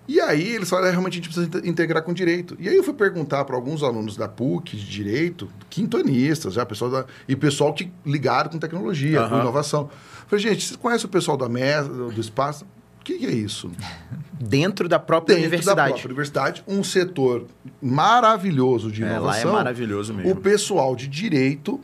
E 0.07 0.21
aí 0.21 0.55
eles 0.57 0.69
falaram, 0.69 0.89
é, 0.89 0.91
realmente 0.91 1.13
a 1.13 1.17
gente 1.23 1.33
precisa 1.33 1.69
integrar 1.69 2.03
com 2.03 2.13
direito. 2.13 2.57
E 2.59 2.69
aí 2.69 2.75
eu 2.75 2.83
fui 2.83 2.95
perguntar 2.95 3.45
para 3.45 3.55
alguns 3.55 3.83
alunos 3.83 4.17
da 4.17 4.29
PUC 4.29 4.77
de 4.77 4.85
direito, 4.85 5.49
quintonistas, 5.69 6.55
já, 6.55 6.67
pessoal 6.67 6.91
da, 6.91 7.05
e 7.29 7.37
pessoal 7.37 7.73
que 7.73 7.93
ligaram 8.05 8.51
com 8.51 8.59
tecnologia, 8.59 9.23
uhum. 9.23 9.29
com 9.29 9.39
inovação. 9.39 9.89
falei, 10.27 10.43
gente, 10.43 10.67
vocês 10.67 10.77
conhecem 10.77 11.07
o 11.07 11.09
pessoal 11.09 11.37
da 11.37 11.49
mesa, 11.49 11.89
do 11.89 12.21
espaço? 12.21 12.67
O 13.01 13.05
que, 13.05 13.19
que 13.19 13.27
é 13.27 13.33
isso? 13.33 13.71
Dentro 14.39 14.89
da 14.89 14.99
própria 14.99 15.35
Dentro 15.35 15.49
universidade. 15.49 15.77
da 15.77 15.85
própria 15.85 16.07
universidade, 16.07 16.65
um 16.69 16.85
setor 16.85 17.47
maravilhoso 17.81 18.93
de 18.93 19.03
inovação. 19.03 19.41
É, 19.41 19.45
lá 19.45 19.51
é 19.51 19.55
maravilhoso 19.65 20.15
mesmo. 20.15 20.31
O 20.31 20.37
pessoal 20.37 20.95
de 20.95 21.09
direito 21.09 21.81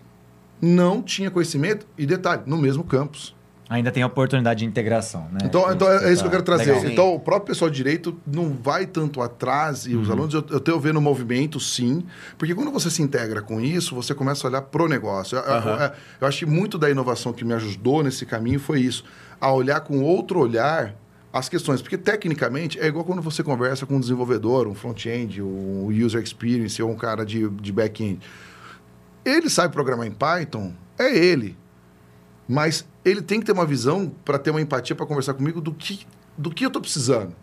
não 0.61 1.03
tinha 1.03 1.31
conhecimento, 1.31 1.87
e 1.97 2.07
detalhe, 2.07 2.43
no 2.47 2.57
mesmo 2.57 2.85
campus. 2.85 3.35
Ainda 3.69 3.91
tem 3.91 4.03
a 4.03 4.07
oportunidade 4.07 4.61
de 4.61 4.65
integração, 4.65 5.23
né? 5.33 5.41
Então, 5.45 5.73
então 5.73 5.91
é 5.91 6.13
isso 6.13 6.23
que 6.23 6.29
eu 6.29 6.31
quero 6.31 6.45
trazer. 6.45 6.73
Legal. 6.73 6.91
Então, 6.91 7.15
o 7.15 7.19
próprio 7.19 7.49
pessoal 7.49 7.69
de 7.69 7.77
direito 7.77 8.17
não 8.25 8.51
vai 8.51 8.87
tanto 8.87 9.21
atrás, 9.21 9.87
e 9.87 9.97
uhum. 9.97 10.03
os 10.03 10.11
alunos, 10.11 10.35
eu, 10.35 10.45
eu 10.51 10.61
tenho 10.61 10.79
vendo 10.79 11.01
movimento, 11.01 11.59
sim, 11.59 12.05
porque 12.39 12.55
quando 12.55 12.71
você 12.71 12.89
se 12.89 13.03
integra 13.03 13.43
com 13.43 13.61
isso, 13.61 13.95
você 13.95 14.15
começa 14.15 14.47
a 14.47 14.51
olhar 14.51 14.63
pro 14.63 14.87
negócio. 14.87 15.37
Uhum. 15.39 15.45
Eu, 15.45 15.77
eu, 15.81 15.91
eu 16.21 16.29
acho 16.29 16.39
que 16.41 16.47
muito 16.47 16.79
da 16.79 16.89
inovação 16.89 17.33
que 17.33 17.45
me 17.45 17.55
ajudou 17.55 18.05
nesse 18.05 18.25
caminho 18.25 18.61
foi 18.61 18.81
isso, 18.81 19.03
a 19.41 19.53
olhar 19.53 19.81
com 19.81 20.01
outro 20.01 20.39
olhar 20.39 20.95
as 21.39 21.49
questões. 21.49 21.83
Porque, 21.83 21.99
tecnicamente, 21.99 22.79
é 22.81 22.87
igual 22.87 23.05
quando 23.05 23.23
você 23.23 23.43
conversa 23.43 23.87
com 23.87 23.97
um 23.97 24.01
desenvolvedor, 24.01 24.67
um 24.67 24.75
front-end, 24.75 25.43
um 25.43 25.89
user 25.89 26.23
experience 26.23 26.83
ou 26.83 26.91
um 26.91 26.97
cara 26.97 27.25
de, 27.25 27.49
de 27.49 27.73
back-end. 27.73 28.21
Ele 29.25 29.51
sabe 29.51 29.73
programar 29.73 30.07
em 30.07 30.13
Python, 30.13 30.73
é 30.99 31.15
ele. 31.17 31.57
Mas 32.49 32.87
ele 33.05 33.21
tem 33.21 33.41
que 33.41 33.47
ter 33.47 33.53
uma 33.53 33.67
visão 33.67 34.13
para 34.25 34.39
ter 34.39 34.51
uma 34.51 34.61
empatia 34.61 34.95
para 34.95 35.05
conversar 35.05 35.35
comigo 35.35 35.61
do 35.61 35.75
que, 35.75 36.07
do 36.39 36.51
que 36.51 36.65
eu 36.65 36.69
estou 36.69 36.81
precisando. 36.81 37.35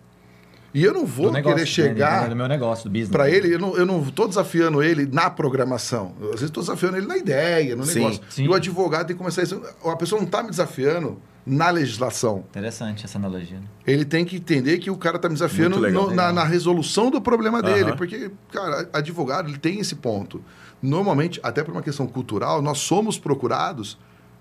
E 0.73 0.83
eu 0.83 0.91
não 0.91 1.05
vou 1.05 1.31
negócio, 1.31 1.55
querer 1.55 1.67
chegar. 1.67 2.23
Né? 2.23 2.29
Do 2.29 2.35
meu 2.35 2.47
negócio, 2.47 2.85
do 2.85 2.91
business. 2.91 3.09
Para 3.09 3.29
ele, 3.29 3.53
eu 3.53 3.59
não, 3.59 3.77
eu 3.77 3.85
não 3.85 4.01
estou 4.01 4.27
desafiando 4.27 4.81
ele 4.81 5.05
na 5.05 5.29
programação. 5.29 6.15
Às 6.19 6.27
vezes 6.29 6.43
estou 6.43 6.63
desafiando 6.63 6.97
ele 6.97 7.05
na 7.05 7.17
ideia, 7.17 7.75
no 7.75 7.85
sim, 7.85 7.99
negócio. 7.99 8.21
Sim. 8.29 8.45
E 8.45 8.49
o 8.49 8.53
advogado 8.53 9.07
tem 9.07 9.15
que 9.15 9.19
começar 9.19 9.43
isso. 9.43 9.61
A 9.85 9.95
pessoa 9.95 10.19
não 10.19 10.25
está 10.25 10.41
me 10.41 10.49
desafiando 10.49 11.21
na 11.45 11.69
legislação. 11.69 12.45
Interessante 12.49 13.03
essa 13.03 13.17
analogia. 13.17 13.59
Né? 13.59 13.65
Ele 13.85 14.05
tem 14.05 14.23
que 14.23 14.37
entender 14.37 14.77
que 14.79 14.89
o 14.89 14.97
cara 14.97 15.17
está 15.17 15.27
me 15.27 15.33
desafiando 15.33 15.79
legal, 15.79 16.09
no. 16.09 16.15
Na, 16.15 16.31
na, 16.31 16.43
resolução 16.43 17.11
do 17.11 17.21
problema 17.21 17.61
dele. 17.61 17.91
Uhum. 17.91 17.97
Porque, 17.97 18.31
cara, 18.51 18.89
advogado 18.93 19.49
ele 19.49 19.57
tem 19.57 19.79
esse 19.79 19.95
ponto. 19.95 20.43
Normalmente, 20.81 21.39
até 21.43 21.63
por 21.63 21.71
uma 21.71 21.81
questão 21.81 22.07
cultural, 22.07 22.61
nós 22.61 22.79
somos 22.79 23.17
procurados 23.17 23.97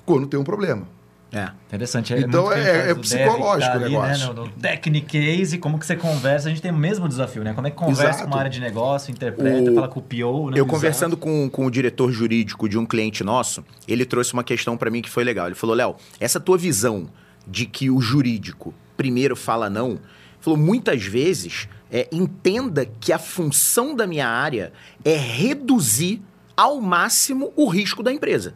quando 0.06 0.26
tem 0.26 0.38
um 0.38 0.44
problema. 0.44 0.86
É. 1.32 1.48
Interessante. 1.66 2.12
É 2.12 2.20
então 2.20 2.52
é, 2.52 2.90
é 2.90 2.94
psicológico 2.94 3.72
tá 3.72 3.78
o 3.78 3.80
negócio. 3.80 4.28
né, 4.28 4.34
no, 4.34 4.44
no 4.44 4.52
Technicase, 4.52 5.56
como 5.56 5.78
que 5.78 5.86
você 5.86 5.96
conversa, 5.96 6.48
a 6.48 6.50
gente 6.50 6.60
tem 6.60 6.70
o 6.70 6.76
mesmo 6.76 7.08
desafio, 7.08 7.42
né? 7.42 7.54
Como 7.54 7.66
é 7.66 7.70
que 7.70 7.76
conversa 7.76 8.02
Exato. 8.02 8.24
com 8.24 8.28
uma 8.28 8.38
área 8.38 8.50
de 8.50 8.60
negócio, 8.60 9.10
interpreta, 9.10 9.70
o... 9.70 9.74
fala 9.74 9.88
com 9.88 10.00
o 10.00 10.02
PO, 10.02 10.50
né? 10.50 10.60
Eu 10.60 10.66
conversando 10.66 11.16
com, 11.16 11.48
com 11.48 11.64
o 11.64 11.70
diretor 11.70 12.12
jurídico 12.12 12.68
de 12.68 12.76
um 12.76 12.84
cliente 12.84 13.24
nosso, 13.24 13.64
ele 13.88 14.04
trouxe 14.04 14.34
uma 14.34 14.44
questão 14.44 14.76
para 14.76 14.90
mim 14.90 15.00
que 15.00 15.08
foi 15.08 15.24
legal. 15.24 15.46
Ele 15.46 15.54
falou, 15.54 15.74
Léo, 15.74 15.96
essa 16.20 16.38
tua 16.38 16.58
visão 16.58 17.08
de 17.48 17.64
que 17.64 17.90
o 17.90 18.00
jurídico 18.00 18.74
primeiro 18.94 19.34
fala 19.34 19.70
não, 19.70 19.98
falou, 20.38 20.58
muitas 20.58 21.02
vezes, 21.02 21.66
é, 21.90 22.08
entenda 22.12 22.84
que 22.84 23.10
a 23.12 23.18
função 23.18 23.94
da 23.94 24.06
minha 24.06 24.28
área 24.28 24.72
é 25.02 25.16
reduzir 25.16 26.20
ao 26.54 26.80
máximo 26.80 27.52
o 27.56 27.66
risco 27.68 28.02
da 28.02 28.12
empresa. 28.12 28.54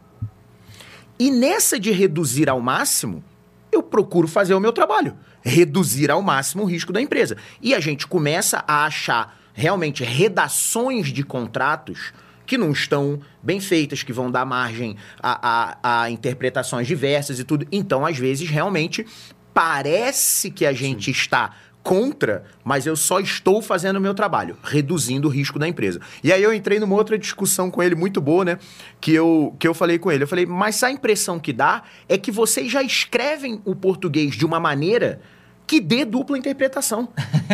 E 1.19 1.31
nessa 1.31 1.79
de 1.79 1.91
reduzir 1.91 2.49
ao 2.49 2.61
máximo, 2.61 3.23
eu 3.71 3.81
procuro 3.81 4.27
fazer 4.27 4.53
o 4.53 4.59
meu 4.59 4.71
trabalho. 4.71 5.17
Reduzir 5.41 6.11
ao 6.11 6.21
máximo 6.21 6.63
o 6.63 6.65
risco 6.65 6.93
da 6.93 7.01
empresa. 7.01 7.37
E 7.61 7.73
a 7.73 7.79
gente 7.79 8.05
começa 8.07 8.63
a 8.67 8.85
achar 8.85 9.37
realmente 9.53 10.03
redações 10.03 11.11
de 11.11 11.23
contratos 11.23 12.13
que 12.45 12.57
não 12.57 12.71
estão 12.71 13.19
bem 13.43 13.59
feitas, 13.59 14.03
que 14.03 14.13
vão 14.13 14.31
dar 14.31 14.45
margem 14.45 14.95
a, 15.21 15.75
a, 15.81 16.03
a 16.03 16.09
interpretações 16.09 16.87
diversas 16.87 17.39
e 17.39 17.43
tudo. 17.43 17.67
Então, 17.71 18.05
às 18.05 18.17
vezes, 18.17 18.49
realmente 18.49 19.05
parece 19.53 20.51
que 20.51 20.65
a 20.65 20.71
gente 20.71 21.05
Sim. 21.05 21.11
está 21.11 21.55
contra, 21.87 22.43
mas 22.65 22.85
eu 22.85 22.97
só 22.97 23.17
estou 23.21 23.61
fazendo 23.61 23.95
o 23.95 24.01
meu 24.01 24.13
trabalho, 24.13 24.57
reduzindo 24.61 25.29
o 25.29 25.31
risco 25.31 25.57
da 25.57 25.65
empresa. 25.65 26.01
E 26.21 26.33
aí 26.33 26.43
eu 26.43 26.53
entrei 26.53 26.81
numa 26.81 26.93
outra 26.93 27.17
discussão 27.17 27.71
com 27.71 27.81
ele 27.81 27.95
muito 27.95 28.19
boa, 28.19 28.43
né? 28.43 28.59
Que 28.99 29.13
eu, 29.13 29.55
que 29.57 29.65
eu 29.65 29.73
falei 29.73 29.97
com 29.97 30.11
ele. 30.11 30.25
Eu 30.25 30.27
falei, 30.27 30.45
mas 30.45 30.83
a 30.83 30.91
impressão 30.91 31.39
que 31.39 31.53
dá 31.53 31.83
é 32.09 32.17
que 32.17 32.29
vocês 32.29 32.69
já 32.69 32.83
escrevem 32.83 33.61
o 33.63 33.73
português 33.73 34.35
de 34.35 34.45
uma 34.45 34.59
maneira 34.59 35.21
que 35.65 35.79
dê 35.79 36.03
dupla 36.03 36.37
interpretação. 36.37 37.07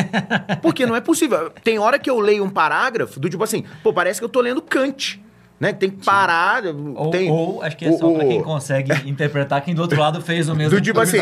Porque 0.63 0.83
não 0.87 0.95
é 0.95 1.01
possível. 1.01 1.51
Tem 1.63 1.77
hora 1.77 1.99
que 1.99 2.09
eu 2.09 2.19
leio 2.19 2.43
um 2.43 2.49
parágrafo 2.49 3.19
do 3.19 3.29
tipo 3.29 3.43
assim, 3.43 3.63
pô, 3.83 3.93
parece 3.93 4.19
que 4.19 4.25
eu 4.25 4.29
tô 4.29 4.41
lendo 4.41 4.63
Kant 4.63 5.22
né? 5.63 5.71
Tem 5.71 5.89
que 5.89 6.03
parar. 6.03 6.63
Ou, 6.65 7.09
tem, 7.09 7.31
ou 7.31 7.61
acho 7.61 7.77
que 7.77 7.85
é 7.85 7.91
só 7.93 8.11
para 8.11 8.25
quem 8.25 8.43
consegue 8.43 8.91
interpretar 9.09 9.61
quem 9.61 9.73
do 9.73 9.81
outro 9.81 9.97
lado 9.97 10.21
fez 10.21 10.49
o 10.49 10.55
mesmo. 10.55 10.77
Do 10.77 10.81
tipo 10.81 10.99
assim, 10.99 11.19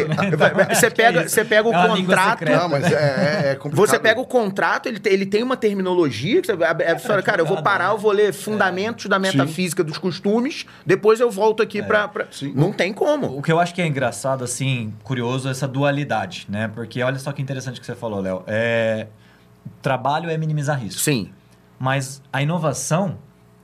você 0.68 0.90
pega, 0.90 1.30
você 1.30 1.46
pega 1.46 1.70
o 1.70 1.74
é 1.74 1.88
contrato. 1.88 2.46
Não, 2.46 2.68
mas 2.68 2.92
é, 2.92 2.96
é, 2.96 3.52
é 3.52 3.56
complicado. 3.56 3.88
Você 3.88 4.00
pega 4.00 4.20
o 4.20 4.26
contrato, 4.26 4.88
ele 4.88 5.00
tem, 5.00 5.14
ele 5.14 5.26
tem 5.28 5.44
uma 5.44 5.56
terminologia 5.56 6.42
que 6.42 6.48
você, 6.48 6.54
é, 6.54 6.92
é, 6.92 7.22
cara, 7.22 7.42
eu 7.42 7.46
vou 7.46 7.62
parar, 7.62 7.92
eu 7.92 8.00
vou 8.00 8.12
ler 8.12 8.34
fundamentos 8.34 9.06
da 9.06 9.20
metafísica 9.20 9.84
Sim. 9.84 9.88
dos 9.88 10.00
costumes, 10.00 10.66
depois 10.84 11.20
eu 11.20 11.30
volto 11.30 11.62
aqui 11.62 11.80
é. 11.80 11.84
para. 11.84 12.08
Pra... 12.08 12.26
Não 12.56 12.74
tem 12.74 12.92
como. 12.92 13.38
O 13.38 13.44
que 13.44 13.52
eu 13.52 13.60
acho 13.60 13.76
que 13.76 13.82
é 13.82 13.86
engraçado, 13.86 14.44
assim, 14.44 14.92
curioso, 15.04 15.50
é 15.50 15.52
essa 15.52 15.68
dualidade, 15.68 16.48
né? 16.50 16.68
Porque 16.74 17.04
olha 17.04 17.20
só 17.20 17.32
que 17.32 17.44
interessante 17.44 17.80
que 17.80 17.86
você 17.86 17.96
falou, 17.96 18.20
Léo. 18.20 18.44
É... 18.48 19.06
Trabalho 19.84 20.32
é 20.32 20.38
minimizar 20.38 20.80
risco. 20.80 21.00
Sim. 21.00 21.30
Mas 21.78 22.24
a 22.34 22.42
inovação 22.42 23.18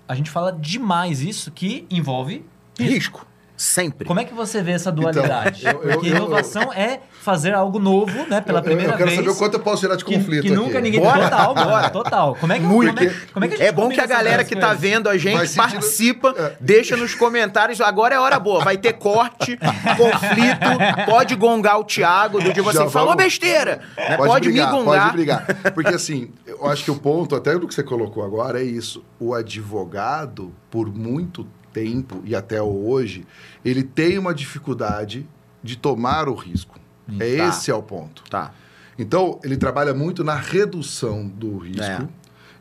a 0.08 0.16
gente 0.16 0.30
fala 0.30 0.52
demais 0.52 1.22
isso 1.22 1.52
que 1.52 1.86
envolve 1.90 2.46
risco. 2.80 3.26
Sempre. 3.58 4.08
Como 4.08 4.20
é 4.20 4.24
que 4.24 4.36
você 4.36 4.62
vê 4.62 4.74
essa 4.74 4.92
dualidade? 4.92 5.62
Então, 5.68 5.82
eu, 5.82 5.94
Porque 5.94 6.10
eu, 6.10 6.16
inovação 6.16 6.62
eu, 6.62 6.74
é 6.74 7.00
fazer 7.24 7.56
algo 7.56 7.80
novo, 7.80 8.28
né? 8.30 8.40
Pela 8.40 8.62
primeira 8.62 8.92
vez. 8.92 8.92
Eu 8.92 8.98
quero 8.98 9.10
vez, 9.10 9.20
saber 9.20 9.30
o 9.32 9.36
quanto 9.36 9.56
eu 9.56 9.60
posso 9.60 9.82
gerar 9.82 9.96
de 9.96 10.06
conflito. 10.06 10.44
Que, 10.44 10.50
que 10.50 10.56
nunca 10.56 10.80
ninguém. 10.80 11.02
Bora. 11.02 11.24
Total, 11.24 11.56
bora. 11.56 11.90
Total. 11.90 12.36
Como 12.36 12.54
é 12.54 12.60
que, 12.60 12.66
Muito. 12.66 12.94
Como 12.94 13.10
é, 13.10 13.14
como 13.34 13.46
é, 13.46 13.48
que 13.48 13.54
a 13.56 13.58
gente 13.58 13.68
é 13.68 13.72
bom 13.72 13.90
que 13.90 14.00
a 14.00 14.06
galera 14.06 14.44
que 14.44 14.56
tá 14.56 14.76
vendo 14.76 15.10
a 15.10 15.18
gente 15.18 15.56
participa, 15.56 16.36
é. 16.38 16.56
deixa 16.62 16.96
nos 16.96 17.16
comentários. 17.16 17.82
Agora 17.82 18.14
é 18.14 18.20
hora 18.20 18.40
boa. 18.40 18.64
Vai 18.64 18.78
ter 18.78 18.94
corte, 18.94 19.58
conflito. 19.98 21.06
Pode 21.08 21.36
gongar 21.36 21.80
o 21.80 21.84
Thiago 21.84 22.40
do 22.40 22.54
tipo 22.54 22.70
assim, 22.70 22.88
falou 22.92 23.16
besteira. 23.16 23.82
Né? 23.98 24.18
Pode, 24.18 24.30
pode 24.30 24.50
brigar, 24.50 24.72
me 24.72 24.78
gongar. 24.78 25.02
Pode 25.02 25.14
brigar. 25.14 25.46
Porque 25.74 25.96
assim, 25.96 26.32
eu 26.46 26.68
acho 26.68 26.84
que 26.84 26.92
o 26.92 26.96
ponto, 26.96 27.36
até 27.36 27.58
do 27.58 27.68
que 27.68 27.74
você 27.74 27.82
colocou 27.82 28.24
agora, 28.24 28.62
é 28.62 28.64
isso. 28.64 29.04
O 29.20 29.34
advogado, 29.34 30.54
por 30.70 30.94
muito 30.94 31.44
tempo, 31.44 31.58
tempo 31.78 32.22
e 32.26 32.36
até 32.36 32.60
hoje, 32.60 33.24
ele 33.64 33.84
tem 33.84 34.18
uma 34.18 34.34
dificuldade 34.34 35.30
de 35.62 35.78
tomar 35.78 36.28
o 36.28 36.34
risco. 36.34 36.80
Hum, 37.08 37.18
é 37.20 37.38
tá. 37.38 37.50
Esse 37.50 37.70
é 37.70 37.76
o 37.76 37.84
ponto. 37.84 38.24
Tá. 38.28 38.52
Então, 38.98 39.40
ele 39.44 39.56
trabalha 39.56 39.94
muito 39.94 40.24
na 40.24 40.34
redução 40.34 41.28
do 41.28 41.56
risco. 41.60 41.84
É. 41.84 42.08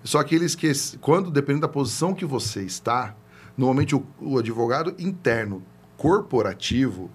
Só 0.05 0.22
que 0.22 0.35
ele 0.35 0.44
esquece, 0.44 0.98
quando, 0.98 1.31
dependendo 1.31 1.62
da 1.62 1.72
posição 1.72 2.12
que 2.12 2.26
você 2.26 2.62
está, 2.62 3.16
normalmente 3.57 3.96
o, 3.96 4.07
o 4.20 4.38
advogado 4.38 4.94
interno 4.98 5.62
corporativo, 5.96 7.11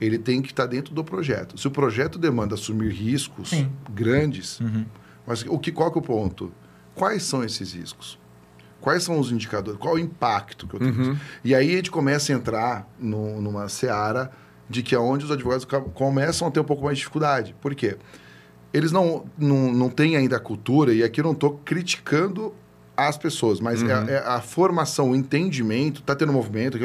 ele 0.00 0.16
tem 0.16 0.40
que 0.40 0.52
estar 0.52 0.64
dentro 0.64 0.94
do 0.94 1.04
projeto. 1.04 1.58
Se 1.58 1.68
o 1.68 1.70
projeto 1.70 2.18
demanda 2.18 2.54
assumir 2.54 2.92
riscos 2.92 3.50
Sim. 3.50 3.70
grandes, 3.90 4.58
uhum. 4.58 4.86
mas 5.26 5.44
o 5.46 5.58
que, 5.58 5.70
qual 5.70 5.92
que 5.92 5.98
é 5.98 6.00
o 6.00 6.04
ponto? 6.04 6.50
Quais 6.94 7.22
são 7.22 7.44
esses 7.44 7.74
riscos? 7.74 8.18
Quais 8.82 9.04
são 9.04 9.18
os 9.18 9.30
indicadores? 9.30 9.78
Qual 9.78 9.94
o 9.94 9.98
impacto 9.98 10.66
que 10.66 10.74
eu 10.74 10.80
tenho? 10.80 10.92
Uhum. 10.92 11.16
E 11.44 11.54
aí 11.54 11.72
a 11.72 11.76
gente 11.76 11.90
começa 11.90 12.32
a 12.32 12.36
entrar 12.36 12.86
no, 12.98 13.40
numa 13.40 13.68
seara 13.68 14.30
de 14.68 14.82
que 14.82 14.92
é 14.94 14.98
onde 14.98 15.24
os 15.24 15.30
advogados 15.30 15.64
começam 15.94 16.48
a 16.48 16.50
ter 16.50 16.58
um 16.58 16.64
pouco 16.64 16.84
mais 16.84 16.96
de 16.96 17.02
dificuldade. 17.02 17.54
Por 17.60 17.74
quê? 17.76 17.96
Eles 18.74 18.90
não, 18.90 19.24
não, 19.38 19.72
não 19.72 19.88
têm 19.88 20.16
ainda 20.16 20.36
a 20.36 20.40
cultura, 20.40 20.92
e 20.92 21.04
aqui 21.04 21.20
eu 21.20 21.24
não 21.24 21.32
estou 21.32 21.60
criticando 21.64 22.52
as 23.08 23.16
pessoas, 23.16 23.60
mas 23.60 23.82
é 23.82 23.86
uhum. 23.86 24.08
é, 24.08 24.12
é, 24.12 24.18
a 24.18 24.40
formação, 24.40 25.10
o 25.10 25.16
entendimento, 25.16 26.00
está 26.00 26.14
tendo 26.14 26.32
movimento, 26.32 26.76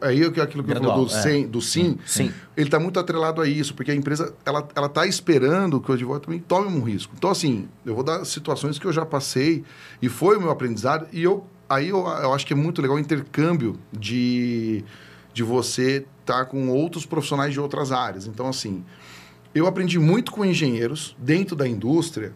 aí 0.00 0.22
é 0.22 0.42
aquilo 0.42 0.62
que 0.62 0.70
Gradual, 0.70 1.02
eu 1.02 1.08
falou 1.08 1.24
do, 1.24 1.28
é. 1.28 1.46
do 1.46 1.60
sim, 1.60 1.98
sim, 2.06 2.32
ele 2.56 2.66
está 2.68 2.78
muito 2.78 2.98
atrelado 2.98 3.40
a 3.40 3.48
isso, 3.48 3.74
porque 3.74 3.90
a 3.90 3.94
empresa 3.94 4.34
ela 4.44 4.68
está 4.86 5.06
esperando 5.06 5.80
que 5.80 5.90
o 5.90 5.94
advogado 5.94 6.22
também 6.22 6.40
tome 6.40 6.68
um 6.68 6.82
risco. 6.82 7.12
Então, 7.16 7.30
assim, 7.30 7.68
eu 7.84 7.94
vou 7.94 8.04
dar 8.04 8.24
situações 8.24 8.78
que 8.78 8.86
eu 8.86 8.92
já 8.92 9.04
passei 9.04 9.64
e 10.00 10.08
foi 10.08 10.36
o 10.36 10.40
meu 10.40 10.50
aprendizado, 10.50 11.06
e 11.12 11.22
eu, 11.22 11.46
aí 11.68 11.88
eu, 11.88 12.06
eu 12.06 12.32
acho 12.32 12.46
que 12.46 12.52
é 12.52 12.56
muito 12.56 12.80
legal 12.82 12.96
o 12.96 13.00
intercâmbio 13.00 13.78
de, 13.92 14.84
de 15.32 15.42
você 15.42 16.06
estar 16.20 16.38
tá 16.38 16.44
com 16.44 16.68
outros 16.68 17.06
profissionais 17.06 17.52
de 17.52 17.60
outras 17.60 17.92
áreas. 17.92 18.26
Então, 18.26 18.48
assim, 18.48 18.84
eu 19.54 19.66
aprendi 19.66 19.98
muito 19.98 20.32
com 20.32 20.44
engenheiros 20.44 21.16
dentro 21.18 21.56
da 21.56 21.66
indústria 21.66 22.32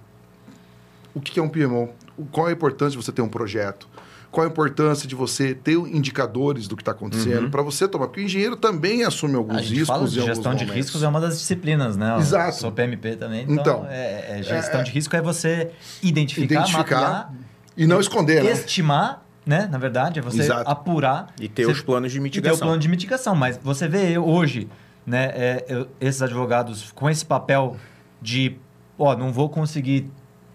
o 1.14 1.20
que 1.20 1.38
é 1.38 1.42
um 1.42 1.48
PMO, 1.48 1.90
qual 2.30 2.46
a 2.48 2.52
importância 2.52 2.92
de 2.98 3.04
você 3.04 3.12
ter 3.12 3.22
um 3.22 3.28
projeto, 3.28 3.88
qual 4.30 4.46
a 4.46 4.50
importância 4.50 5.08
de 5.08 5.14
você 5.14 5.54
ter 5.54 5.74
indicadores 5.74 6.68
do 6.68 6.76
que 6.76 6.82
está 6.82 6.92
acontecendo 6.92 7.44
Uhum. 7.44 7.50
para 7.50 7.62
você 7.62 7.88
tomar. 7.88 8.06
Porque 8.06 8.20
o 8.20 8.24
engenheiro 8.24 8.56
também 8.56 9.02
assume 9.04 9.34
alguns 9.34 9.56
A 9.56 9.60
gente 9.62 9.70
riscos 9.80 9.88
fala 9.88 10.06
de 10.08 10.20
gestão 10.20 10.54
de 10.54 10.64
riscos 10.64 11.02
é 11.02 11.08
uma 11.08 11.20
das 11.20 11.38
disciplinas, 11.38 11.96
né? 11.96 12.12
Eu 12.14 12.18
Exato. 12.20 12.56
Sou 12.56 12.70
PMP 12.72 13.16
também. 13.16 13.42
Então, 13.42 13.54
Então, 13.54 13.86
é, 13.88 14.38
é 14.38 14.42
gestão 14.42 14.80
é- 14.80 14.84
de 14.84 14.90
risco 14.92 15.16
é 15.16 15.20
você 15.20 15.70
identificar, 16.02 16.44
Identificar 16.60 17.00
mapear, 17.00 17.32
e 17.76 17.86
não 17.86 17.98
esconder, 18.00 18.44
né? 18.44 18.52
estimar, 18.52 19.24
né? 19.44 19.68
Na 19.70 19.78
verdade, 19.78 20.20
é 20.20 20.22
você 20.22 20.42
Exato. 20.42 20.70
apurar. 20.70 21.34
E 21.40 21.48
ter 21.48 21.64
você- 21.64 21.72
os 21.72 21.82
planos 21.82 22.12
de 22.12 22.18
E 22.18 22.20
ter 22.20 22.20
o 22.20 22.22
mitigação. 22.22 22.66
plano 22.68 22.78
de 22.80 22.88
mitigação. 22.88 23.34
Mas 23.34 23.58
você 23.62 23.88
vê 23.88 24.10
eu, 24.16 24.24
hoje, 24.24 24.68
né? 25.04 25.24
é, 25.34 25.64
eu- 25.68 25.88
esses 26.00 26.22
advogados 26.22 26.92
com 26.92 27.10
esse 27.10 27.24
papel 27.24 27.76
de, 28.22 28.56
ó, 28.96 29.16
não 29.16 29.32
vou 29.32 29.48
conseguir 29.48 30.08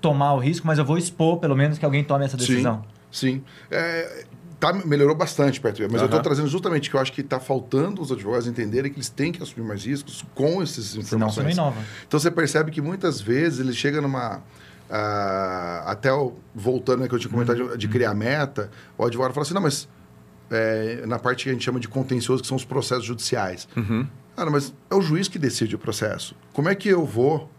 tomar 0.09 0.33
o 0.33 0.39
risco, 0.39 0.67
mas 0.67 0.77
eu 0.77 0.85
vou 0.85 0.97
expor, 0.97 1.37
pelo 1.39 1.55
menos, 1.55 1.77
que 1.77 1.85
alguém 1.85 2.03
tome 2.03 2.25
essa 2.25 2.37
decisão. 2.37 2.83
Sim. 3.11 3.41
É, 3.71 4.25
tá, 4.59 4.71
melhorou 4.73 5.15
bastante 5.15 5.59
perto 5.61 5.81
mas 5.91 6.01
eu 6.01 6.05
estou 6.05 6.21
trazendo 6.21 6.47
justamente 6.47 6.89
que 6.89 6.95
eu 6.95 6.99
acho 6.99 7.11
que 7.13 7.21
está 7.21 7.39
faltando 7.39 8.01
os 8.01 8.11
advogados 8.11 8.47
entenderem 8.47 8.91
que 8.91 8.97
eles 8.97 9.09
têm 9.09 9.31
que 9.31 9.41
assumir 9.41 9.65
mais 9.67 9.85
riscos 9.85 10.23
com 10.35 10.61
essas 10.61 10.85
Senão 10.87 11.03
informações. 11.03 11.45
não 11.57 11.63
inova. 11.69 11.81
Então 12.07 12.19
você 12.19 12.29
percebe 12.29 12.71
que 12.71 12.81
muitas 12.81 13.19
vezes 13.21 13.59
ele 13.59 13.73
chega 13.73 13.99
numa. 14.01 14.41
ah, 14.89 15.83
até 15.87 16.11
o- 16.13 16.33
voltando 16.53 17.01
né, 17.01 17.07
que 17.07 17.15
eu 17.15 17.19
tinha 17.19 17.31
comentado 17.31 17.59
Uhum. 17.59 17.71
de, 17.71 17.77
de 17.79 17.87
criar 17.87 18.13
meta, 18.13 18.69
o 18.97 19.03
advogado 19.05 19.33
fala 19.33 19.43
assim: 19.45 19.53
não, 19.53 19.61
mas 19.61 19.87
é, 20.51 21.03
na 21.07 21.17
parte 21.17 21.43
que 21.45 21.49
a 21.49 21.53
gente 21.53 21.63
chama 21.65 21.79
de 21.79 21.87
contencioso, 21.87 22.41
que 22.43 22.47
são 22.47 22.57
os 22.57 22.65
processos 22.65 23.05
judiciais. 23.05 23.67
Uhum. 23.75 24.05
Cara, 24.35 24.51
mas 24.51 24.73
é 24.91 24.95
o 24.95 25.01
juiz 25.01 25.27
que 25.27 25.39
decide 25.39 25.75
o 25.75 25.79
processo. 25.79 26.35
Como 26.53 26.67
é 26.69 26.75
que 26.75 26.89
eu 26.89 27.05
vou 27.05 27.49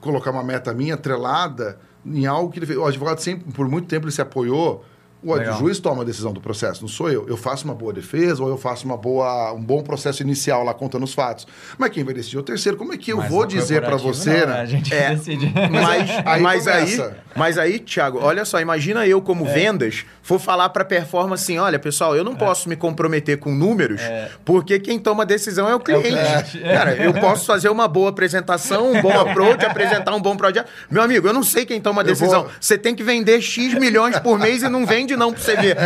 colocar 0.00 0.30
uma 0.30 0.42
meta 0.42 0.72
minha 0.72 0.94
atrelada 0.94 1.78
em 2.04 2.26
algo 2.26 2.50
que 2.50 2.58
ele 2.58 2.66
fez? 2.66 2.78
O 2.78 2.84
advogado 2.84 3.20
sempre, 3.20 3.52
por 3.52 3.68
muito 3.68 3.88
tempo, 3.88 4.06
ele 4.06 4.12
se 4.12 4.20
apoiou. 4.20 4.84
O 5.20 5.34
Legal. 5.34 5.58
juiz 5.58 5.80
toma 5.80 6.02
a 6.02 6.04
decisão 6.04 6.32
do 6.32 6.40
processo, 6.40 6.80
não 6.80 6.88
sou 6.88 7.10
eu. 7.10 7.26
Eu 7.28 7.36
faço 7.36 7.64
uma 7.64 7.74
boa 7.74 7.92
defesa 7.92 8.40
ou 8.40 8.48
eu 8.48 8.56
faço 8.56 8.84
uma 8.86 8.96
boa, 8.96 9.52
um 9.52 9.60
bom 9.60 9.82
processo 9.82 10.22
inicial 10.22 10.62
lá 10.62 10.72
contando 10.72 11.02
os 11.02 11.12
fatos. 11.12 11.44
Mas 11.76 11.90
quem 11.90 12.04
vai 12.04 12.14
decidir 12.14 12.36
é 12.36 12.40
o 12.40 12.42
terceiro. 12.44 12.78
Como 12.78 12.92
é 12.92 12.96
que 12.96 13.12
eu 13.12 13.16
Mas 13.16 13.28
vou 13.28 13.44
dizer 13.44 13.82
para 13.82 13.96
você, 13.96 14.40
não, 14.46 14.54
né? 14.54 14.60
A 14.60 14.64
gente 14.66 14.94
É. 14.94 15.10
decide. 15.16 15.52
Mas, 15.72 16.08
Aí 16.24 16.40
mas, 16.40 16.68
aí, 16.68 17.10
mas 17.34 17.58
aí, 17.58 17.78
Thiago, 17.80 18.20
olha 18.22 18.44
só, 18.44 18.60
imagina 18.60 19.06
eu 19.08 19.20
como 19.20 19.44
É. 19.48 19.52
vendas, 19.52 20.04
for 20.22 20.38
falar 20.38 20.68
para 20.68 20.84
performance 20.84 21.42
assim, 21.42 21.58
olha, 21.58 21.78
pessoal, 21.80 22.14
eu 22.14 22.22
não 22.22 22.36
posso 22.36 22.68
me 22.68 22.76
comprometer 22.76 23.38
com 23.38 23.52
números, 23.52 24.00
É. 24.00 24.30
porque 24.44 24.78
quem 24.78 25.00
toma 25.00 25.24
a 25.24 25.26
decisão 25.26 25.68
é 25.68 25.74
o 25.74 25.80
cliente. 25.80 26.08
cliente. 26.10 26.58
Cara, 26.62 26.94
eu 26.94 27.12
posso 27.14 27.44
fazer 27.44 27.68
uma 27.70 27.88
boa 27.88 28.10
apresentação, 28.10 28.92
um 28.92 29.02
bom 29.02 29.18
approach, 29.18 29.64
apresentar 29.66 30.14
um 30.14 30.20
bom 30.22 30.36
projeto. 30.36 30.68
Meu 30.88 31.02
amigo, 31.02 31.26
eu 31.26 31.32
não 31.32 31.42
sei 31.42 31.66
quem 31.66 31.80
toma 31.80 32.02
a 32.02 32.04
decisão. 32.04 32.44
vou- 32.44 32.52
Você 32.60 32.78
tem 32.78 32.94
que 32.94 33.02
vender 33.02 33.40
X 33.40 33.74
milhões 33.74 34.16
por 34.20 34.38
mês 34.38 34.62
e 34.62 34.68
não 34.68 34.86
vende 34.86 35.07
não 35.16 35.32
pra 35.32 35.40
você 35.42 35.56
ver. 35.56 35.76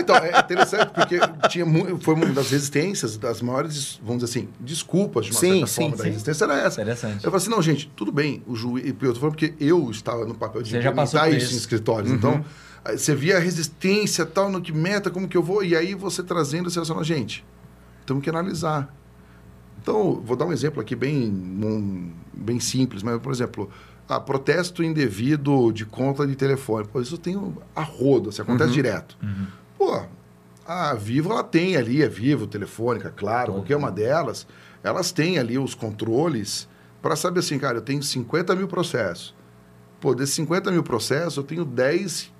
Então, 0.00 0.16
é 0.16 0.38
interessante, 0.40 0.90
porque 0.94 1.18
tinha 1.48 1.66
mu- 1.66 1.98
foi 2.00 2.14
uma 2.14 2.26
das 2.26 2.50
resistências, 2.50 3.16
das 3.18 3.42
maiores, 3.42 4.00
vamos 4.02 4.22
dizer 4.24 4.38
assim, 4.40 4.48
desculpas 4.58 5.26
de 5.26 5.32
uma 5.32 5.40
Sim, 5.40 5.50
certa 5.52 5.66
sim, 5.66 5.80
forma 5.82 5.96
da 5.96 6.02
sim. 6.04 6.08
resistência 6.10 6.44
era 6.44 6.58
essa. 6.60 6.80
Interessante. 6.82 7.14
Eu 7.16 7.30
falei 7.30 7.36
assim, 7.36 7.50
não, 7.50 7.60
gente, 7.62 7.92
tudo 7.94 8.10
bem, 8.10 8.42
o 8.46 8.54
juiz. 8.56 8.86
Eu 8.86 8.94
tô 9.12 9.20
falando 9.20 9.36
porque 9.36 9.54
eu 9.60 9.90
estava 9.90 10.24
no 10.24 10.34
papel 10.34 10.62
de 10.62 10.70
Você 10.70 10.80
já 10.80 10.92
passou 10.92 11.18
implementar 11.20 11.36
isso, 11.36 11.46
isso. 11.48 11.54
em 11.54 11.58
escritórios. 11.58 12.10
Então, 12.10 12.44
aí 12.84 12.96
você 12.98 13.14
via 13.14 13.36
a 13.36 13.40
resistência 13.40 14.24
tal, 14.24 14.50
no 14.50 14.60
que 14.62 14.72
meta, 14.72 15.10
como 15.10 15.28
que 15.28 15.36
eu 15.36 15.42
vou, 15.42 15.62
e 15.62 15.76
aí 15.76 15.94
você 15.94 16.22
trazendo, 16.22 16.70
você 16.70 16.84
fala, 16.84 17.04
gente, 17.04 17.44
temos 18.06 18.22
que 18.24 18.30
analisar. 18.30 18.94
Então, 19.82 20.22
vou 20.24 20.36
dar 20.36 20.46
um 20.46 20.52
exemplo 20.52 20.80
aqui 20.80 20.94
bem, 20.94 21.28
um- 21.28 22.12
bem 22.32 22.60
simples, 22.60 23.02
mas, 23.02 23.20
por 23.20 23.32
exemplo, 23.32 23.68
ah, 24.16 24.20
protesto 24.20 24.82
indevido 24.82 25.72
de 25.72 25.84
conta 25.84 26.26
de 26.26 26.34
telefone. 26.36 26.86
Pô, 26.86 27.00
isso 27.00 27.18
tem 27.18 27.36
a 27.74 27.82
rodo, 27.82 28.30
isso 28.30 28.42
acontece 28.42 28.72
direto. 28.72 29.16
Pô, 29.78 30.02
a 30.66 30.94
Vivo, 30.94 31.32
ela 31.32 31.42
tem 31.42 31.76
ali, 31.76 32.02
a 32.02 32.08
Vivo, 32.08 32.46
Telefônica, 32.46 33.10
claro, 33.10 33.52
qualquer 33.54 33.76
uma 33.76 33.90
delas, 33.90 34.46
elas 34.82 35.10
têm 35.12 35.38
ali 35.38 35.58
os 35.58 35.74
controles 35.74 36.68
para 37.00 37.16
saber 37.16 37.40
assim, 37.40 37.58
cara, 37.58 37.78
eu 37.78 37.82
tenho 37.82 38.02
50 38.02 38.54
mil 38.54 38.68
processos. 38.68 39.34
Pô, 40.00 40.14
desses 40.14 40.34
50 40.36 40.70
mil 40.70 40.82
processos, 40.82 41.36
eu 41.36 41.42
tenho 41.42 41.64
10 41.64 42.32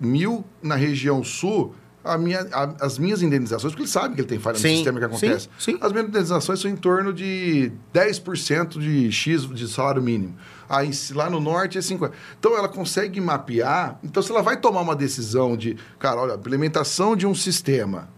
mil 0.00 0.44
na 0.62 0.76
região 0.76 1.22
sul, 1.22 1.74
a 2.04 2.18
minha, 2.18 2.46
a- 2.52 2.74
as 2.80 2.98
minhas 2.98 3.22
indenizações, 3.22 3.72
porque 3.72 3.82
eles 3.82 3.90
sabem 3.92 4.14
que 4.14 4.20
ele 4.20 4.28
tem 4.28 4.38
falha 4.38 4.58
Sim, 4.58 4.68
no 4.68 4.74
sistema 4.76 5.00
que 5.00 5.06
sim, 5.16 5.26
acontece. 5.26 5.48
sim. 5.58 5.78
As 5.80 5.90
minhas 5.92 6.08
indenizações 6.08 6.60
são 6.60 6.70
em 6.70 6.76
torno 6.76 7.12
de 7.12 7.72
10% 7.92 8.78
de 8.78 9.10
X 9.10 9.46
de 9.48 9.66
salário 9.68 10.02
mínimo. 10.02 10.36
Aí 10.68 10.90
lá 11.12 11.28
no 11.30 11.40
norte 11.40 11.78
é 11.78 11.80
50%. 11.80 12.12
Então 12.38 12.56
ela 12.56 12.68
consegue 12.68 13.20
mapear. 13.20 13.98
Então, 14.02 14.22
se 14.22 14.30
ela 14.30 14.42
vai 14.42 14.56
tomar 14.58 14.80
uma 14.82 14.94
decisão 14.96 15.56
de, 15.56 15.76
cara, 15.98 16.20
olha, 16.20 16.34
implementação 16.34 17.16
de 17.16 17.26
um 17.26 17.34
sistema 17.34 18.08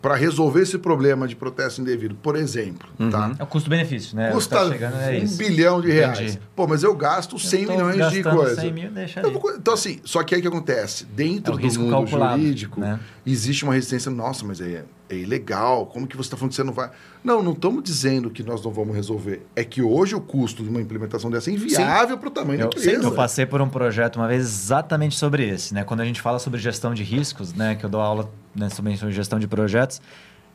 para 0.00 0.14
resolver 0.14 0.62
esse 0.62 0.78
problema 0.78 1.26
de 1.26 1.34
protesto 1.34 1.80
indevido, 1.80 2.14
por 2.14 2.36
exemplo, 2.36 2.88
tá? 3.10 3.34
É 3.38 3.42
o 3.42 3.46
custo-benefício, 3.46 4.14
né? 4.16 4.30
Custa 4.30 4.56
tá 4.56 4.68
chegando 4.70 4.96
é 4.96 5.10
um 5.10 5.24
isso. 5.24 5.36
bilhão 5.36 5.80
de 5.80 5.90
reais. 5.90 6.20
Entendi. 6.20 6.40
Pô, 6.54 6.66
mas 6.68 6.82
eu 6.84 6.94
gasto 6.94 7.38
100 7.38 7.62
Eu 7.64 7.70
milhões 7.70 8.10
de 8.12 8.22
coisa. 8.22 8.60
100 8.60 8.72
mil, 8.72 8.90
deixa 8.92 9.20
Eu 9.20 9.30
ali. 9.30 9.38
vou- 9.38 9.54
Então, 9.56 9.74
assim, 9.74 10.00
só 10.04 10.22
que 10.22 10.34
aí 10.34 10.38
o 10.40 10.42
que 10.42 10.48
acontece? 10.48 11.04
Dentro 11.04 11.54
É 11.54 11.56
do 11.56 11.62
risco 11.62 11.82
mundo 11.82 12.06
jurídico, 12.06 12.80
né? 12.80 13.00
existe 13.26 13.64
uma 13.64 13.74
resistência. 13.74 14.10
Nossa, 14.10 14.44
mas 14.44 14.60
é, 14.60 14.84
é 15.08 15.16
ilegal. 15.16 15.86
Como 15.86 16.06
que 16.06 16.16
você 16.16 16.26
está 16.26 16.36
falando 16.36 16.50
que 16.50 16.56
você 16.56 16.64
não 16.64 16.72
vai. 16.72 16.90
Não, 17.22 17.42
não 17.42 17.52
estamos 17.52 17.82
dizendo 17.82 18.30
que 18.30 18.42
nós 18.42 18.62
não 18.64 18.70
vamos 18.70 18.94
resolver. 18.94 19.46
É 19.56 19.64
que 19.64 19.82
hoje 19.82 20.14
o 20.14 20.20
custo 20.20 20.62
de 20.62 20.68
uma 20.68 20.80
implementação 20.80 21.30
dessa 21.30 21.50
é 21.50 21.54
inviável 21.54 22.18
para 22.18 22.28
o 22.28 22.30
tamanho 22.30 22.60
Eu, 22.60 22.68
da 22.70 22.78
empresa. 22.78 23.04
eu 23.04 23.12
passei 23.12 23.46
por 23.46 23.60
um 23.60 23.68
projeto 23.68 24.16
uma 24.16 24.28
vez 24.28 24.42
exatamente 24.42 25.16
sobre 25.16 25.48
esse, 25.48 25.74
né? 25.74 25.84
Quando 25.84 26.00
a 26.00 26.04
gente 26.04 26.20
fala 26.20 26.38
sobre 26.38 26.60
gestão 26.60 26.94
de 26.94 27.02
riscos, 27.02 27.52
né? 27.54 27.74
Que 27.74 27.84
eu 27.84 27.90
dou 27.90 28.00
aula 28.00 28.30
né, 28.54 28.68
também 28.74 28.96
sobre 28.96 29.14
gestão 29.14 29.38
de 29.38 29.48
projetos, 29.48 30.00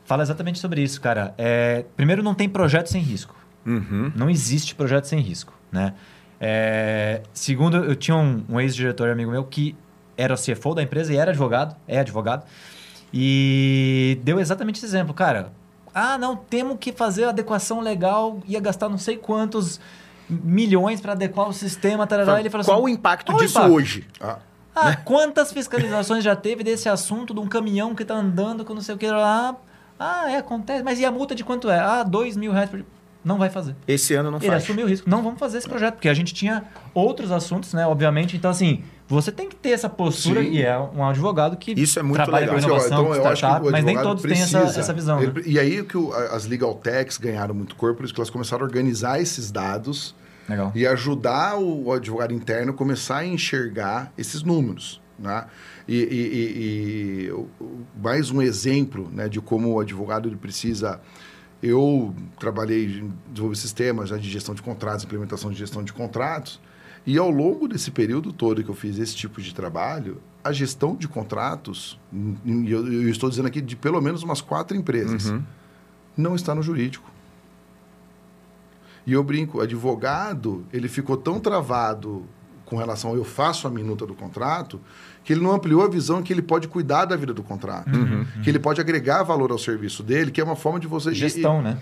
fala 0.06 0.24
exatamente 0.24 0.60
sobre 0.60 0.82
isso, 0.82 1.02
cara. 1.02 1.34
É, 1.38 1.86
primeiro, 1.96 2.22
não 2.22 2.34
tem 2.34 2.48
projeto 2.48 2.88
sem 2.88 3.02
risco. 3.02 3.36
Uhum. 3.66 4.12
Não 4.16 4.30
existe 4.30 4.76
projeto 4.76 5.06
sem 5.06 5.20
risco, 5.20 5.54
né? 5.72 5.94
É, 6.40 7.22
segundo, 7.34 7.78
eu 7.78 7.96
tinha 7.96 8.18
um, 8.18 8.44
um 8.50 8.60
ex-diretor 8.60 9.10
amigo 9.10 9.32
meu 9.32 9.46
que 9.46 9.76
era 10.18 10.34
o 10.34 10.38
CFO 10.38 10.76
da 10.76 10.84
empresa 10.84 11.14
e 11.14 11.16
era 11.16 11.32
advogado, 11.32 11.76
é 11.88 12.00
advogado, 12.00 12.46
e 13.14 14.20
deu 14.24 14.40
exatamente 14.40 14.78
esse 14.78 14.86
exemplo, 14.86 15.14
cara. 15.14 15.52
Ah, 15.94 16.18
não, 16.18 16.36
temos 16.36 16.78
que 16.80 16.92
fazer 16.92 17.26
adequação 17.26 17.80
legal, 17.80 18.40
ia 18.48 18.60
gastar 18.60 18.90
não 18.90 18.98
sei 18.98 19.16
quantos 19.18 19.80
milhões 20.28 21.00
para 21.00 21.12
adequar 21.12 21.48
o 21.48 21.54
sistema, 21.54 22.08
tarará. 22.08 22.40
Ele 22.40 22.50
falou 22.50 22.66
Qual 22.66 22.78
assim, 22.78 22.86
o 22.86 22.90
impacto 22.90 23.28
qual 23.32 23.38
o 23.38 23.42
disso 23.42 23.58
impacto? 23.60 23.74
hoje? 23.74 24.08
Ah, 24.20 24.38
Ah, 24.76 24.96
quantas 24.96 25.52
fiscalizações 25.54 26.24
já 26.24 26.36
teve 26.36 26.64
desse 26.64 26.90
assunto 26.90 27.32
de 27.34 27.40
um 27.40 27.46
caminhão 27.48 27.94
que 27.94 28.04
tá 28.04 28.16
andando 28.16 28.66
com 28.66 28.74
não 28.74 28.82
sei 28.82 28.96
o 28.96 28.98
que 28.98 29.08
lá? 29.08 29.56
Ah, 30.00 30.32
é, 30.32 30.38
acontece. 30.38 30.82
Mas 30.82 31.00
e 31.00 31.06
a 31.06 31.12
multa 31.12 31.36
de 31.36 31.44
quanto 31.44 31.70
é? 31.70 31.78
Ah, 31.80 32.02
dois 32.02 32.36
mil 32.36 32.52
reais 32.52 32.70
por 32.70 32.78
dia. 32.78 32.88
Não 33.24 33.38
vai 33.38 33.50
fazer. 33.50 33.76
Esse 33.88 34.14
ano 34.16 34.30
não 34.32 34.38
Ele 34.38 34.48
faz. 34.48 34.64
assumiu 34.64 34.86
o 34.86 34.90
risco. 34.90 35.10
Não 35.10 35.24
vamos 35.24 35.40
fazer 35.40 35.58
esse 35.58 35.68
projeto, 35.70 35.94
porque 35.96 36.10
a 36.10 36.14
gente 36.14 36.34
tinha 36.34 36.64
outros 36.94 37.32
assuntos, 37.32 37.74
né? 37.74 37.86
Obviamente. 37.88 38.36
Então, 38.36 38.52
assim, 38.52 38.84
você 39.08 39.32
tem 39.32 39.48
que 39.48 39.56
ter 39.56 39.70
essa 39.70 39.88
postura 39.90 40.42
Sim. 40.44 40.52
e 40.52 40.62
é 40.62 40.78
um 40.78 41.04
advogado 41.08 41.56
que 41.56 41.72
Isso 41.72 41.98
é 42.00 42.04
muito 42.04 42.18
trabalha 42.22 42.46
legal. 42.52 42.60
com 42.60 42.66
inovação, 42.66 43.02
Então, 43.04 43.16
eu 43.16 43.28
acho 43.28 43.42
que 43.62 43.68
o 43.68 43.72
mas 43.72 43.84
nem 43.86 43.98
todos 44.02 44.24
têm 44.24 44.32
essa, 44.34 44.60
precisa. 44.60 44.80
essa 44.82 44.94
visão. 44.94 45.22
Ele- 45.22 45.32
né? 45.34 45.42
E 45.46 45.58
aí 45.60 45.84
que 45.84 45.98
o- 45.98 46.12
as 46.14 46.46
legal 46.46 46.74
techs 46.76 47.18
ganharam 47.18 47.54
muito 47.56 47.76
corpo, 47.76 47.98
por 47.98 48.06
isso 48.06 48.14
que 48.14 48.20
elas 48.20 48.30
começaram 48.30 48.64
a 48.64 48.66
organizar 48.66 49.22
esses 49.22 49.50
dados 49.52 50.14
Legal. 50.50 50.72
e 50.76 50.86
ajudar 50.86 51.58
o, 51.58 51.86
o 51.86 51.94
advogado 51.94 52.34
interno 52.34 52.72
a 52.72 52.76
começar 52.76 53.18
a 53.20 53.26
enxergar 53.26 54.12
esses 54.18 54.44
números. 54.44 55.02
Né? 55.18 55.46
E, 55.88 55.96
e- 55.96 56.00
e- 56.04 57.28
e 57.28 57.32
o- 57.32 57.48
o- 57.62 57.86
mais 58.02 58.32
um 58.32 58.42
exemplo 58.42 59.10
né, 59.14 59.30
de 59.30 59.40
como 59.40 59.70
o 59.74 59.80
advogado 59.80 60.28
ele 60.28 60.36
precisa. 60.36 61.00
Eu 61.66 62.14
trabalhei 62.38 63.00
em 63.00 63.14
desenvolver 63.30 63.56
sistemas 63.56 64.10
já 64.10 64.18
de 64.18 64.30
gestão 64.30 64.54
de 64.54 64.62
contratos, 64.62 65.06
implementação 65.06 65.50
de 65.50 65.58
gestão 65.58 65.82
de 65.82 65.94
contratos, 65.94 66.60
e 67.06 67.18
ao 67.18 67.30
longo 67.30 67.70
desse 67.70 67.90
período 67.90 68.34
todo 68.34 68.62
que 68.62 68.70
eu 68.70 68.76
fiz 68.76 68.98
esse 69.00 69.16
tipo 69.16 69.42
de 69.42 69.56
trabalho, 69.56 70.22
a 70.44 70.52
gestão 70.52 70.94
de 70.94 71.08
contratos, 71.08 71.98
e 72.46 72.70
eu, 72.70 72.86
eu 72.92 73.10
estou 73.10 73.30
dizendo 73.30 73.48
aqui 73.48 73.62
de 73.62 73.78
pelo 73.78 74.02
menos 74.02 74.24
umas 74.24 74.42
quatro 74.42 74.76
empresas, 74.76 75.30
Uhum. 75.30 75.42
não 76.18 76.36
está 76.36 76.54
no 76.54 76.62
jurídico. 76.62 77.10
E 79.08 79.14
eu 79.14 79.24
brinco, 79.24 79.62
advogado, 79.62 80.66
ele 80.72 80.90
ficou 80.90 81.16
tão 81.16 81.40
travado 81.40 82.26
com 82.66 82.76
relação 82.78 83.12
ao 83.12 83.16
eu 83.18 83.24
faço 83.26 83.68
a 83.68 83.70
minuta 83.70 84.06
do 84.06 84.14
contrato, 84.16 84.80
que 85.24 85.34
ele 85.34 85.42
não 85.42 85.52
ampliou 85.52 85.84
a 85.84 85.88
visão 85.88 86.22
que 86.22 86.34
ele 86.34 86.42
pode 86.42 86.68
cuidar 86.68 87.06
da 87.06 87.16
vida 87.16 87.34
do 87.34 87.44
contrato. 87.44 87.96
Uhum. 87.96 88.26
Que 88.44 88.50
ele 88.50 88.60
pode 88.60 88.82
agregar 88.82 89.24
valor 89.24 89.52
ao 89.52 89.58
serviço 89.58 90.04
dele, 90.04 90.32
que 90.32 90.42
é 90.42 90.44
uma 90.44 90.56
forma 90.56 90.80
de 90.80 90.88
você... 90.88 91.14
Gestão, 91.14 91.62
né? 91.62 91.78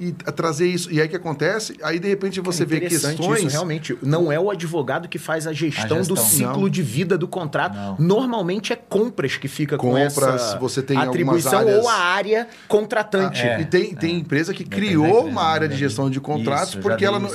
e 0.00 0.12
trazer 0.12 0.68
isso. 0.68 0.92
E 0.92 1.00
aí 1.00 1.06
o 1.06 1.10
que 1.10 1.16
acontece? 1.16 1.76
Aí 1.82 1.98
de 1.98 2.08
repente 2.08 2.40
você 2.40 2.62
é 2.62 2.66
vê 2.66 2.80
questões. 2.80 3.40
Isso, 3.40 3.48
realmente, 3.48 3.98
não 4.00 4.30
é 4.30 4.38
o 4.38 4.50
advogado 4.50 5.08
que 5.08 5.18
faz 5.18 5.46
a 5.46 5.52
gestão, 5.52 5.96
a 5.96 6.00
gestão. 6.00 6.14
do 6.14 6.16
ciclo 6.16 6.62
não. 6.62 6.68
de 6.68 6.82
vida 6.82 7.18
do 7.18 7.26
contrato. 7.26 7.74
Não. 7.74 7.96
Normalmente 7.98 8.72
é 8.72 8.76
compras 8.76 9.36
que 9.36 9.48
fica 9.48 9.76
compras, 9.76 10.14
com 10.14 10.26
essa 10.26 10.58
você 10.58 10.82
tem 10.82 10.96
atribuição 10.96 11.58
áreas... 11.58 11.82
ou 11.82 11.88
a 11.88 11.94
área 11.94 12.48
contratante. 12.68 13.42
Ah, 13.42 13.58
é, 13.58 13.60
e 13.62 13.64
tem, 13.64 13.94
tem 13.94 14.14
é. 14.14 14.18
empresa 14.18 14.54
que 14.54 14.64
criou 14.64 15.26
uma 15.26 15.42
área 15.42 15.68
de 15.68 15.76
gestão 15.76 16.08
de 16.08 16.20
contratos 16.20 16.70
isso, 16.70 16.78
porque 16.78 17.04
ela 17.04 17.18
não. 17.18 17.28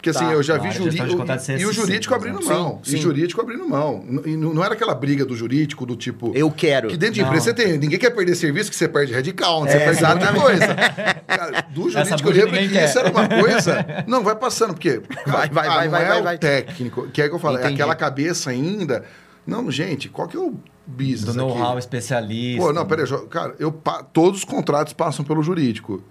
É, 0.00 0.02
porque 0.02 0.10
assim, 0.10 0.24
tá. 0.24 0.32
eu 0.32 0.42
já 0.42 0.56
vi 0.56 0.70
jurídico. 0.70 1.24
E 1.58 1.66
o 1.66 1.72
jurídico 1.72 2.14
abrindo 2.14 2.42
mão. 2.42 2.80
Sim, 2.82 2.90
sim. 2.90 2.96
E 2.96 2.98
o 2.98 3.02
jurídico 3.02 3.40
abrindo 3.40 3.68
mão. 3.68 4.02
E 4.24 4.36
não 4.36 4.64
era 4.64 4.74
aquela 4.74 4.94
briga 4.94 5.24
do 5.24 5.36
jurídico 5.36 5.84
do 5.84 5.94
tipo. 5.94 6.32
Eu 6.34 6.50
quero. 6.50 6.88
Que 6.88 6.96
dentro 6.96 7.16
de 7.16 7.22
empresa 7.22 7.44
você 7.44 7.54
tem. 7.54 7.78
Ninguém 7.78 7.98
quer 7.98 8.10
perder 8.10 8.34
serviço, 8.34 8.70
que 8.70 8.76
você 8.76 8.88
perde 8.88 9.12
radical, 9.12 9.62
você 9.62 9.78
perde 9.78 10.04
muita 10.04 10.32
coisa. 10.32 10.66
Cara, 11.28 11.66
do 11.70 11.90
jurídico 11.90 12.28
eu 12.28 12.34
lembro 12.34 12.58
que 12.58 12.68
quer. 12.68 12.88
isso 12.88 12.98
era 12.98 13.10
uma 13.10 13.28
coisa. 13.28 14.04
Não, 14.06 14.24
vai 14.24 14.34
passando, 14.34 14.72
porque. 14.74 15.02
Vai, 15.26 15.48
vai, 15.48 15.68
ah, 15.68 15.74
vai, 15.74 15.88
vai, 15.88 16.04
é 16.04 16.08
vai, 16.08 16.22
vai. 16.22 16.38
técnico, 16.38 17.08
que 17.08 17.22
é 17.22 17.28
que 17.28 17.34
eu 17.34 17.38
falo, 17.38 17.58
é 17.58 17.66
aquela 17.66 17.94
cabeça 17.94 18.50
ainda. 18.50 19.04
Não, 19.46 19.70
gente, 19.70 20.08
qual 20.08 20.26
que 20.26 20.36
é 20.36 20.40
o 20.40 20.54
business? 20.86 21.34
Do 21.34 21.34
know-how 21.34 21.78
especialista. 21.78 22.62
Pô, 22.62 22.72
não, 22.72 22.86
peraí, 22.86 23.06
cara, 23.28 23.54
eu, 23.58 23.72
todos 24.12 24.40
os 24.40 24.44
contratos 24.44 24.92
passam 24.92 25.24
pelo 25.24 25.42
jurídico. 25.42 26.02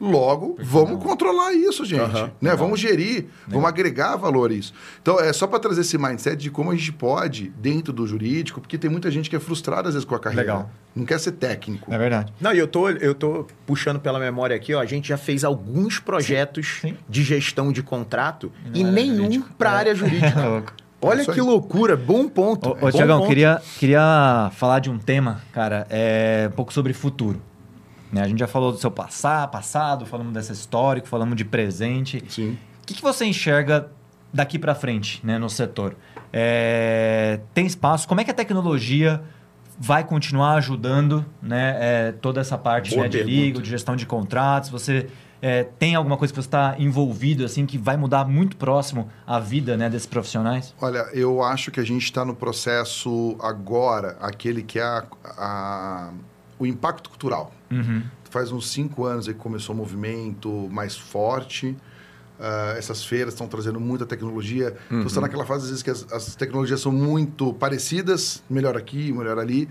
Logo, 0.00 0.54
Porque 0.54 0.64
vamos 0.64 0.92
não. 0.92 0.98
controlar 0.98 1.52
isso, 1.52 1.84
gente. 1.84 2.16
Uhum. 2.16 2.30
Né? 2.40 2.56
Vamos 2.56 2.80
gerir, 2.80 3.26
vamos 3.46 3.68
agregar 3.68 4.16
valor 4.16 4.50
a 4.50 4.54
isso. 4.54 4.72
Então, 5.02 5.20
é 5.20 5.30
só 5.32 5.46
para 5.46 5.58
trazer 5.58 5.82
esse 5.82 5.98
mindset 5.98 6.36
de 6.36 6.50
como 6.50 6.70
a 6.70 6.74
gente 6.74 6.92
pode, 6.92 7.52
dentro 7.58 7.92
do 7.92 8.06
jurídico, 8.06 8.60
porque 8.62 8.78
tem 8.78 8.90
muita 8.90 9.10
gente 9.10 9.28
que 9.28 9.36
é 9.36 9.40
frustrada 9.40 9.88
às 9.88 9.94
vezes 9.94 10.06
com 10.06 10.14
a 10.14 10.18
carreira. 10.18 10.42
Legal. 10.42 10.70
Não 10.96 11.04
quer 11.04 11.20
ser 11.20 11.32
técnico. 11.32 11.92
É 11.92 11.98
verdade. 11.98 12.32
Não, 12.40 12.54
e 12.54 12.58
eu 12.58 12.66
tô, 12.66 12.88
eu 12.88 13.14
tô 13.14 13.46
puxando 13.66 14.00
pela 14.00 14.18
memória 14.18 14.56
aqui, 14.56 14.74
ó. 14.74 14.80
A 14.80 14.86
gente 14.86 15.08
já 15.08 15.18
fez 15.18 15.44
alguns 15.44 15.98
projetos 15.98 16.78
Sim. 16.80 16.96
de 17.08 17.22
gestão 17.22 17.70
de 17.70 17.82
contrato 17.82 18.50
não 18.64 18.72
e 18.74 18.82
nenhum 18.82 19.42
para 19.42 19.70
a 19.70 19.74
é. 19.74 19.76
área 19.76 19.94
jurídica. 19.94 20.64
Olha 21.02 21.24
que 21.24 21.40
loucura, 21.40 21.96
bom 21.96 22.28
ponto. 22.28 22.76
Ô, 22.80 22.86
ô 22.86 22.92
Tiagão, 22.92 23.26
queria, 23.26 23.60
queria 23.78 24.50
falar 24.54 24.80
de 24.80 24.90
um 24.90 24.98
tema, 24.98 25.40
cara, 25.50 25.86
é 25.88 26.48
um 26.52 26.54
pouco 26.54 26.72
sobre 26.72 26.92
futuro. 26.92 27.40
Né? 28.12 28.22
A 28.22 28.28
gente 28.28 28.38
já 28.38 28.46
falou 28.46 28.72
do 28.72 28.78
seu 28.78 28.90
passado, 28.90 29.50
passado, 29.50 30.06
falamos 30.06 30.32
dessa 30.32 30.52
histórico, 30.52 31.08
falamos 31.08 31.36
de 31.36 31.44
presente. 31.44 32.22
Sim. 32.28 32.58
O 32.82 32.86
que, 32.86 32.94
que 32.94 33.02
você 33.02 33.24
enxerga 33.24 33.90
daqui 34.32 34.58
para 34.58 34.74
frente 34.74 35.20
né, 35.24 35.38
no 35.38 35.48
setor? 35.48 35.96
É, 36.32 37.40
tem 37.54 37.66
espaço? 37.66 38.06
Como 38.08 38.20
é 38.20 38.24
que 38.24 38.30
a 38.30 38.34
tecnologia 38.34 39.22
vai 39.78 40.04
continuar 40.04 40.54
ajudando 40.54 41.24
né, 41.42 41.76
é, 41.80 42.12
toda 42.12 42.40
essa 42.40 42.58
parte 42.58 42.96
né, 42.96 43.08
de 43.08 43.22
legal, 43.22 43.62
de 43.62 43.70
gestão 43.70 43.96
de 43.96 44.06
contratos? 44.06 44.70
Você 44.70 45.08
é, 45.42 45.64
tem 45.64 45.94
alguma 45.94 46.16
coisa 46.16 46.32
que 46.32 46.40
você 46.40 46.46
está 46.46 46.76
envolvido 46.78 47.44
assim 47.44 47.64
que 47.64 47.78
vai 47.78 47.96
mudar 47.96 48.26
muito 48.26 48.56
próximo 48.56 49.08
a 49.26 49.40
vida 49.40 49.76
né, 49.76 49.88
desses 49.88 50.06
profissionais? 50.06 50.74
Olha, 50.80 51.06
eu 51.12 51.42
acho 51.42 51.70
que 51.70 51.80
a 51.80 51.84
gente 51.84 52.04
está 52.04 52.24
no 52.24 52.34
processo 52.34 53.36
agora, 53.40 54.16
aquele 54.20 54.62
que 54.62 54.78
é 54.78 54.82
a, 54.82 55.04
a, 55.24 56.10
o 56.60 56.66
impacto 56.66 57.08
cultural. 57.08 57.52
Uhum. 57.70 58.02
Faz 58.30 58.52
uns 58.52 58.70
cinco 58.70 59.04
anos 59.04 59.26
que 59.26 59.34
começou 59.34 59.74
o 59.74 59.78
um 59.78 59.80
movimento 59.80 60.68
mais 60.70 60.96
forte. 60.96 61.68
Uh, 62.38 62.76
essas 62.76 63.04
feiras 63.04 63.34
estão 63.34 63.48
trazendo 63.48 63.80
muita 63.80 64.06
tecnologia. 64.06 64.76
Uhum. 64.90 64.98
Então, 64.98 65.06
está 65.06 65.20
naquela 65.20 65.44
fase, 65.44 65.64
às 65.64 65.70
vezes, 65.70 65.82
que 65.82 65.90
as, 65.90 66.06
as, 66.12 66.34
tecnologias 66.36 66.80
são 66.80 66.92
muito 66.92 67.52
parecidas, 67.54 68.42
melhor 68.48 68.76
aqui, 68.76 69.12
melhor 69.12 69.38
ali. 69.38 69.68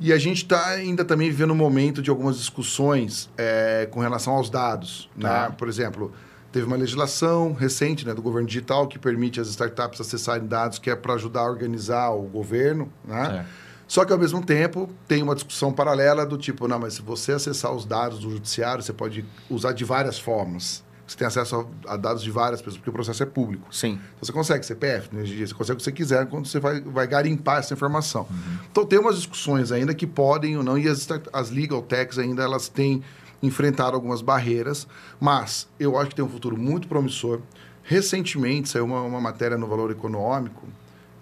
E 0.00 0.12
a 0.12 0.18
gente 0.18 0.44
está 0.44 0.68
ainda 0.68 1.04
também 1.04 1.28
vivendo 1.28 1.50
um 1.50 1.56
momento 1.56 2.00
de 2.00 2.08
algumas 2.08 2.38
discussões 2.38 3.28
é, 3.36 3.88
com 3.90 4.00
relação 4.00 4.34
aos 4.34 4.48
dados. 4.48 5.10
Né? 5.16 5.28
Ah. 5.28 5.52
Por 5.56 5.68
exemplo, 5.68 6.12
teve 6.52 6.64
uma 6.66 6.76
legislação 6.76 7.52
recente 7.52 8.06
né, 8.06 8.14
do 8.14 8.22
governo 8.22 8.46
digital 8.46 8.86
que 8.86 8.98
permite 8.98 9.40
as 9.40 9.48
startups 9.48 10.00
acessarem 10.00 10.46
dados 10.46 10.78
que 10.78 10.88
é 10.88 10.94
para 10.94 11.14
ajudar 11.14 11.40
a 11.40 11.50
organizar 11.50 12.10
o 12.10 12.22
governo. 12.22 12.92
Né? 13.04 13.44
É. 13.44 13.67
Só 13.88 14.04
que, 14.04 14.12
ao 14.12 14.18
mesmo 14.18 14.44
tempo, 14.44 14.90
tem 15.08 15.22
uma 15.22 15.34
discussão 15.34 15.72
paralela 15.72 16.26
do 16.26 16.36
tipo, 16.36 16.68
não, 16.68 16.78
mas 16.78 16.94
se 16.94 17.02
você 17.02 17.32
acessar 17.32 17.72
os 17.72 17.86
dados 17.86 18.18
do 18.18 18.30
judiciário, 18.30 18.82
você 18.82 18.92
pode 18.92 19.24
usar 19.48 19.72
de 19.72 19.82
várias 19.82 20.18
formas. 20.18 20.84
Você 21.06 21.16
tem 21.16 21.26
acesso 21.26 21.66
a, 21.86 21.96
dados 21.96 22.22
de 22.22 22.30
várias 22.30 22.60
pessoas, 22.60 22.76
porque 22.76 22.90
o 22.90 22.92
processo 22.92 23.22
é 23.22 23.26
público. 23.26 23.74
Sim. 23.74 23.92
Então, 23.92 24.02
você 24.20 24.30
consegue 24.30 24.66
CPF, 24.66 25.08
energia, 25.10 25.46
você 25.46 25.54
consegue 25.54 25.76
o 25.76 25.78
que 25.78 25.84
você 25.84 25.92
quiser 25.92 26.26
quando 26.26 26.46
você 26.46 26.60
vai, 26.60 26.82
vai 26.82 27.06
garimpar 27.06 27.60
essa 27.60 27.72
informação. 27.72 28.26
Uhum. 28.30 28.58
Então, 28.70 28.84
tem 28.84 28.98
umas 28.98 29.16
discussões 29.16 29.72
ainda 29.72 29.94
que 29.94 30.06
podem 30.06 30.58
ou 30.58 30.62
não, 30.62 30.76
e 30.76 30.86
as, 30.86 31.08
as 31.32 31.50
legal 31.50 31.80
techs 31.80 32.18
ainda, 32.18 32.42
elas 32.42 32.68
têm 32.68 33.02
enfrentado 33.42 33.96
algumas 33.96 34.20
barreiras, 34.20 34.86
mas 35.18 35.66
eu 35.80 35.98
acho 35.98 36.10
que 36.10 36.16
tem 36.16 36.24
um 36.24 36.28
futuro 36.28 36.58
muito 36.58 36.86
promissor. 36.88 37.40
Recentemente, 37.82 38.68
saiu 38.68 38.84
uma, 38.84 39.00
uma 39.00 39.20
matéria 39.20 39.56
no 39.56 39.66
Valor 39.66 39.90
Econômico, 39.90 40.66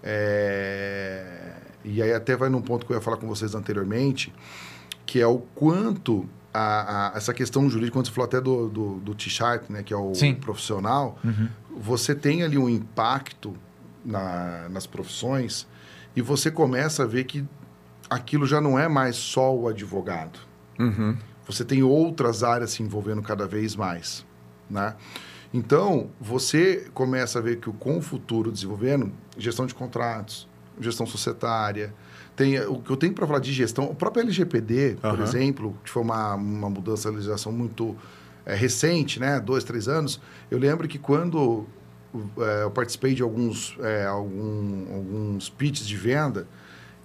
é 0.03 1.46
e 1.87 2.03
aí 2.03 2.13
até 2.13 2.37
vai 2.37 2.49
num 2.49 2.61
ponto 2.61 2.85
que 2.85 2.93
eu 2.93 2.97
ia 2.97 3.01
falar 3.01 3.17
com 3.17 3.29
vocês 3.29 3.55
anteriormente, 3.55 4.35
que 5.07 5.21
é 5.21 5.27
o 5.27 5.39
quanto 5.39 6.29
a, 6.53 7.13
a, 7.13 7.17
essa 7.17 7.33
questão 7.33 7.71
jurídica, 7.71 7.93
quando 7.93 8.07
você 8.07 8.13
falou 8.13 8.27
até 8.27 8.41
do, 8.41 8.69
do, 8.69 8.95
do 8.97 9.15
T-Sharp, 9.15 9.71
né, 9.71 9.83
que 9.85 9.95
é 9.95 9.97
o 9.97 10.13
Sim. 10.15 10.35
profissional, 10.35 11.17
uhum. 11.25 11.49
você 11.79 12.15
tem 12.15 12.43
ali 12.43 12.59
um 12.59 12.69
impacto 12.69 13.55
na, 14.05 14.69
nas 14.69 14.87
profissões 14.87 15.67
e 16.17 16.21
você 16.21 16.51
começa 16.51 17.05
a 17.05 17.07
ver 17.07 17.25
que 17.25 17.45
aquilo 18.11 18.47
já 18.47 18.61
não 18.61 18.79
é 18.79 18.89
mais 18.89 19.15
só 19.17 19.55
o 19.55 19.69
advogado. 19.69 20.41
Uhum. 20.79 21.17
Você 21.47 21.65
tem 21.65 21.85
outras 21.85 22.43
áreas 22.43 22.73
se 22.73 22.83
envolvendo 22.83 23.23
cada 23.23 23.47
vez 23.47 23.77
mais, 23.77 24.27
né? 24.69 24.97
Então, 25.55 26.11
você 26.21 26.91
começa 26.93 27.39
a 27.39 27.43
ver 27.43 27.61
que 27.61 27.71
com 27.73 27.99
o 27.99 28.03
futuro 28.03 28.51
desenvolvendo, 28.51 29.13
gestão 29.39 29.65
de 29.65 29.75
contratos, 29.75 30.49
gestão 30.81 31.07
societária. 31.07 31.95
Tem, 32.35 32.61
o 32.61 32.81
que 32.81 32.91
eu 32.91 32.97
tenho 32.97 33.15
para 33.15 33.27
falar 33.27 33.39
de 33.39 33.53
gestão, 33.53 33.85
o 33.85 33.95
próprio 33.95 34.23
LGPD, 34.23 34.99
por 35.01 35.21
exemplo, 35.21 35.77
que 35.83 35.91
foi 35.91 36.03
uma, 36.03 36.35
uma 36.35 36.69
mudança 36.69 37.09
de 37.09 37.17
legislação 37.17 37.51
muito 37.51 37.97
é, 38.45 38.55
recente, 38.55 39.19
né? 39.19 39.41
dois, 39.41 39.65
três 39.65 39.89
anos, 39.89 40.21
eu 40.51 40.59
lembro 40.59 40.87
que 40.87 40.99
quando 40.99 41.65
é, 42.39 42.65
eu 42.65 42.71
participei 42.71 43.15
de 43.15 43.23
alguns, 43.23 43.77
é, 43.81 44.05
algum, 44.05 44.95
alguns 44.95 45.49
pitches 45.49 45.87
de 45.87 45.97
venda 45.97 46.47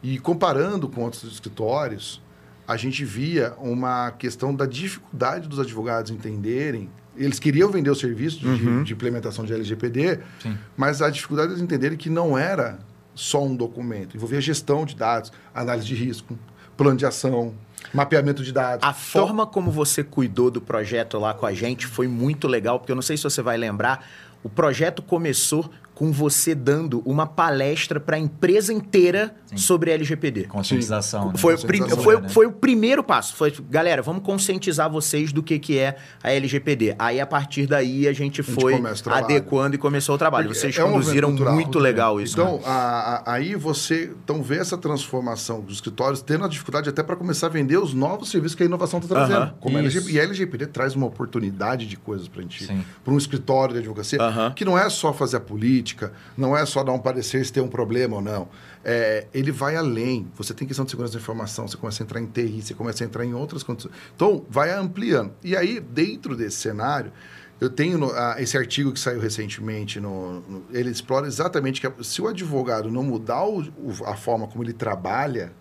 e 0.03 0.19
comparando 0.19 0.89
com 0.89 1.01
outros 1.01 1.23
escritórios, 1.23 2.21
a 2.67 2.75
gente 2.75 3.05
via 3.05 3.53
uma 3.57 4.11
questão 4.11 4.53
da 4.53 4.65
dificuldade 4.65 5.47
dos 5.47 5.59
advogados 5.59 6.11
entenderem 6.11 6.89
eles 7.15 7.39
queriam 7.39 7.69
vender 7.69 7.89
o 7.89 7.95
serviço 7.95 8.39
de, 8.39 8.47
uhum. 8.47 8.83
de 8.83 8.93
implementação 8.93 9.43
de 9.45 9.53
LGPD, 9.53 10.19
Sim. 10.41 10.57
mas 10.77 11.01
a 11.01 11.09
dificuldade 11.09 11.55
de 11.55 11.61
entenderem 11.61 11.97
que 11.97 12.09
não 12.09 12.37
era 12.37 12.79
só 13.13 13.43
um 13.43 13.55
documento. 13.55 14.15
Envolvia 14.15 14.41
gestão 14.41 14.85
de 14.85 14.95
dados, 14.95 15.31
análise 15.53 15.87
de 15.87 15.95
risco, 15.95 16.37
plano 16.77 16.97
de 16.97 17.05
ação, 17.05 17.53
mapeamento 17.93 18.43
de 18.43 18.51
dados. 18.51 18.83
A 18.83 18.89
então, 18.89 19.27
forma 19.27 19.45
como 19.45 19.71
você 19.71 20.03
cuidou 20.03 20.49
do 20.49 20.61
projeto 20.61 21.19
lá 21.19 21.33
com 21.33 21.45
a 21.45 21.53
gente 21.53 21.87
foi 21.87 22.07
muito 22.07 22.47
legal, 22.47 22.79
porque 22.79 22.91
eu 22.91 22.95
não 22.95 23.01
sei 23.01 23.17
se 23.17 23.23
você 23.23 23.41
vai 23.41 23.57
lembrar, 23.57 24.05
o 24.43 24.49
projeto 24.49 25.01
começou 25.01 25.69
com 26.01 26.11
você 26.11 26.55
dando 26.55 27.03
uma 27.05 27.27
palestra 27.27 27.99
para 27.99 28.15
a 28.15 28.19
empresa 28.19 28.73
inteira 28.73 29.35
Sim. 29.45 29.57
sobre 29.57 29.91
LGPD. 29.91 30.45
Conscientização. 30.45 31.27
Né? 31.27 31.33
Foi, 31.37 31.53
Conscientização, 31.53 32.03
foi, 32.03 32.19
né? 32.19 32.29
foi, 32.29 32.45
o 32.47 32.51
primeiro 32.51 33.03
passo. 33.03 33.35
Foi, 33.35 33.53
galera, 33.69 34.01
vamos 34.01 34.23
conscientizar 34.23 34.89
vocês 34.89 35.31
do 35.31 35.43
que, 35.43 35.59
que 35.59 35.77
é 35.77 35.97
a 36.23 36.31
LGPD. 36.31 36.95
Aí, 36.97 37.21
a 37.21 37.27
partir 37.27 37.67
daí, 37.67 38.07
a 38.07 38.13
gente 38.13 38.41
foi 38.41 38.73
a 38.73 38.93
gente 38.95 39.09
adequando 39.09 39.75
e 39.75 39.77
começou 39.77 40.15
o 40.15 40.17
trabalho. 40.17 40.47
Porque 40.47 40.59
vocês 40.59 40.75
é 40.75 40.81
conduziram 40.81 41.29
um 41.29 41.53
muito 41.53 41.77
legal 41.77 42.19
isso. 42.19 42.33
Então, 42.33 42.55
né? 42.55 42.63
a, 42.65 43.23
a, 43.23 43.33
aí 43.33 43.53
você 43.53 44.11
então, 44.23 44.41
vê 44.41 44.57
essa 44.57 44.79
transformação 44.79 45.61
dos 45.61 45.75
escritórios, 45.75 46.23
tendo 46.23 46.45
a 46.45 46.47
dificuldade 46.47 46.89
até 46.89 47.03
para 47.03 47.15
começar 47.15 47.45
a 47.45 47.49
vender 47.51 47.77
os 47.77 47.93
novos 47.93 48.31
serviços 48.31 48.55
que 48.55 48.63
a 48.63 48.65
inovação 48.65 48.99
está 48.99 49.13
trazendo. 49.13 49.43
Uh 49.43 49.47
-huh. 49.49 49.59
como 49.59 49.77
a 49.77 49.81
LGPD, 49.81 50.13
e 50.13 50.19
a 50.19 50.23
LGPD 50.23 50.65
traz 50.65 50.95
uma 50.95 51.05
oportunidade 51.05 51.85
de 51.85 51.95
coisas 51.95 52.27
para 52.27 52.39
a 52.39 52.41
gente. 52.41 52.67
Para 53.03 53.13
um 53.13 53.17
escritório 53.19 53.73
de 53.73 53.81
advocacia, 53.81 54.17
uh 54.17 54.23
-huh. 54.23 54.30
Que 54.55 54.65
não 54.65 54.77
é 54.77 54.89
só 54.89 55.13
fazer 55.13 55.37
a 55.37 55.39
política, 55.39 55.61
política, 55.61 56.11
não 56.37 56.55
é 56.55 56.65
só 56.65 56.83
dar 56.83 56.91
um 56.91 56.99
parecer 56.99 57.45
se 57.45 57.53
tem 57.53 57.61
um 57.61 57.67
problema 57.67 58.15
ou 58.15 58.21
não. 58.21 58.47
É, 58.83 59.27
ele 59.33 59.51
vai 59.51 59.75
além. 59.75 60.27
Você 60.35 60.53
tem 60.53 60.67
questão 60.67 60.85
de 60.85 60.91
segurança 60.91 61.13
da 61.13 61.19
informação, 61.19 61.67
você 61.67 61.77
começa 61.77 62.01
a 62.01 62.05
entrar 62.05 62.19
em 62.19 62.25
TI, 62.25 62.61
você 62.61 62.73
começa 62.73 63.03
a 63.03 63.07
entrar 63.07 63.25
em 63.25 63.33
outras 63.33 63.63
condições. 63.63 63.93
Então, 64.15 64.45
vai 64.49 64.71
ampliando. 64.71 65.33
E 65.43 65.55
aí, 65.55 65.79
dentro 65.79 66.35
desse 66.35 66.57
cenário, 66.57 67.11
eu 67.59 67.69
tenho 67.69 67.97
no, 67.97 68.11
a, 68.11 68.41
esse 68.41 68.57
artigo 68.57 68.91
que 68.91 68.99
saiu 68.99 69.19
recentemente, 69.19 69.99
no, 69.99 70.41
no, 70.41 70.65
ele 70.71 70.89
explora 70.89 71.27
exatamente 71.27 71.79
que 71.79 72.03
se 72.03 72.21
o 72.21 72.27
advogado 72.27 72.89
não 72.89 73.03
mudar 73.03 73.45
o, 73.45 73.61
o, 73.61 73.93
a 74.05 74.15
forma 74.15 74.47
como 74.47 74.63
ele 74.63 74.73
trabalha, 74.73 75.53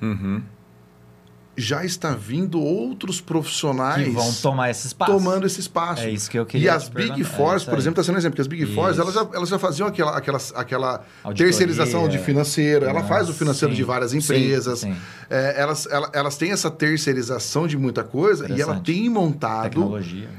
uhum. 0.00 0.42
Já 1.56 1.84
está 1.84 2.10
vindo 2.10 2.60
outros 2.60 3.20
profissionais 3.20 4.04
que 4.04 4.10
vão 4.10 4.32
tomar 4.34 4.70
esse 4.70 4.88
espaço. 4.88 5.12
tomando 5.12 5.46
esse 5.46 5.60
espaço. 5.60 6.02
É 6.02 6.10
isso 6.10 6.30
que 6.30 6.38
eu 6.38 6.44
queria 6.44 6.66
E 6.66 6.68
as 6.68 6.88
Big 6.88 7.24
Fours, 7.24 7.66
é 7.66 7.70
por 7.70 7.78
exemplo, 7.78 8.00
está 8.00 8.04
sendo 8.04 8.16
um 8.16 8.18
exemplo, 8.18 8.36
que 8.36 8.42
as 8.42 8.46
Big 8.46 8.66
Fours, 8.74 8.98
elas 8.98 9.14
já, 9.14 9.26
elas 9.32 9.48
já 9.48 9.58
faziam 9.58 9.88
aquela, 9.88 10.16
aquela, 10.16 10.38
aquela 10.54 11.04
terceirização 11.34 12.08
de 12.08 12.18
financeiro, 12.18 12.84
ela 12.84 13.02
faz 13.04 13.28
o 13.28 13.32
financeiro 13.32 13.72
sim, 13.72 13.76
de 13.76 13.84
várias 13.84 14.12
empresas, 14.12 14.80
sim, 14.80 14.92
sim. 14.92 15.00
É, 15.30 15.60
elas, 15.60 15.86
elas, 15.86 16.10
elas 16.12 16.36
têm 16.36 16.52
essa 16.52 16.70
terceirização 16.70 17.66
de 17.66 17.78
muita 17.78 18.04
coisa 18.04 18.52
e 18.52 18.60
ela 18.60 18.80
tem 18.80 19.08
montado 19.08 19.98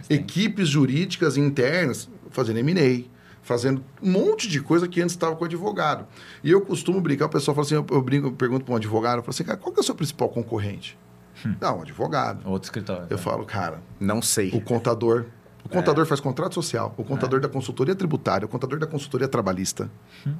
equipes 0.09 0.69
jurídicas 0.69 1.35
internas 1.37 2.07
fazendo 2.29 2.59
M&A, 2.59 3.03
fazendo 3.41 3.83
um 4.03 4.11
monte 4.11 4.47
de 4.47 4.59
coisa 4.61 4.87
que 4.87 5.01
antes 5.01 5.15
estava 5.15 5.35
com 5.35 5.43
o 5.43 5.47
advogado. 5.47 6.05
E 6.43 6.51
eu 6.51 6.61
costumo 6.61 7.01
brincar, 7.01 7.25
o 7.25 7.29
pessoal 7.29 7.55
fala 7.55 7.65
assim, 7.65 7.75
eu, 7.75 7.85
eu, 7.89 8.01
brinco, 8.01 8.27
eu 8.27 8.31
pergunto 8.33 8.65
para 8.65 8.73
um 8.73 8.77
advogado, 8.77 9.19
eu 9.19 9.23
falo 9.23 9.31
assim, 9.31 9.43
cara, 9.43 9.57
qual 9.57 9.73
que 9.73 9.79
é 9.79 9.81
o 9.81 9.83
seu 9.83 9.95
principal 9.95 10.29
concorrente? 10.29 10.97
Hum. 11.45 11.55
Não, 11.59 11.79
um 11.79 11.81
advogado. 11.81 12.47
Outro 12.47 12.67
escritório. 12.67 13.07
Eu 13.09 13.17
né? 13.17 13.23
falo, 13.23 13.45
cara... 13.45 13.81
Não 13.99 14.21
sei. 14.21 14.51
O 14.51 14.61
contador. 14.61 15.25
O 15.63 15.69
contador 15.69 16.05
é. 16.05 16.07
faz 16.07 16.21
contrato 16.21 16.55
social, 16.55 16.93
o 16.97 17.03
contador 17.03 17.39
é. 17.39 17.41
da 17.41 17.49
consultoria 17.49 17.93
tributária, 17.93 18.45
o 18.45 18.49
contador 18.49 18.79
da 18.79 18.87
consultoria 18.87 19.27
trabalhista. 19.27 19.89
Hum. 20.25 20.33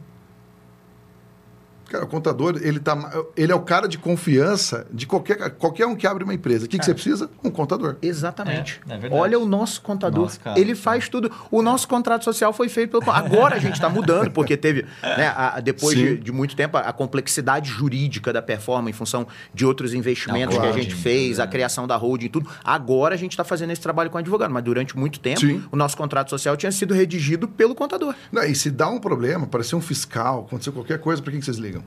Cara, 1.89 2.03
o 2.03 2.07
contador, 2.07 2.59
ele, 2.61 2.79
tá, 2.79 2.97
ele 3.35 3.51
é 3.51 3.55
o 3.55 3.61
cara 3.61 3.87
de 3.87 3.97
confiança 3.97 4.85
de 4.91 5.05
qualquer, 5.05 5.51
qualquer 5.51 5.85
um 5.85 5.95
que 5.95 6.05
abre 6.05 6.23
uma 6.23 6.33
empresa. 6.33 6.65
O 6.65 6.69
que, 6.69 6.77
que 6.77 6.85
você 6.85 6.93
precisa? 6.93 7.29
Um 7.43 7.49
contador. 7.49 7.95
Exatamente. 8.01 8.81
É, 8.89 9.07
é 9.07 9.09
Olha 9.11 9.39
o 9.39 9.45
nosso 9.45 9.81
contador. 9.81 10.23
Nossa, 10.23 10.39
ele 10.57 10.75
faz 10.75 11.07
tudo. 11.07 11.31
O 11.49 11.61
nosso 11.61 11.87
contrato 11.87 12.25
social 12.25 12.51
foi 12.51 12.67
feito 12.69 12.99
pelo. 12.99 13.11
Agora 13.11 13.55
a 13.55 13.59
gente 13.59 13.73
está 13.73 13.89
mudando, 13.89 14.31
porque 14.31 14.57
teve, 14.57 14.85
né, 15.01 15.33
a, 15.35 15.59
depois 15.59 15.97
de, 15.97 16.17
de, 16.17 16.31
muito 16.31 16.55
tempo, 16.55 16.77
a, 16.77 16.81
a, 16.81 16.93
complexidade 16.93 17.69
jurídica 17.69 18.33
da 18.33 18.41
performance 18.41 18.89
em 18.89 18.93
função 18.93 19.27
de 19.53 19.65
outros 19.65 19.93
investimentos 19.93 20.57
que 20.57 20.65
a 20.65 20.71
gente 20.71 20.93
fez, 20.95 21.39
a 21.39 21.45
né? 21.45 21.51
criação 21.51 21.87
da 21.87 21.95
holding 21.95 22.25
e 22.25 22.29
tudo. 22.29 22.49
Agora 22.63 23.15
a 23.15 23.17
gente 23.17 23.31
está 23.31 23.43
fazendo 23.43 23.71
esse 23.71 23.81
trabalho 23.81 24.09
com 24.09 24.17
advogado, 24.17 24.51
mas 24.51 24.63
durante 24.63 24.97
muito 24.97 25.19
tempo 25.19 25.39
Sim. 25.39 25.63
o 25.71 25.75
nosso 25.75 25.95
contrato 25.95 26.29
social 26.29 26.57
tinha 26.57 26.71
sido 26.71 26.93
redigido 26.93 27.47
pelo 27.47 27.73
contador. 27.73 28.13
Não, 28.31 28.43
e 28.43 28.55
se 28.55 28.69
dá 28.69 28.89
um 28.89 28.99
problema, 28.99 29.45
aparecer 29.45 29.75
um 29.75 29.81
fiscal, 29.81 30.45
acontecer 30.47 30.71
qualquer 30.71 30.99
coisa, 30.99 31.21
para 31.21 31.31
quem 31.31 31.39
que 31.39 31.45
vocês 31.45 31.57
ligam? 31.57 31.83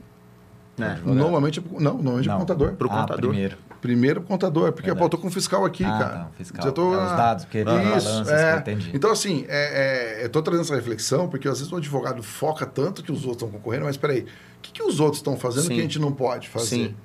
É, 0.85 0.99
normalmente, 1.03 1.63
não, 1.71 1.93
normalmente 1.93 2.27
não. 2.27 2.39
contador. 2.39 2.73
Pro 2.73 2.89
ah, 2.91 3.01
contador. 3.01 3.29
Primeiro. 3.29 3.57
Primeiro 3.81 4.21
contador, 4.21 4.71
porque 4.73 4.93
pô, 4.93 5.05
eu 5.05 5.09
tô 5.09 5.17
com 5.17 5.31
fiscal 5.31 5.65
aqui, 5.65 5.83
ah, 5.83 5.97
cara. 5.97 6.17
Não, 6.19 6.31
fiscal. 6.33 6.63
Já 6.63 6.71
tô, 6.71 6.93
é, 6.93 7.03
os 7.03 7.11
dados, 7.11 7.45
porque 7.45 7.63
ah, 7.65 7.97
isso, 7.97 8.31
é. 8.31 8.57
entendi. 8.57 8.91
Então, 8.93 9.11
assim, 9.11 9.45
é, 9.47 10.19
é, 10.19 10.25
eu 10.25 10.29
tô 10.29 10.41
trazendo 10.41 10.65
essa 10.65 10.75
reflexão, 10.75 11.27
porque 11.27 11.47
às 11.47 11.57
vezes 11.57 11.73
o 11.73 11.77
advogado 11.77 12.21
foca 12.21 12.65
tanto 12.65 13.03
que 13.03 13.11
os 13.11 13.25
outros 13.25 13.43
estão 13.43 13.49
concorrendo, 13.49 13.85
mas 13.85 13.97
peraí, 13.97 14.21
o 14.21 14.61
que, 14.61 14.71
que 14.71 14.83
os 14.83 14.99
outros 14.99 15.17
estão 15.17 15.35
fazendo 15.35 15.63
Sim. 15.63 15.73
que 15.73 15.79
a 15.79 15.83
gente 15.83 15.99
não 15.99 16.11
pode 16.11 16.47
fazer? 16.47 16.67
Sim. 16.67 16.95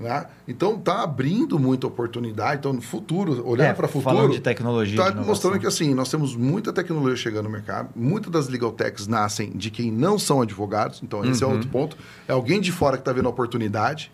Né? 0.00 0.26
Então 0.46 0.76
está 0.76 1.02
abrindo 1.02 1.58
muita 1.58 1.86
oportunidade. 1.86 2.60
Então, 2.60 2.72
no 2.72 2.80
futuro, 2.80 3.44
olhando 3.46 3.70
é, 3.70 3.72
para 3.72 3.86
o 3.86 3.88
futuro. 3.88 4.14
Falando 4.14 4.32
de 4.32 4.40
tecnologia. 4.40 5.00
Está 5.00 5.20
mostrando 5.22 5.58
que 5.58 5.66
assim, 5.66 5.92
nós 5.92 6.08
temos 6.08 6.36
muita 6.36 6.72
tecnologia 6.72 7.16
chegando 7.16 7.44
no 7.44 7.50
mercado. 7.50 7.90
Muitas 7.96 8.30
das 8.30 8.48
legal 8.48 8.70
techs 8.70 9.08
nascem 9.08 9.50
de 9.50 9.70
quem 9.70 9.90
não 9.90 10.18
são 10.18 10.40
advogados. 10.40 11.02
Então, 11.02 11.24
esse 11.24 11.44
uhum. 11.44 11.50
é 11.50 11.54
outro 11.54 11.68
ponto. 11.68 11.96
É 12.28 12.32
alguém 12.32 12.60
de 12.60 12.70
fora 12.70 12.96
que 12.96 13.00
está 13.00 13.12
vendo 13.12 13.26
a 13.26 13.30
oportunidade. 13.30 14.12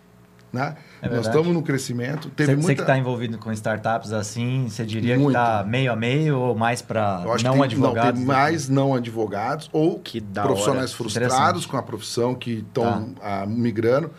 Né? 0.51 0.75
É 1.01 1.09
nós 1.09 1.27
estamos 1.27 1.53
no 1.53 1.61
crescimento. 1.61 2.29
Teve 2.29 2.53
você, 2.53 2.55
muita... 2.55 2.67
você 2.67 2.75
que 2.75 2.81
está 2.81 2.97
envolvido 2.97 3.37
com 3.37 3.51
startups 3.51 4.13
assim, 4.13 4.67
você 4.69 4.85
diria 4.85 5.17
Muito. 5.17 5.37
que 5.37 5.43
está 5.43 5.63
meio 5.65 5.91
a 5.91 5.95
meio 5.97 6.39
ou 6.39 6.55
mais 6.55 6.81
para 6.81 7.23
não 7.43 7.53
tem, 7.53 7.63
advogados? 7.63 8.19
Não, 8.19 8.25
tem 8.25 8.25
mais 8.25 8.69
não 8.69 8.93
advogados 8.95 9.69
ou 9.73 10.01
profissionais 10.33 10.91
hora. 10.91 10.97
frustrados 10.97 11.65
com 11.65 11.75
a 11.75 11.83
profissão 11.83 12.33
que 12.33 12.63
estão 12.65 13.09
tá. 13.15 13.41
Ah, 13.41 13.45
migrando 13.45 14.09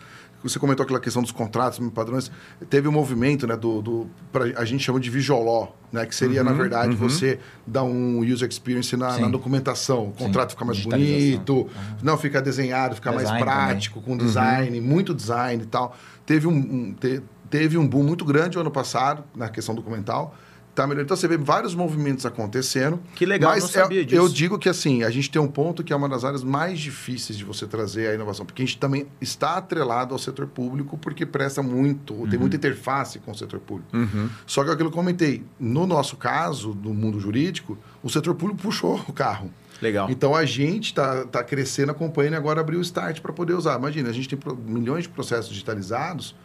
você 0.47 0.59
comentou 0.59 0.83
aquela 0.83 0.99
questão 0.99 1.21
dos 1.21 1.31
contratos, 1.31 1.79
padrões. 1.89 2.31
Teve 2.69 2.87
um 2.87 2.91
movimento, 2.91 3.45
né, 3.47 3.55
do, 3.55 3.81
do 3.81 4.07
pra, 4.31 4.45
a 4.55 4.65
gente 4.65 4.83
chama 4.83 4.99
de 4.99 5.09
visual 5.09 5.75
né, 5.91 6.05
que 6.05 6.15
seria, 6.15 6.41
uhum, 6.41 6.49
na 6.49 6.53
verdade, 6.53 6.91
uhum. 6.91 6.97
você 6.97 7.39
dar 7.65 7.83
um 7.83 8.19
user 8.19 8.47
experience 8.47 8.95
na, 8.95 9.17
na 9.17 9.27
documentação. 9.27 10.07
O 10.07 10.11
contrato 10.11 10.49
Sim. 10.49 10.55
fica 10.55 10.65
mais 10.65 10.83
bonito, 10.83 11.53
uhum. 11.53 11.67
não 12.03 12.17
fica 12.17 12.41
desenhado, 12.41 12.95
fica 12.95 13.11
design 13.11 13.31
mais 13.31 13.43
prático, 13.43 14.01
também. 14.01 14.17
com 14.17 14.25
design, 14.25 14.79
uhum. 14.79 14.85
muito 14.85 15.13
design 15.13 15.63
e 15.63 15.65
tal. 15.65 15.95
Teve 16.25 16.47
um, 16.47 16.51
um 16.51 16.93
te, 16.93 17.21
teve 17.49 17.77
um 17.77 17.87
boom 17.87 18.03
muito 18.03 18.25
grande 18.25 18.57
o 18.57 18.61
ano 18.61 18.71
passado 18.71 19.23
na 19.35 19.49
questão 19.49 19.73
documental 19.73 20.35
tá 20.77 20.85
melhorando. 20.85 21.07
Então 21.07 21.17
você 21.17 21.27
vê 21.27 21.37
vários 21.37 21.73
movimentos 21.73 22.25
acontecendo. 22.25 22.99
Que 23.15 23.25
legal, 23.25 23.51
mas 23.51 23.63
não 23.63 23.69
sabia 23.69 24.01
é, 24.01 24.03
disso. 24.03 24.15
Eu 24.15 24.29
digo 24.29 24.59
que 24.59 24.69
assim, 24.69 25.03
a 25.03 25.09
gente 25.09 25.29
tem 25.29 25.41
um 25.41 25.47
ponto 25.47 25.83
que 25.83 25.91
é 25.91 25.95
uma 25.95 26.07
das 26.07 26.23
áreas 26.23 26.43
mais 26.43 26.79
difíceis 26.79 27.37
de 27.37 27.43
você 27.43 27.65
trazer 27.65 28.09
a 28.09 28.13
inovação, 28.13 28.45
porque 28.45 28.61
a 28.61 28.65
gente 28.65 28.77
também 28.77 29.07
está 29.19 29.57
atrelado 29.57 30.13
ao 30.13 30.19
setor 30.19 30.45
público, 30.47 30.97
porque 30.97 31.25
presta 31.25 31.63
muito, 31.63 32.13
uhum. 32.13 32.29
tem 32.29 32.37
muita 32.37 32.55
interface 32.55 33.19
com 33.19 33.31
o 33.31 33.35
setor 33.35 33.59
público. 33.59 33.95
Uhum. 33.95 34.29
Só 34.45 34.63
que 34.63 34.69
é 34.69 34.73
aquilo 34.73 34.89
que 34.89 34.95
eu 34.95 34.99
comentei, 34.99 35.43
no 35.59 35.87
nosso 35.87 36.15
caso, 36.15 36.77
no 36.81 36.93
mundo 36.93 37.19
jurídico, 37.19 37.77
o 38.03 38.09
setor 38.09 38.35
público 38.35 38.61
puxou 38.61 39.03
o 39.07 39.13
carro. 39.13 39.51
Legal. 39.81 40.09
Então 40.09 40.35
a 40.35 40.45
gente 40.45 40.85
está 40.85 41.25
tá 41.25 41.43
crescendo, 41.43 41.91
acompanhando 41.91 42.33
e 42.33 42.37
agora 42.37 42.61
abriu 42.61 42.79
o 42.79 42.81
start 42.81 43.21
para 43.21 43.33
poder 43.33 43.53
usar. 43.53 43.77
Imagina, 43.77 44.09
a 44.09 44.13
gente 44.13 44.27
tem 44.27 44.39
milhões 44.65 45.03
de 45.03 45.09
processos 45.09 45.49
digitalizados 45.49 46.35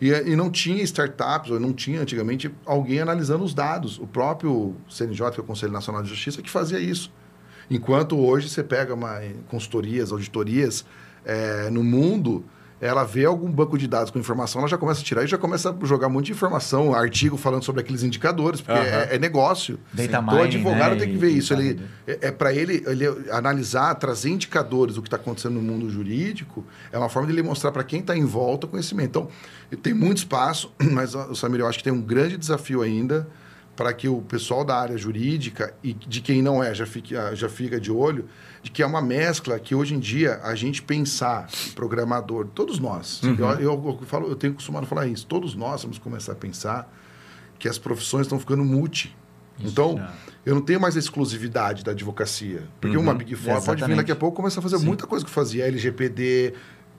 e, 0.00 0.08
e 0.08 0.34
não 0.34 0.50
tinha 0.50 0.82
startups, 0.82 1.50
ou 1.50 1.60
não 1.60 1.72
tinha 1.72 2.00
antigamente 2.00 2.50
alguém 2.64 3.00
analisando 3.00 3.44
os 3.44 3.52
dados. 3.52 3.98
O 3.98 4.06
próprio 4.06 4.74
CNJ, 4.88 5.32
que 5.32 5.40
é 5.40 5.42
o 5.42 5.46
Conselho 5.46 5.72
Nacional 5.72 6.02
de 6.02 6.08
Justiça, 6.08 6.40
que 6.40 6.50
fazia 6.50 6.80
isso. 6.80 7.12
Enquanto 7.70 8.18
hoje 8.18 8.48
você 8.48 8.64
pega 8.64 8.94
uma, 8.94 9.20
consultorias, 9.48 10.10
auditorias 10.10 10.84
é, 11.24 11.68
no 11.70 11.84
mundo 11.84 12.44
ela 12.80 13.04
vê 13.04 13.26
algum 13.26 13.50
banco 13.50 13.76
de 13.76 13.86
dados 13.86 14.10
com 14.10 14.18
informação, 14.18 14.60
ela 14.60 14.68
já 14.68 14.78
começa 14.78 15.00
a 15.00 15.04
tirar 15.04 15.24
e 15.24 15.26
já 15.26 15.36
começa 15.36 15.70
a 15.70 15.86
jogar 15.86 16.06
um 16.06 16.10
monte 16.10 16.26
de 16.26 16.32
informação, 16.32 16.94
artigo 16.94 17.36
falando 17.36 17.62
sobre 17.62 17.82
aqueles 17.82 18.02
indicadores, 18.02 18.60
porque 18.60 18.80
é, 18.80 19.08
é, 19.12 19.18
negócio. 19.18 19.78
Data 19.92 20.08
então, 20.08 20.38
o 20.38 20.42
advogado 20.42 20.94
né? 20.94 21.00
tem 21.00 21.10
que 21.10 21.18
ver 21.18 21.30
isso. 21.30 21.52
Ele, 21.52 21.80
é, 22.06 22.28
é 22.28 22.32
para 22.32 22.54
ele, 22.54 22.82
ele 22.86 23.06
analisar, 23.30 23.94
trazer 23.96 24.30
indicadores 24.30 24.94
do 24.94 25.02
que 25.02 25.08
está 25.08 25.16
acontecendo 25.16 25.54
no 25.54 25.62
mundo 25.62 25.90
jurídico, 25.90 26.64
é 26.90 26.96
uma 26.96 27.10
forma 27.10 27.28
de 27.28 27.34
ele 27.34 27.42
mostrar 27.42 27.70
para 27.70 27.84
quem 27.84 28.00
está 28.00 28.16
em 28.16 28.24
volta 28.24 28.66
o 28.66 28.70
conhecimento. 28.70 29.10
Então, 29.10 29.28
tem 29.82 29.92
muito 29.92 30.18
espaço, 30.18 30.72
mas, 30.90 31.12
Samir, 31.36 31.60
eu 31.60 31.66
acho 31.66 31.78
que 31.78 31.84
tem 31.84 31.92
um 31.92 32.00
grande 32.00 32.38
desafio 32.38 32.80
ainda 32.80 33.28
para 33.76 33.94
que 33.94 34.08
o 34.08 34.20
pessoal 34.20 34.64
da 34.64 34.76
área 34.76 34.96
jurídica 34.96 35.72
e 35.82 35.94
de 35.94 36.20
quem 36.20 36.42
não 36.42 36.62
é 36.62 36.74
já 36.74 36.84
fica, 36.84 37.34
já 37.34 37.48
fica 37.48 37.80
de 37.80 37.90
olho, 37.90 38.26
de 38.62 38.70
que 38.70 38.82
é 38.82 38.86
uma 38.86 39.00
mescla 39.00 39.58
que 39.58 39.74
hoje 39.74 39.94
em 39.94 39.98
dia 39.98 40.40
a 40.42 40.54
gente 40.54 40.82
pensar, 40.82 41.48
programador, 41.74 42.46
todos 42.54 42.78
nós, 42.78 43.22
uhum. 43.22 43.36
eu, 43.38 43.48
eu, 43.60 43.98
eu, 44.00 44.06
falo, 44.06 44.28
eu 44.28 44.36
tenho 44.36 44.54
costumado 44.54 44.86
falar 44.86 45.06
isso, 45.06 45.26
todos 45.26 45.54
nós 45.54 45.82
vamos 45.82 45.98
começar 45.98 46.32
a 46.32 46.36
pensar 46.36 46.92
que 47.58 47.68
as 47.68 47.78
profissões 47.78 48.26
estão 48.26 48.38
ficando 48.38 48.64
multi. 48.64 49.16
Isso, 49.58 49.68
então, 49.68 50.02
eu 50.44 50.54
não 50.54 50.62
tenho 50.62 50.80
mais 50.80 50.96
a 50.96 50.98
exclusividade 50.98 51.84
da 51.84 51.92
advocacia. 51.92 52.66
Porque 52.80 52.96
uhum. 52.96 53.02
uma 53.02 53.14
Big 53.14 53.34
Four 53.34 53.56
Exatamente. 53.56 53.66
pode 53.66 53.92
vir 53.92 53.96
daqui 53.96 54.12
a 54.12 54.16
pouco 54.16 54.36
começar 54.36 54.60
a 54.60 54.62
fazer 54.62 54.78
Sim. 54.78 54.86
muita 54.86 55.06
coisa 55.06 55.24
que 55.24 55.30
fazia, 55.30 55.66
LGPD, 55.66 56.54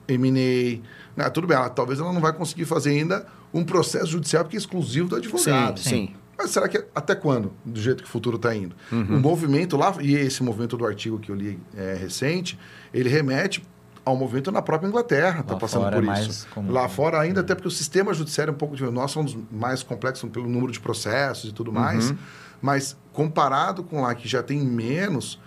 M&A. 0.06 0.80
Né? 1.20 1.30
Tudo 1.30 1.46
bem, 1.46 1.56
ela, 1.56 1.68
talvez 1.68 1.98
ela 1.98 2.12
não 2.12 2.20
vai 2.20 2.32
conseguir 2.32 2.64
fazer 2.64 2.90
ainda 2.90 3.26
um 3.52 3.64
processo 3.64 4.06
judicial 4.06 4.44
que 4.44 4.56
é 4.56 4.58
exclusivo 4.58 5.08
do 5.08 5.16
advogado. 5.16 5.80
Sim, 5.80 5.88
sim. 5.88 6.14
Mas 6.36 6.50
será 6.50 6.68
que 6.68 6.84
até 6.94 7.14
quando, 7.14 7.52
do 7.64 7.80
jeito 7.80 8.02
que 8.02 8.08
o 8.08 8.12
futuro 8.12 8.36
está 8.36 8.54
indo? 8.54 8.74
Uhum. 8.90 9.16
O 9.16 9.20
movimento 9.20 9.76
lá, 9.76 9.94
e 10.00 10.14
esse 10.14 10.42
movimento 10.42 10.76
do 10.76 10.86
artigo 10.86 11.18
que 11.18 11.30
eu 11.30 11.34
li 11.34 11.58
é, 11.76 11.94
recente, 11.94 12.58
ele 12.92 13.08
remete 13.08 13.62
ao 14.04 14.16
movimento 14.16 14.50
na 14.50 14.60
própria 14.60 14.88
Inglaterra, 14.88 15.40
está 15.40 15.56
passando 15.56 15.90
por 15.90 16.04
é 16.04 16.20
isso. 16.20 16.48
Comum. 16.48 16.72
Lá 16.72 16.88
fora 16.88 17.20
ainda, 17.20 17.40
até 17.40 17.54
porque 17.54 17.68
o 17.68 17.70
sistema 17.70 18.12
judiciário 18.12 18.50
é 18.50 18.54
um 18.54 18.58
pouco 18.58 18.74
diferente. 18.74 18.94
Nós 18.94 19.10
somos 19.10 19.36
mais 19.50 19.82
complexos 19.82 20.28
pelo 20.30 20.48
número 20.48 20.72
de 20.72 20.80
processos 20.80 21.50
e 21.50 21.52
tudo 21.52 21.72
mais, 21.72 22.10
uhum. 22.10 22.16
mas 22.60 22.96
comparado 23.12 23.84
com 23.84 24.02
lá 24.02 24.14
que 24.14 24.26
já 24.26 24.42
tem 24.42 24.60
menos, 24.60 25.38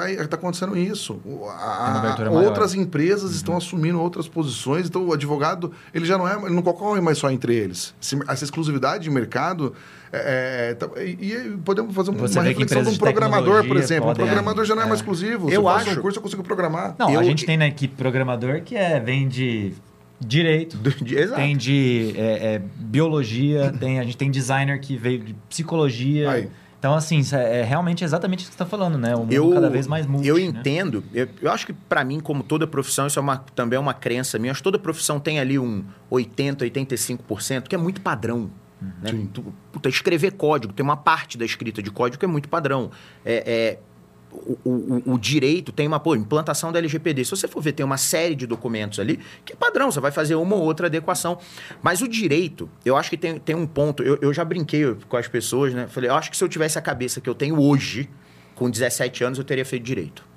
está 0.00 0.28
tá 0.28 0.36
acontecendo 0.36 0.76
isso. 0.76 1.20
A, 1.48 2.16
a, 2.24 2.30
outras 2.30 2.74
empresas 2.74 3.30
uhum. 3.30 3.36
estão 3.36 3.56
assumindo 3.56 4.00
outras 4.00 4.26
posições, 4.26 4.86
então 4.86 5.06
o 5.06 5.12
advogado 5.12 5.72
ele 5.92 6.04
já 6.04 6.16
não 6.16 6.26
é, 6.26 6.34
ele 6.34 6.54
não 6.54 6.62
concorre 6.62 7.00
mais 7.00 7.18
só 7.18 7.30
entre 7.30 7.54
eles. 7.54 7.94
Essa 8.28 8.44
exclusividade 8.44 9.04
de 9.04 9.10
mercado 9.10 9.74
é, 10.12 10.70
é, 10.70 10.74
tá, 10.74 10.88
e, 11.00 11.56
podemos 11.64 11.94
fazer 11.94 12.12
Você 12.12 12.38
uma 12.38 12.44
reflexão 12.44 12.82
de 12.82 12.90
um 12.90 12.96
programador, 12.96 13.66
por 13.66 13.76
exemplo. 13.76 14.10
Um 14.10 14.14
programador 14.14 14.64
já 14.64 14.74
não 14.74 14.82
é, 14.82 14.86
é. 14.86 14.88
mais 14.88 15.00
exclusivo. 15.00 15.50
Eu 15.50 15.68
acho. 15.68 15.90
um 15.90 16.02
curso, 16.02 16.18
eu 16.18 16.22
consigo 16.22 16.42
programar. 16.42 16.94
Não, 16.98 17.10
eu, 17.10 17.20
a 17.20 17.22
gente 17.22 17.46
tem 17.46 17.56
na 17.56 17.66
equipe 17.66 17.94
programador 17.94 18.62
que 18.62 18.76
é, 18.76 19.00
vem 19.00 19.26
de 19.26 19.72
direito, 20.20 20.78
Exato. 21.04 21.40
tem 21.40 21.56
de 21.56 22.14
é, 22.16 22.54
é, 22.54 22.62
biologia, 22.76 23.72
tem, 23.80 23.98
a 23.98 24.04
gente 24.04 24.16
tem 24.16 24.30
designer 24.30 24.78
que 24.80 24.96
veio 24.96 25.20
de 25.20 25.34
psicologia. 25.48 26.30
Aí. 26.30 26.48
Então, 26.82 26.96
assim, 26.96 27.22
é, 27.32 27.60
é 27.60 27.62
realmente 27.62 28.02
exatamente 28.02 28.40
isso 28.40 28.50
que 28.50 28.56
você 28.56 28.64
está 28.64 28.66
falando, 28.66 28.98
né? 28.98 29.14
O 29.14 29.20
mundo 29.20 29.32
eu, 29.32 29.52
cada 29.52 29.70
vez 29.70 29.86
mais 29.86 30.04
multi, 30.04 30.26
Eu 30.26 30.34
né? 30.34 30.42
entendo. 30.42 31.04
Eu, 31.14 31.28
eu, 31.40 31.52
acho 31.52 31.64
que, 31.64 31.72
para 31.72 32.02
mim, 32.02 32.18
como 32.18 32.42
toda 32.42 32.66
profissão, 32.66 33.06
isso 33.06 33.20
é 33.20 33.22
uma, 33.22 33.36
também 33.36 33.76
é 33.76 33.80
uma 33.80 33.94
crença 33.94 34.36
minha. 34.36 34.50
Acho 34.50 34.58
que 34.58 34.64
toda 34.64 34.80
profissão 34.80 35.20
tem 35.20 35.38
ali 35.38 35.60
um 35.60 35.84
80%, 36.10 36.56
85%, 36.56 37.68
que 37.68 37.76
é 37.76 37.78
muito 37.78 38.00
padrão. 38.00 38.50
Né? 39.00 39.28
Tu, 39.32 39.44
puta, 39.70 39.88
escrever 39.88 40.32
código, 40.32 40.72
tem 40.72 40.82
uma 40.82 40.96
parte 40.96 41.38
da 41.38 41.44
escrita 41.44 41.80
de 41.80 41.88
código 41.88 42.18
que 42.18 42.24
é 42.24 42.28
muito 42.28 42.48
padrão. 42.48 42.90
É, 43.24 43.44
é 43.46 43.78
o, 44.32 44.58
o, 44.64 45.14
o, 45.14 45.18
direito 45.18 45.70
tem 45.72 45.86
uma 45.86 46.00
pô, 46.00 46.16
implantação 46.16 46.72
da 46.72 46.78
LGPD. 46.78 47.24
Se 47.24 47.30
você 47.30 47.46
for 47.46 47.62
ver, 47.62 47.72
tem 47.72 47.84
uma 47.84 47.96
série 47.96 48.34
de 48.34 48.46
documentos 48.46 48.98
ali 48.98 49.18
que 49.44 49.52
é 49.52 49.56
padrão, 49.56 49.90
você 49.90 50.00
vai 50.00 50.10
fazer 50.10 50.34
uma 50.34 50.56
ou 50.56 50.62
outra 50.62 50.86
adequação. 50.86 51.38
Mas 51.82 52.00
o 52.00 52.08
direito, 52.08 52.68
eu 52.84 52.96
acho 52.96 53.10
que 53.10 53.16
tem, 53.16 53.38
tem 53.38 53.54
um 53.54 53.66
ponto. 53.66 54.02
Eu, 54.02 54.18
eu 54.22 54.32
já 54.32 54.44
brinquei 54.44 54.94
com 55.08 55.16
as 55.16 55.28
pessoas, 55.28 55.74
né? 55.74 55.86
Falei, 55.88 56.10
eu 56.10 56.14
acho 56.14 56.30
que 56.30 56.36
se 56.36 56.42
eu 56.42 56.48
tivesse 56.48 56.78
a 56.78 56.82
cabeça 56.82 57.20
que 57.20 57.28
eu 57.28 57.34
tenho 57.34 57.60
hoje, 57.60 58.08
com 58.54 58.70
17 58.70 59.24
anos, 59.24 59.38
eu 59.38 59.44
teria 59.44 59.64
feito 59.64 59.82
direito. 59.82 60.31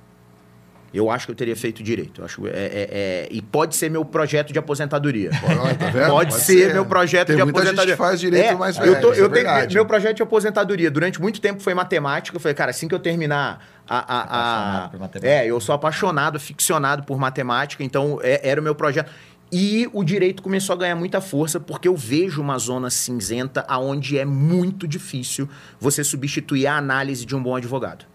Eu 0.94 1.12
acho 1.12 1.26
que 1.26 1.32
eu 1.32 1.36
teria 1.36 1.56
feito 1.56 1.84
direito. 1.84 2.22
Eu 2.22 2.26
acho, 2.26 2.48
é, 2.48 2.52
é, 2.52 2.90
é, 2.92 3.28
e 3.30 3.42
pode 3.42 3.76
ser 3.76 3.90
meu 3.90 4.06
projeto 4.06 4.54
de 4.54 4.60
aposentadoria. 4.60 5.30
Pode, 5.30 5.78
tá 5.78 5.92
pode, 5.92 6.32
pode 6.32 6.34
ser, 6.36 6.68
ser, 6.68 6.74
meu 6.74 6.86
projeto 6.86 7.28
Tem 7.28 7.36
de 7.36 7.44
muita 7.44 7.60
aposentadoria. 7.60 7.96
Gente 7.96 7.98
faz 7.98 8.20
direito 8.20 8.46
é, 8.46 8.56
mais 8.56 8.78
velho, 8.78 8.94
eu, 8.94 9.02
tô, 9.02 9.14
eu 9.14 9.30
tenho, 9.30 9.48
Meu 9.74 9.86
projeto 9.86 10.16
de 10.18 10.24
aposentadoria 10.24 10.90
durante 10.90 11.22
muito 11.22 11.42
tempo 11.42 11.62
foi 11.62 11.74
matemática. 11.74 12.36
Eu 12.36 12.40
falei, 12.40 12.56
cara, 12.56 12.72
assim 12.72 12.88
que 12.88 12.96
eu 12.96 13.00
terminar 13.00 13.66
a, 13.88 13.98
a, 13.98 14.86
a, 14.86 14.92
é, 15.22 15.46
eu 15.46 15.60
sou 15.60 15.76
apaixonado, 15.76 16.40
ficcionado 16.40 17.04
por 17.04 17.18
matemática, 17.18 17.84
então 17.84 18.20
é, 18.24 18.48
era 18.48 18.62
o 18.62 18.64
meu 18.64 18.76
projeto. 18.76 19.12
E 19.52 19.88
o 19.94 20.04
direito 20.04 20.42
começou 20.42 20.74
a 20.74 20.78
ganhar 20.78 20.96
muita 20.96 21.22
força 21.22 21.60
porque 21.60 21.88
eu 21.88 21.96
vejo 21.96 22.42
uma 22.42 22.58
zona 22.58 22.90
cinzenta 22.90 23.64
aonde 23.68 24.18
é 24.18 24.26
muito 24.26 24.88
difícil 24.88 25.48
você 25.80 26.04
substituir 26.04 26.68
a 26.68 26.78
análise 26.78 27.26
de 27.26 27.36
um 27.36 27.44
bom 27.44 27.56
advogado 27.56 28.06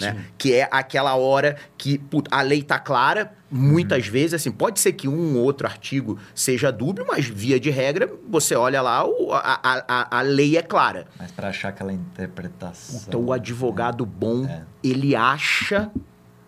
né? 0.00 0.24
Que 0.38 0.54
é 0.54 0.68
aquela 0.70 1.14
hora 1.14 1.56
que 1.76 1.98
put, 1.98 2.28
a 2.30 2.42
lei 2.42 2.62
tá 2.62 2.78
clara, 2.78 3.32
muitas 3.50 4.06
uhum. 4.06 4.12
vezes, 4.12 4.34
assim, 4.34 4.50
pode 4.50 4.80
ser 4.80 4.92
que 4.92 5.08
um 5.08 5.36
ou 5.36 5.44
outro 5.44 5.66
artigo 5.66 6.18
seja 6.34 6.70
dúbio, 6.70 7.04
mas 7.08 7.26
via 7.26 7.58
de 7.58 7.70
regra, 7.70 8.10
você 8.28 8.54
olha 8.54 8.80
lá, 8.80 9.04
o, 9.06 9.32
a, 9.32 9.60
a, 9.62 10.18
a 10.18 10.20
lei 10.22 10.56
é 10.56 10.62
clara. 10.62 11.06
Mas 11.18 11.30
para 11.32 11.48
achar 11.48 11.68
aquela 11.68 11.92
interpretação. 11.92 13.00
Então, 13.06 13.20
o 13.20 13.32
advogado 13.32 14.06
bom, 14.06 14.46
é. 14.46 14.62
ele 14.82 15.16
acha 15.16 15.90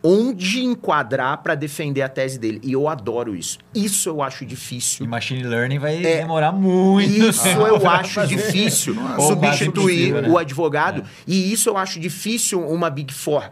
onde 0.02 0.64
enquadrar 0.64 1.42
para 1.42 1.54
defender 1.54 2.02
a 2.02 2.08
tese 2.08 2.38
dele. 2.38 2.60
E 2.62 2.72
eu 2.72 2.88
adoro 2.88 3.36
isso. 3.36 3.58
Isso 3.74 4.08
eu 4.08 4.20
acho 4.20 4.44
difícil. 4.44 5.04
E 5.04 5.08
machine 5.08 5.42
learning 5.42 5.78
vai 5.78 6.04
é, 6.04 6.18
demorar 6.18 6.52
muito. 6.52 7.10
Isso 7.10 7.48
eu 7.48 7.76
acho 7.88 8.26
difícil. 8.26 8.96
substituir 9.18 9.72
possível, 9.72 10.22
né? 10.22 10.28
o 10.28 10.38
advogado. 10.38 11.02
É. 11.02 11.04
E 11.26 11.52
isso 11.52 11.68
eu 11.68 11.76
acho 11.76 12.00
difícil 12.00 12.60
uma 12.66 12.90
Big 12.90 13.12
Four 13.12 13.50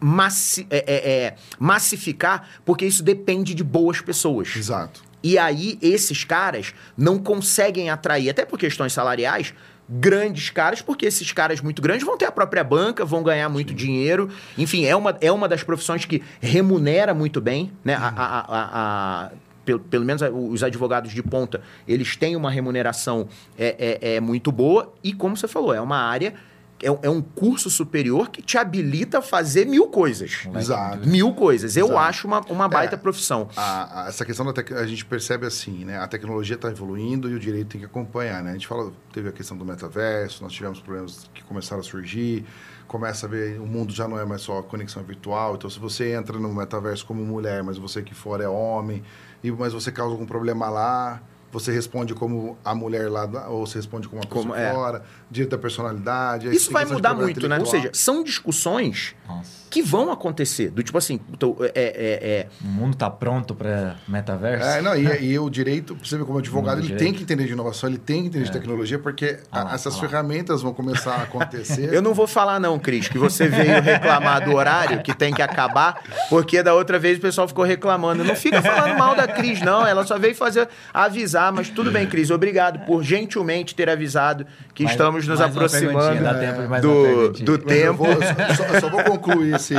massi 0.00 0.66
é, 0.70 0.84
é, 0.86 1.10
é, 1.10 1.34
massificar, 1.58 2.48
porque 2.64 2.86
isso 2.86 3.02
depende 3.02 3.54
de 3.54 3.64
boas 3.64 4.00
pessoas. 4.00 4.54
Exato. 4.56 5.02
E 5.22 5.36
aí, 5.36 5.76
esses 5.82 6.22
caras 6.22 6.72
não 6.96 7.18
conseguem 7.18 7.90
atrair, 7.90 8.30
até 8.30 8.44
por 8.44 8.58
questões 8.58 8.92
salariais, 8.92 9.52
grandes 9.88 10.50
caras, 10.50 10.82
porque 10.82 11.06
esses 11.06 11.32
caras 11.32 11.60
muito 11.60 11.80
grandes 11.80 12.04
vão 12.04 12.18
ter 12.18 12.26
a 12.26 12.32
própria 12.32 12.62
banca, 12.62 13.04
vão 13.04 13.22
ganhar 13.22 13.48
muito 13.48 13.70
Sim. 13.70 13.76
dinheiro. 13.76 14.30
Enfim, 14.56 14.84
é 14.84 14.94
uma, 14.94 15.16
é 15.20 15.32
uma 15.32 15.48
das 15.48 15.62
profissões 15.62 16.04
que 16.04 16.22
remunera 16.40 17.14
muito 17.14 17.40
bem, 17.40 17.72
né? 17.84 17.96
Uhum. 17.96 18.04
A, 18.04 18.08
a, 18.08 18.40
a, 18.40 19.24
a 19.26 19.30
pelo, 19.64 19.80
pelo, 19.80 20.04
menos 20.04 20.22
os 20.22 20.62
advogados 20.62 21.12
de 21.12 21.22
ponta, 21.22 21.60
eles 21.86 22.16
têm 22.16 22.34
uma 22.36 22.50
remuneração 22.50 23.28
é, 23.58 23.98
é, 24.00 24.14
é 24.14 24.20
muito 24.20 24.50
boa. 24.50 24.94
E 25.04 25.12
como 25.12 25.36
você 25.36 25.46
falou, 25.46 25.74
é 25.74 25.80
uma 25.80 25.98
área 25.98 26.34
é, 26.82 27.06
é, 27.06 27.10
um 27.10 27.20
curso 27.20 27.68
superior 27.68 28.30
que 28.30 28.40
te 28.40 28.56
habilita 28.56 29.18
a 29.18 29.22
fazer 29.22 29.66
mil 29.66 29.88
coisas. 29.88 30.46
Exato. 30.54 31.08
Mil 31.08 31.32
coisas. 31.34 31.76
Eu 31.76 31.86
Exato. 31.86 32.00
acho 32.00 32.26
uma, 32.26 32.40
uma 32.48 32.68
baita 32.68 32.94
é, 32.94 32.98
profissão. 32.98 33.48
A, 33.56 34.04
a, 34.04 34.08
essa 34.08 34.24
questão 34.24 34.46
da 34.46 34.52
tec... 34.52 34.72
a 34.72 34.86
gente 34.86 35.04
percebe 35.04 35.46
assim, 35.46 35.84
né? 35.84 35.98
A 35.98 36.06
tecnologia 36.06 36.56
está 36.56 36.70
evoluindo 36.70 37.28
e 37.28 37.34
o 37.34 37.38
direito 37.38 37.68
tem 37.68 37.80
que 37.80 37.86
acompanhar, 37.86 38.42
né? 38.42 38.50
A 38.50 38.52
gente 38.54 38.66
fala, 38.66 38.92
teve 39.12 39.28
a 39.28 39.32
questão 39.32 39.56
do 39.56 39.64
metaverso, 39.64 40.42
nós 40.42 40.52
tivemos 40.52 40.80
problemas 40.80 41.28
que 41.34 41.42
começaram 41.42 41.80
a 41.80 41.84
surgir, 41.84 42.44
começa 42.86 43.26
a 43.26 43.28
ver, 43.28 43.60
o 43.60 43.66
mundo 43.66 43.92
já 43.92 44.08
não 44.08 44.18
é 44.18 44.24
mais 44.24 44.42
só 44.42 44.62
conexão 44.62 45.02
virtual, 45.02 45.56
então 45.56 45.68
se 45.68 45.78
você 45.78 46.12
entra 46.12 46.38
no 46.38 46.52
metaverso 46.54 47.04
como 47.04 47.24
mulher, 47.24 47.62
mas 47.62 47.76
você 47.76 48.02
que 48.02 48.14
for 48.14 48.40
é 48.40 48.48
homem, 48.48 49.02
e, 49.42 49.50
mas 49.50 49.72
você 49.72 49.92
causa 49.92 50.12
algum 50.12 50.26
problema 50.26 50.68
lá, 50.70 51.22
você 51.50 51.72
responde 51.72 52.14
como 52.14 52.58
a 52.64 52.74
mulher 52.74 53.10
lá, 53.10 53.48
ou 53.48 53.66
você 53.66 53.78
responde 53.78 54.08
como 54.08 54.22
a 54.22 54.26
pessoa 54.26 54.42
como, 54.42 54.54
é. 54.54 54.72
fora, 54.72 55.02
direito 55.30 55.50
da 55.50 55.58
personalidade. 55.58 56.54
Isso 56.54 56.70
vai 56.70 56.84
mudar 56.84 57.14
muito, 57.14 57.48
né? 57.48 57.58
Ou 57.58 57.66
seja, 57.66 57.90
são 57.94 58.22
discussões 58.22 59.14
Nossa. 59.26 59.50
que 59.70 59.82
vão 59.82 60.12
acontecer. 60.12 60.70
Do 60.70 60.82
tipo 60.82 60.98
assim, 60.98 61.18
é, 61.60 61.70
é, 61.74 62.28
é... 62.30 62.46
o 62.62 62.66
mundo 62.66 62.92
está 62.92 63.08
pronto 63.08 63.54
para 63.54 63.96
metaverso. 64.06 64.66
É, 64.66 64.82
não, 64.82 64.94
e, 64.94 65.32
e, 65.32 65.38
o 65.38 65.48
direito, 65.48 65.96
você 66.02 66.18
vê 66.18 66.24
como 66.24 66.38
advogado, 66.38 66.80
ele 66.80 66.96
tem 66.96 67.14
que 67.14 67.22
entender 67.22 67.46
de 67.46 67.52
inovação, 67.52 67.88
ele 67.88 67.98
tem 67.98 68.22
que 68.22 68.28
entender 68.28 68.44
de 68.44 68.50
é. 68.50 68.52
tecnologia, 68.52 68.98
porque 68.98 69.38
ah, 69.50 69.64
lá, 69.64 69.74
essas 69.74 69.96
ah, 69.96 70.00
ferramentas 70.00 70.60
vão 70.60 70.74
começar 70.74 71.14
a 71.14 71.22
acontecer. 71.22 71.92
Eu 71.94 72.02
não 72.02 72.12
vou 72.12 72.26
falar 72.26 72.60
não, 72.60 72.78
Cris, 72.78 73.08
que 73.08 73.18
você 73.18 73.48
veio 73.48 73.80
reclamar 73.80 74.44
do 74.44 74.54
horário, 74.54 75.02
que 75.02 75.14
tem 75.14 75.32
que 75.32 75.40
acabar, 75.40 76.02
porque 76.28 76.62
da 76.62 76.74
outra 76.74 76.98
vez 76.98 77.16
o 77.16 77.20
pessoal 77.20 77.48
ficou 77.48 77.64
reclamando. 77.64 78.22
Não 78.22 78.36
fica 78.36 78.60
falando 78.60 78.98
mal 78.98 79.16
da 79.16 79.26
Cris, 79.26 79.62
não. 79.62 79.86
Ela 79.86 80.04
só 80.04 80.18
veio 80.18 80.34
fazer 80.34 80.68
avisar 80.92 81.37
avisar, 81.38 81.52
mas 81.52 81.70
tudo 81.70 81.90
bem, 81.90 82.06
Cris. 82.06 82.30
Obrigado 82.30 82.84
por 82.84 83.02
gentilmente 83.02 83.74
ter 83.74 83.88
avisado 83.88 84.46
que 84.74 84.82
mais, 84.82 84.94
estamos 84.94 85.26
nos 85.26 85.40
aproximando 85.40 86.80
do, 86.82 87.32
do 87.32 87.58
tempo. 87.58 88.04
Vou, 88.04 88.08
só, 88.56 88.80
só, 88.80 88.88
vou 88.90 89.04
concluir 89.04 89.54
esse, 89.54 89.74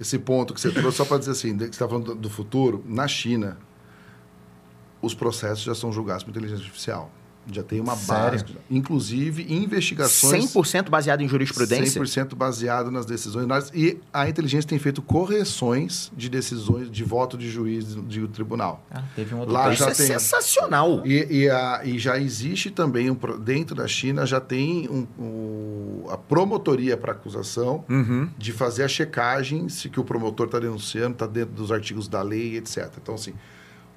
esse 0.00 0.18
ponto 0.18 0.54
que 0.54 0.60
você 0.60 0.70
trouxe, 0.70 0.98
só 0.98 1.04
para 1.04 1.18
dizer 1.18 1.32
assim, 1.32 1.56
que 1.56 1.64
você 1.64 1.70
está 1.70 1.88
falando 1.88 2.14
do 2.14 2.30
futuro. 2.30 2.84
Na 2.86 3.08
China, 3.08 3.58
os 5.02 5.14
processos 5.14 5.64
já 5.64 5.74
são 5.74 5.92
julgados 5.92 6.22
por 6.22 6.30
inteligência 6.30 6.64
artificial. 6.64 7.10
Já 7.52 7.62
tem 7.62 7.80
uma 7.80 7.96
Sério? 7.96 8.40
base, 8.40 8.56
inclusive 8.70 9.52
investigações... 9.52 10.52
100% 10.52 10.88
baseado 10.88 11.20
em 11.20 11.28
jurisprudência? 11.28 12.00
100% 12.00 12.34
baseado 12.34 12.90
nas 12.90 13.06
decisões. 13.06 13.46
E 13.74 13.98
a 14.12 14.28
inteligência 14.28 14.68
tem 14.68 14.78
feito 14.78 15.02
correções 15.02 16.10
de 16.16 16.28
decisões 16.28 16.90
de 16.90 17.04
voto 17.04 17.36
de 17.36 17.50
juiz 17.50 17.94
de 17.94 18.26
tribunal. 18.28 18.84
Ah, 18.90 19.02
teve 19.14 19.34
um 19.34 19.38
outro 19.38 19.54
Lá 19.54 19.72
já 19.72 19.90
Isso 19.90 20.02
é 20.02 20.06
tem... 20.06 20.18
sensacional! 20.18 21.02
E, 21.06 21.42
e, 21.42 21.50
a, 21.50 21.80
e, 21.84 21.98
já 21.98 22.18
existe 22.18 22.70
também, 22.70 23.10
um, 23.10 23.18
dentro 23.40 23.74
da 23.74 23.86
China, 23.86 24.26
já 24.26 24.40
tem 24.40 24.88
um, 24.88 25.06
um, 25.18 26.10
a 26.10 26.16
promotoria 26.16 26.96
para 26.96 27.12
acusação 27.12 27.84
uhum. 27.88 28.28
de 28.36 28.52
fazer 28.52 28.84
a 28.84 28.88
checagem 28.88 29.68
se 29.68 29.88
que 29.88 30.00
o 30.00 30.04
promotor 30.04 30.46
está 30.46 30.58
denunciando, 30.58 31.12
está 31.12 31.26
dentro 31.26 31.54
dos 31.54 31.70
artigos 31.70 32.08
da 32.08 32.22
lei, 32.22 32.56
etc. 32.56 32.90
Então, 33.00 33.14
assim, 33.14 33.34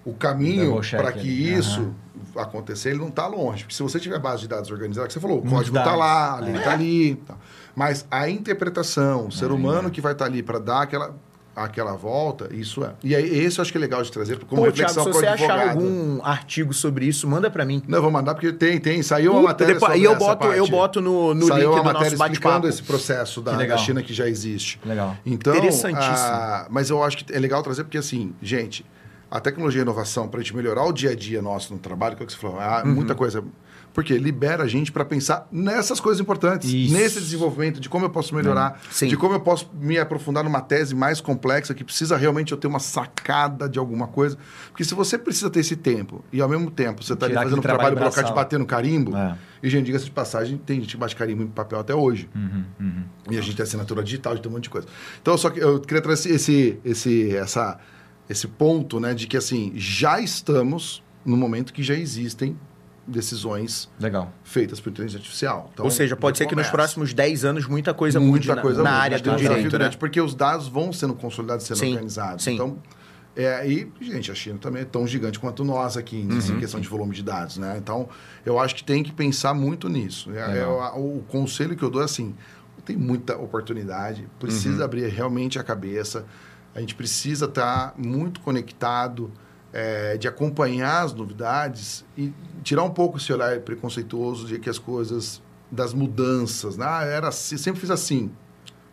o 0.08 0.14
caminho 0.14 0.80
para 0.92 1.12
que 1.12 1.28
isso 1.28 1.82
uhum. 1.82 2.42
acontecer, 2.42 2.90
ele 2.92 3.00
não 3.00 3.10
está 3.10 3.28
longe. 3.28 3.64
Porque 3.64 3.76
se 3.76 3.84
você 3.84 4.00
tiver 4.00 4.18
base 4.20 4.44
de 4.44 4.48
dados 4.48 4.72
organizada, 4.72 5.06
que 5.06 5.14
você 5.14 5.20
falou, 5.20 5.40
o 5.40 5.50
código 5.50 5.78
está 5.78 5.96
lá, 5.96 6.38
a 6.38 6.40
lei 6.40 6.56
está 6.56 6.72
é. 6.72 6.74
ali. 6.74 7.16
Tá. 7.16 7.36
Mas 7.76 8.08
a 8.10 8.30
interpretação, 8.30 9.28
o 9.28 9.32
ser 9.32 9.52
humano 9.52 9.92
que 9.92 10.00
vai 10.00 10.14
estar 10.14 10.26
tá 10.26 10.32
ali 10.32 10.42
para 10.42 10.60
dar 10.60 10.84
aquela, 10.84 11.14
aquela 11.54 11.92
volta, 11.92 12.48
isso 12.56 12.86
é. 12.86 12.94
E 13.04 13.14
aí, 13.14 13.38
esse 13.38 13.60
eu 13.60 13.62
acho 13.64 13.72
que 13.72 13.78
é 13.78 13.82
legal 13.82 14.02
de 14.02 14.10
trazer 14.10 14.40
como 14.46 14.62
Pô, 14.62 14.68
reflexão 14.70 15.04
Thiago, 15.04 15.20
se 15.20 15.26
você 15.26 15.28
achar 15.28 15.70
algum 15.72 16.24
artigo 16.24 16.74
sobre 16.74 17.06
isso, 17.06 17.28
manda 17.28 17.52
para 17.52 17.66
mim. 17.66 17.84
Não, 17.86 18.02
vou 18.02 18.10
mandar 18.10 18.34
porque 18.34 18.54
tem, 18.54 18.80
tem. 18.80 19.04
Saiu 19.04 19.34
uma 19.34 19.42
matéria 19.42 19.74
depois, 19.74 19.92
sobre 19.92 20.02
E 20.02 20.06
eu 20.06 20.16
boto, 20.16 20.48
eu 20.48 20.68
boto 20.68 21.02
no, 21.02 21.34
no 21.34 21.48
Saiu 21.48 21.72
link 21.72 21.80
do 21.80 21.84
matéria 21.84 22.16
explicando 22.16 22.68
esse 22.70 22.82
processo 22.82 23.42
da, 23.42 23.52
da, 23.52 23.78
China 23.78 24.02
que 24.02 24.14
já 24.14 24.28
existe. 24.28 24.80
Legal. 24.86 25.18
Então, 25.26 25.54
Interessantíssimo. 25.54 26.16
A, 26.16 26.68
mas 26.70 26.90
eu 26.90 27.04
acho 27.04 27.18
que 27.18 27.34
é 27.34 27.40
legal 27.40 27.62
trazer 27.62 27.84
porque, 27.84 27.98
assim, 27.98 28.34
gente 28.42 28.86
a 29.30 29.40
tecnologia 29.40 29.80
e 29.80 29.82
a 29.82 29.84
inovação 29.84 30.28
para 30.28 30.40
a 30.40 30.44
gente 30.44 30.56
melhorar 30.56 30.86
o 30.86 30.92
dia 30.92 31.12
a 31.12 31.16
dia 31.16 31.42
nosso 31.42 31.74
no 31.74 31.80
trabalho, 31.80 32.16
que 32.16 32.24
é 32.24 32.26
o 32.26 32.28
que 32.28 32.34
você 32.34 32.40
falou, 32.40 32.60
há 32.60 32.84
uhum. 32.84 32.94
muita 32.94 33.14
coisa. 33.14 33.44
Porque 33.94 34.16
libera 34.16 34.64
a 34.64 34.68
gente 34.68 34.92
para 34.92 35.04
pensar 35.04 35.48
nessas 35.52 36.00
coisas 36.00 36.22
importantes, 36.22 36.72
Isso. 36.72 36.94
nesse 36.94 37.20
desenvolvimento, 37.20 37.80
de 37.80 37.90
como 37.90 38.06
eu 38.06 38.12
posso 38.12 38.36
melhorar, 38.36 38.80
uhum. 39.02 39.08
de 39.08 39.18
como 39.18 39.34
eu 39.34 39.40
posso 39.40 39.72
me 39.74 39.98
aprofundar 39.98 40.44
numa 40.44 40.62
tese 40.62 40.94
mais 40.94 41.20
complexa, 41.20 41.74
que 41.74 41.84
precisa 41.84 42.16
realmente 42.16 42.52
eu 42.52 42.60
ter 42.60 42.68
uma 42.68 42.78
sacada 42.78 43.68
de 43.68 43.80
alguma 43.80 44.08
coisa. 44.08 44.38
Porque 44.68 44.84
se 44.84 44.94
você 44.94 45.18
precisa 45.18 45.50
ter 45.50 45.62
esse 45.62 45.76
tempo 45.76 46.24
e 46.32 46.40
ao 46.42 46.48
mesmo 46.48 46.70
tempo 46.70 47.04
você 47.04 47.14
está 47.14 47.26
ali 47.26 47.34
fazendo 47.34 47.58
um 47.58 47.62
trabalho 47.62 47.96
burocrático 47.96 48.30
de 48.30 48.36
bater 48.36 48.60
no 48.60 48.68
carimbo, 48.68 49.18
é. 49.18 49.36
e 49.64 49.70
gente, 49.70 49.88
diga-se 49.88 50.06
de 50.06 50.12
passagem, 50.12 50.58
tem 50.60 50.80
gente 50.80 50.92
que 50.92 50.98
bate 50.98 51.16
carimbo 51.16 51.42
em 51.42 51.48
papel 51.48 51.80
até 51.80 51.96
hoje. 51.96 52.30
Uhum, 52.36 52.64
uhum. 52.80 53.04
E 53.32 53.38
a 53.38 53.42
gente 53.42 53.56
tem 53.56 53.64
assinatura 53.64 54.04
digital, 54.04 54.38
tem 54.38 54.52
um 54.52 54.54
monte 54.54 54.66
de 54.66 54.70
coisa. 54.70 54.88
Então, 55.20 55.36
só 55.38 55.50
que 55.50 55.60
eu 55.60 55.80
queria 55.80 56.04
trazer 56.04 56.36
esse, 56.36 56.80
esse, 56.86 57.36
essa 57.36 57.80
esse 58.30 58.48
ponto, 58.48 59.00
né, 59.00 59.14
de 59.14 59.28
que 59.28 59.38
assim, 59.38 59.72
já 59.76 60.20
estamos 60.20 61.04
no 61.26 61.38
momento 61.38 61.74
que 61.74 61.84
já 61.84 61.94
existem 61.94 62.58
decisões 63.08 63.90
Legal. 64.00 64.34
feitas 64.44 64.82
por 64.82 64.90
inteligência 64.90 65.18
artificial. 65.18 65.70
Então, 65.74 65.86
Ou 65.86 65.92
seja, 65.92 66.16
pode 66.16 66.38
ser 66.38 66.46
começa. 66.46 66.56
que 66.56 66.62
nos 66.68 66.72
próximos 66.72 67.14
10 67.14 67.46
anos 67.46 67.66
muita 67.66 67.94
coisa 67.94 68.20
muita 68.20 68.54
mude 68.54 68.62
coisa 68.62 68.84
na, 68.84 68.92
área 68.92 69.18
do 69.18 69.36
direito, 69.36 69.80
né? 69.80 69.90
Porque 69.98 70.20
os 70.20 70.36
dados 70.36 70.68
vão 70.68 70.92
sendo 70.92 71.14
consolidados, 71.14 71.66
sendo 71.66 71.78
sim, 71.78 71.92
organizados. 71.92 72.44
Sim. 72.44 72.56
Então, 72.56 72.78
é, 73.36 73.70
e, 73.70 73.92
gente, 74.02 74.32
a 74.32 74.36
China 74.36 74.58
também 74.60 74.82
é 74.82 74.86
tão 74.86 75.06
gigante 75.08 75.40
quanto 75.40 75.64
nós 75.64 75.96
aqui 75.96 76.18
em 76.18 76.32
uhum, 76.32 76.60
questão 76.60 76.80
de 76.80 76.88
volume 76.88 77.16
de 77.16 77.24
dados, 77.24 77.58
né? 77.58 77.78
Então, 77.78 78.10
eu 78.46 78.60
acho 78.60 78.76
que 78.76 78.84
tem 78.84 79.04
que 79.04 79.12
pensar 79.12 79.54
muito 79.54 79.88
nisso. 79.88 80.32
É, 80.32 80.60
é, 80.60 80.66
o, 80.66 81.18
o, 81.18 81.24
conselho 81.28 81.76
que 81.76 81.84
eu 81.84 81.90
dou 81.90 82.02
é 82.02 82.06
assim, 82.06 82.36
tem 82.84 82.98
muita 82.98 83.38
oportunidade, 83.38 84.28
precisa 84.40 84.80
uhum. 84.80 84.86
abrir 84.86 85.08
realmente 85.08 85.60
a 85.60 85.64
cabeça, 85.64 86.26
a 86.78 86.80
gente 86.80 86.94
precisa 86.94 87.46
estar 87.46 87.96
muito 87.98 88.40
conectado, 88.42 89.32
é, 89.74 90.16
de 90.16 90.28
acompanhar 90.28 91.06
as 91.06 91.12
novidades 91.12 92.06
e 92.16 92.32
tirar 92.62 92.84
um 92.84 92.92
pouco 92.92 93.18
esse 93.18 93.34
olhar 93.34 93.60
preconceituoso 93.62 94.46
de 94.46 94.60
que 94.60 94.70
as 94.70 94.78
coisas, 94.78 95.42
das 95.72 95.92
mudanças, 95.92 96.78
né? 96.78 96.86
Ah, 96.88 97.04
era 97.04 97.30
assim, 97.30 97.58
sempre 97.58 97.82
fiz 97.82 97.90
assim. 97.90 98.32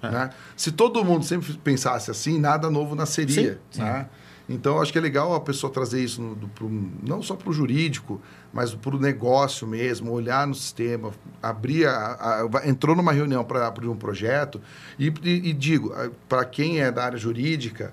É. 0.03 0.11
Né? 0.11 0.31
Se 0.57 0.73
todo 0.73 1.05
mundo 1.05 1.27
sempre 1.27 1.53
pensasse 1.59 2.11
assim, 2.11 2.39
nada 2.39 2.71
novo 2.71 2.95
nasceria. 2.95 3.61
Sim, 3.71 3.83
né? 3.83 4.09
Então, 4.49 4.81
acho 4.81 4.93
que 4.93 4.99
é 4.99 5.01
legal 5.01 5.35
a 5.35 5.41
pessoa 5.41 5.73
trazer 5.73 6.03
isso 6.03 6.21
no, 6.21 6.35
do, 6.35 6.49
pro, 6.49 6.69
não 7.03 7.23
só 7.23 7.35
para 7.35 7.49
o 7.49 7.53
jurídico, 7.53 8.21
mas 8.53 8.75
para 8.75 8.95
o 8.95 9.01
negócio 9.01 9.67
mesmo, 9.67 10.13
olhar 10.13 10.47
no 10.47 10.55
sistema, 10.55 11.13
abrir, 11.43 11.87
a, 11.87 12.43
a, 12.53 12.69
entrou 12.69 12.95
numa 12.95 13.13
reunião 13.13 13.43
para 13.43 13.67
abrir 13.67 13.89
um 13.89 13.97
projeto 13.97 14.61
e, 14.99 15.13
e, 15.23 15.49
e 15.49 15.53
digo, 15.53 15.95
para 16.29 16.45
quem 16.45 16.81
é 16.81 16.93
da 16.93 17.05
área 17.05 17.19
jurídica, 17.19 17.93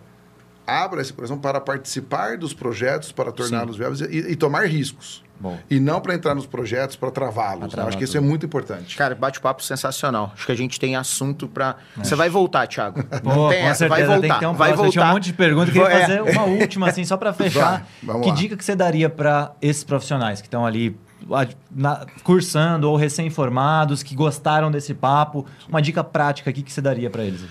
abra 0.72 1.02
esse 1.02 1.14
coração 1.14 1.38
para 1.38 1.60
participar 1.60 2.38
dos 2.38 2.54
projetos, 2.54 3.12
para 3.12 3.32
torná-los 3.32 3.78
viáveis 3.78 4.02
e, 4.02 4.32
e, 4.32 4.36
tomar 4.36 4.68
riscos. 4.68 5.24
Bom. 5.40 5.58
E 5.70 5.80
não 5.80 6.00
para 6.00 6.14
entrar 6.14 6.36
nos 6.36 6.46
projetos, 6.46 6.96
para 6.96 7.10
travá-los. 7.10 7.74
Né? 7.74 7.84
Acho 7.84 7.98
que 7.98 8.04
isso 8.04 8.16
é 8.16 8.20
muito 8.20 8.46
importante. 8.46 8.96
Cara, 8.96 9.16
bate-papo 9.16 9.64
sensacional. 9.64 10.32
Acho 10.36 10.46
que 10.46 10.52
a 10.52 10.56
gente 10.56 10.80
tem 10.80 10.96
assunto 10.96 11.48
para. 11.48 11.78
Você 11.98 12.16
vai 12.16 12.30
voltar, 12.30 12.68
Thiago. 12.68 13.04
Pô, 13.24 13.50
tem 13.50 13.62
essa, 13.62 13.88
vai 13.88 14.06
voltar. 14.06 14.40
Tem 14.40 14.48
um 14.48 14.54
vai 14.54 14.74
voltar. 14.74 14.92
Tinha 14.92 15.06
um 15.06 15.14
monte 15.14 15.26
de 15.26 15.34
perguntas. 15.34 15.74
Queria 15.74 15.88
é. 15.90 16.02
fazer 16.02 16.22
uma 16.22 16.44
última, 16.44 16.90
assim, 16.90 17.04
só 17.04 17.18
para 17.18 17.34
fechar. 17.34 17.88
Vai, 18.04 18.22
que 18.22 18.30
lá. 18.30 18.36
dica 18.36 18.56
que 18.56 18.64
você 18.64 18.76
daria 18.76 19.10
para 19.10 19.54
esses 19.60 19.84
profissionais 19.84 20.42
que 20.42 20.48
estão 20.48 20.64
ali 20.64 20.96
na, 21.72 22.06
cursando 22.24 22.90
ou 22.90 22.96
recém-formados, 22.96 24.04
que 24.04 24.16
gostaram 24.16 24.70
desse 24.70 24.94
papo? 24.94 25.46
Uma 25.68 25.82
dica 25.82 26.04
prática 26.04 26.50
aqui 26.50 26.62
que 26.62 26.72
você 26.72 26.82
daria 26.82 27.10
para 27.10 27.24
eles? 27.24 27.42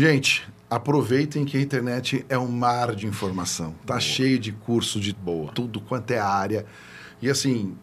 Gente, 0.00 0.48
aproveitem 0.70 1.44
que 1.44 1.58
a 1.58 1.60
internet 1.60 2.24
é 2.26 2.38
um 2.38 2.48
mar 2.48 2.94
de 2.94 3.06
informação. 3.06 3.74
Tá 3.84 3.92
Boa. 3.92 4.00
cheio 4.00 4.38
de 4.38 4.50
curso 4.50 4.98
de 4.98 5.12
Boa. 5.12 5.52
tudo 5.52 5.78
quanto 5.78 6.10
é 6.10 6.18
área. 6.18 6.64
E 7.20 7.28
assim, 7.28 7.76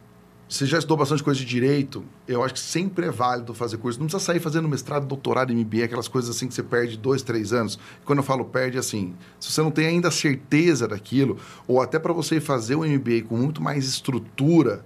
você 0.49 0.65
já 0.65 0.79
estudou 0.79 0.97
bastante 0.97 1.21
coisa 1.21 1.39
de 1.39 1.45
direito, 1.45 2.03
eu 2.27 2.43
acho 2.43 2.55
que 2.55 2.59
sempre 2.59 3.05
é 3.05 3.11
válido 3.11 3.53
fazer 3.53 3.77
curso. 3.77 3.99
Não 3.99 4.07
precisa 4.07 4.25
sair 4.25 4.39
fazendo 4.39 4.67
mestrado, 4.67 5.05
doutorado, 5.05 5.53
MBA, 5.53 5.83
aquelas 5.83 6.07
coisas 6.07 6.35
assim 6.35 6.47
que 6.47 6.55
você 6.55 6.63
perde 6.63 6.97
dois, 6.97 7.21
três 7.21 7.53
anos. 7.53 7.77
Quando 8.03 8.17
eu 8.17 8.23
falo 8.23 8.45
perde, 8.45 8.79
assim, 8.79 9.13
se 9.39 9.51
você 9.51 9.61
não 9.61 9.69
tem 9.69 9.85
ainda 9.85 10.09
certeza 10.09 10.87
daquilo, 10.87 11.37
ou 11.67 11.79
até 11.83 11.99
para 11.99 12.13
você 12.13 12.41
fazer 12.41 12.73
o 12.73 12.83
MBA 12.83 13.25
com 13.29 13.37
muito 13.37 13.61
mais 13.61 13.85
estrutura, 13.85 14.83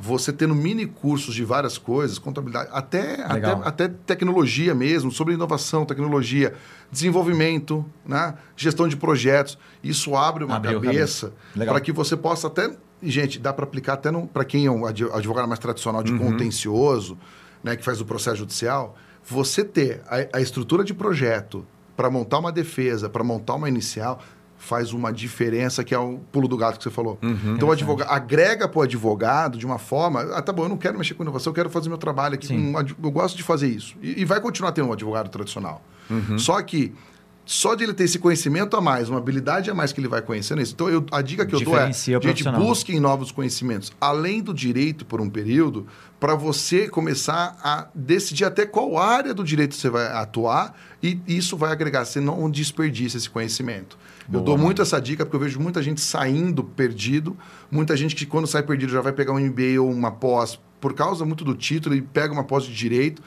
você 0.00 0.32
tendo 0.32 0.54
mini 0.54 0.86
cursos 0.86 1.34
de 1.34 1.44
várias 1.44 1.78
coisas, 1.78 2.18
contabilidade, 2.18 2.68
até, 2.72 3.22
até, 3.22 3.50
até, 3.64 3.88
tecnologia 3.88 4.74
mesmo, 4.74 5.10
sobre 5.10 5.34
inovação, 5.34 5.86
tecnologia, 5.86 6.54
desenvolvimento, 6.90 7.84
né? 8.04 8.34
gestão 8.54 8.86
de 8.86 8.96
projetos. 8.96 9.58
Isso 9.82 10.14
abre 10.14 10.44
uma 10.44 10.56
Abriu, 10.56 10.80
cabeça 10.80 11.32
para 11.54 11.80
que 11.80 11.92
você 11.92 12.16
possa 12.16 12.46
até. 12.46 12.70
Gente, 13.02 13.38
dá 13.38 13.52
para 13.52 13.64
aplicar 13.64 13.94
até 13.94 14.10
para 14.32 14.44
quem 14.44 14.66
é 14.66 14.70
um 14.70 14.86
advogado 14.86 15.46
mais 15.46 15.58
tradicional 15.58 16.02
de 16.02 16.12
uhum. 16.12 16.18
contencioso, 16.18 17.18
né, 17.62 17.76
que 17.76 17.84
faz 17.84 18.00
o 18.00 18.04
processo 18.04 18.36
judicial, 18.36 18.96
você 19.24 19.64
ter 19.64 20.02
a, 20.08 20.38
a 20.38 20.40
estrutura 20.40 20.84
de 20.84 20.94
projeto 20.94 21.66
para 21.96 22.10
montar 22.10 22.38
uma 22.38 22.52
defesa, 22.52 23.08
para 23.08 23.24
montar 23.24 23.54
uma 23.54 23.68
inicial, 23.68 24.20
faz 24.66 24.92
uma 24.92 25.12
diferença, 25.12 25.84
que 25.84 25.94
é 25.94 25.98
o 25.98 26.18
pulo 26.32 26.48
do 26.48 26.56
gato 26.56 26.78
que 26.78 26.84
você 26.84 26.90
falou. 26.90 27.18
Uhum, 27.22 27.54
então, 27.54 27.68
o 27.68 27.72
advogado 27.72 28.10
agrega 28.10 28.68
para 28.68 28.80
o 28.80 28.82
advogado 28.82 29.58
de 29.58 29.64
uma 29.64 29.78
forma. 29.78 30.22
Ah, 30.34 30.42
tá 30.42 30.52
bom, 30.52 30.64
eu 30.64 30.68
não 30.68 30.76
quero 30.76 30.98
mexer 30.98 31.14
com 31.14 31.22
inovação, 31.22 31.50
eu 31.50 31.54
quero 31.54 31.70
fazer 31.70 31.88
meu 31.88 31.98
trabalho 31.98 32.34
aqui. 32.34 32.48
Com, 32.48 32.74
eu 32.80 33.10
gosto 33.10 33.36
de 33.36 33.42
fazer 33.42 33.68
isso. 33.68 33.94
E, 34.02 34.22
e, 34.22 34.24
vai 34.24 34.40
continuar 34.40 34.72
tendo 34.72 34.88
um 34.88 34.92
advogado 34.92 35.28
tradicional. 35.28 35.82
Uhum. 36.10 36.38
Só 36.38 36.60
que 36.62 36.92
só 37.44 37.76
de 37.76 37.84
ele 37.84 37.94
ter 37.94 38.04
esse 38.04 38.18
conhecimento 38.18 38.76
a 38.76 38.80
mais, 38.80 39.08
uma 39.08 39.18
habilidade 39.18 39.70
a 39.70 39.74
mais 39.74 39.92
que 39.92 40.00
ele 40.00 40.08
vai 40.08 40.20
conhecendo 40.20 40.60
isso. 40.60 40.72
Então, 40.74 40.88
eu, 40.88 41.06
a 41.12 41.22
dica 41.22 41.46
que 41.46 41.54
eu 41.54 41.60
dou 41.60 41.78
é: 41.78 41.92
gente, 41.92 42.42
busquem 42.50 42.98
novos 42.98 43.30
conhecimentos, 43.30 43.92
além 44.00 44.42
do 44.42 44.52
direito 44.52 45.04
por 45.04 45.20
um 45.20 45.30
período, 45.30 45.86
para 46.18 46.34
você 46.34 46.88
começar 46.88 47.56
a 47.62 47.86
decidir 47.94 48.44
até 48.44 48.66
qual 48.66 48.98
área 48.98 49.32
do 49.32 49.44
direito 49.44 49.76
você 49.76 49.88
vai 49.88 50.06
atuar 50.06 50.76
e 51.00 51.20
isso 51.28 51.56
vai 51.56 51.70
agregar, 51.70 52.04
você 52.04 52.20
não 52.20 52.50
desperdiça 52.50 53.16
esse 53.16 53.30
conhecimento. 53.30 53.96
Boa, 54.28 54.40
eu 54.40 54.44
dou 54.44 54.58
muito 54.58 54.82
essa 54.82 55.00
dica 55.00 55.24
porque 55.24 55.36
eu 55.36 55.40
vejo 55.40 55.60
muita 55.60 55.82
gente 55.82 56.00
saindo 56.00 56.62
perdido, 56.64 57.36
muita 57.70 57.96
gente 57.96 58.14
que 58.14 58.26
quando 58.26 58.46
sai 58.46 58.62
perdido 58.62 58.92
já 58.92 59.00
vai 59.00 59.12
pegar 59.12 59.32
um 59.32 59.38
MBA 59.38 59.80
ou 59.80 59.90
uma 59.90 60.10
pós 60.10 60.58
por 60.80 60.94
causa 60.94 61.24
muito 61.24 61.44
do 61.44 61.54
título 61.54 61.94
e 61.94 62.02
pega 62.02 62.32
uma 62.32 62.44
pós 62.44 62.64
de 62.64 62.74
direito. 62.74 63.22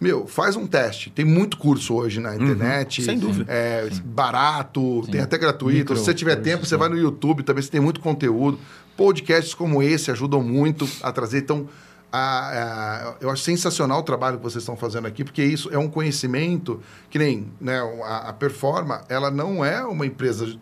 Meu, 0.00 0.26
faz 0.26 0.56
um 0.56 0.66
teste. 0.66 1.10
Tem 1.10 1.24
muito 1.24 1.56
curso 1.56 1.94
hoje 1.94 2.20
na 2.20 2.30
uhum. 2.30 2.36
internet. 2.36 3.00
Uhum, 3.00 3.04
sem 3.04 3.18
dúvida. 3.18 3.46
É, 3.48 3.88
barato, 4.04 5.02
Sim. 5.04 5.12
tem 5.12 5.20
até 5.20 5.38
gratuito. 5.38 5.78
Micro, 5.78 5.96
Se 5.96 6.04
você 6.04 6.14
tiver 6.14 6.36
tempo, 6.36 6.66
você 6.66 6.76
vai 6.76 6.88
no 6.88 6.96
YouTube 6.98 7.42
também, 7.42 7.62
você 7.62 7.70
tem 7.70 7.80
muito 7.80 8.00
conteúdo. 8.00 8.58
Podcasts 8.96 9.54
como 9.54 9.82
esse 9.82 10.10
ajudam 10.10 10.42
muito 10.42 10.88
a 11.02 11.12
trazer. 11.12 11.38
Então, 11.38 11.68
a, 12.16 13.10
a, 13.10 13.14
eu 13.20 13.28
acho 13.28 13.42
sensacional 13.42 13.98
o 13.98 14.02
trabalho 14.04 14.36
que 14.36 14.42
vocês 14.44 14.62
estão 14.62 14.76
fazendo 14.76 15.06
aqui, 15.08 15.24
porque 15.24 15.42
isso 15.42 15.68
é 15.72 15.78
um 15.78 15.88
conhecimento 15.88 16.80
que 17.10 17.18
nem 17.18 17.52
né, 17.60 17.80
a, 18.04 18.28
a 18.28 18.32
Performa, 18.32 19.02
ela 19.08 19.32
não 19.32 19.64
é 19.64 19.84
uma 19.84 20.06
empresa 20.06 20.56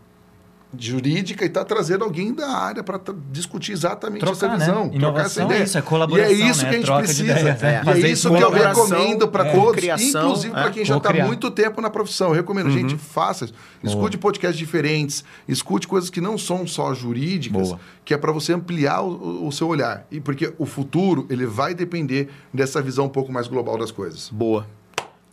jurídica 0.79 1.45
e 1.45 1.49
está 1.49 1.65
trazendo 1.65 2.05
alguém 2.05 2.33
da 2.33 2.49
área 2.49 2.83
para 2.83 3.01
discutir 3.31 3.73
exatamente 3.73 4.21
trocar, 4.21 4.47
essa 4.47 4.57
visão, 4.57 4.87
né? 4.87 4.99
trocar 4.99 5.27
essa 5.27 5.43
ideia. 5.45 5.61
É 5.61 5.65
isso, 5.65 5.79
é 5.79 5.83
colaboração, 5.83 6.33
e 6.33 6.43
é 6.43 6.51
isso 6.51 6.63
né? 6.63 6.69
que 6.69 6.75
a 6.75 6.79
gente 6.79 6.87
Troca 6.87 7.03
precisa. 7.03 7.23
Ideias, 7.33 7.63
é. 7.63 7.83
E 7.85 8.05
é 8.05 8.11
isso 8.11 8.35
que 8.35 8.43
eu 8.43 8.51
recomendo 8.51 9.29
para 9.29 9.47
é. 9.47 9.53
todos, 9.53 9.77
Criação, 9.77 10.25
inclusive 10.25 10.53
para 10.53 10.67
é. 10.67 10.71
quem 10.71 10.85
já 10.85 10.97
está 10.97 11.13
muito 11.13 11.51
tempo 11.51 11.81
na 11.81 11.91
profissão. 11.91 12.29
Eu 12.29 12.35
recomendo, 12.35 12.67
uhum. 12.67 12.73
gente, 12.73 12.97
faça 12.97 13.45
isso. 13.45 13.55
Escute 13.83 14.17
Boa. 14.17 14.23
podcasts 14.23 14.59
diferentes, 14.59 15.25
escute 15.47 15.87
coisas 15.87 16.09
que 16.09 16.21
não 16.21 16.39
são 16.39 16.67
só 16.67 16.95
jurídicas, 16.95 17.69
Boa. 17.69 17.81
que 18.05 18.15
é 18.15 18.19
para 18.19 18.33
você 18.33 18.53
ampliar 18.53 19.03
o, 19.03 19.47
o, 19.47 19.53
seu 19.53 19.69
olhar. 19.69 20.07
E 20.11 20.21
porque 20.21 20.53
o 20.59 20.67
futuro 20.67 21.27
ele 21.29 21.47
vai 21.47 21.75
depender 21.75 22.29
dessa 22.53 22.81
visão 22.81 23.07
um 23.07 23.11
pouco 23.11 23.33
mais 23.33 23.47
global 23.47 23.77
das 23.77 23.91
coisas. 23.91 24.31
Boa. 24.31 24.67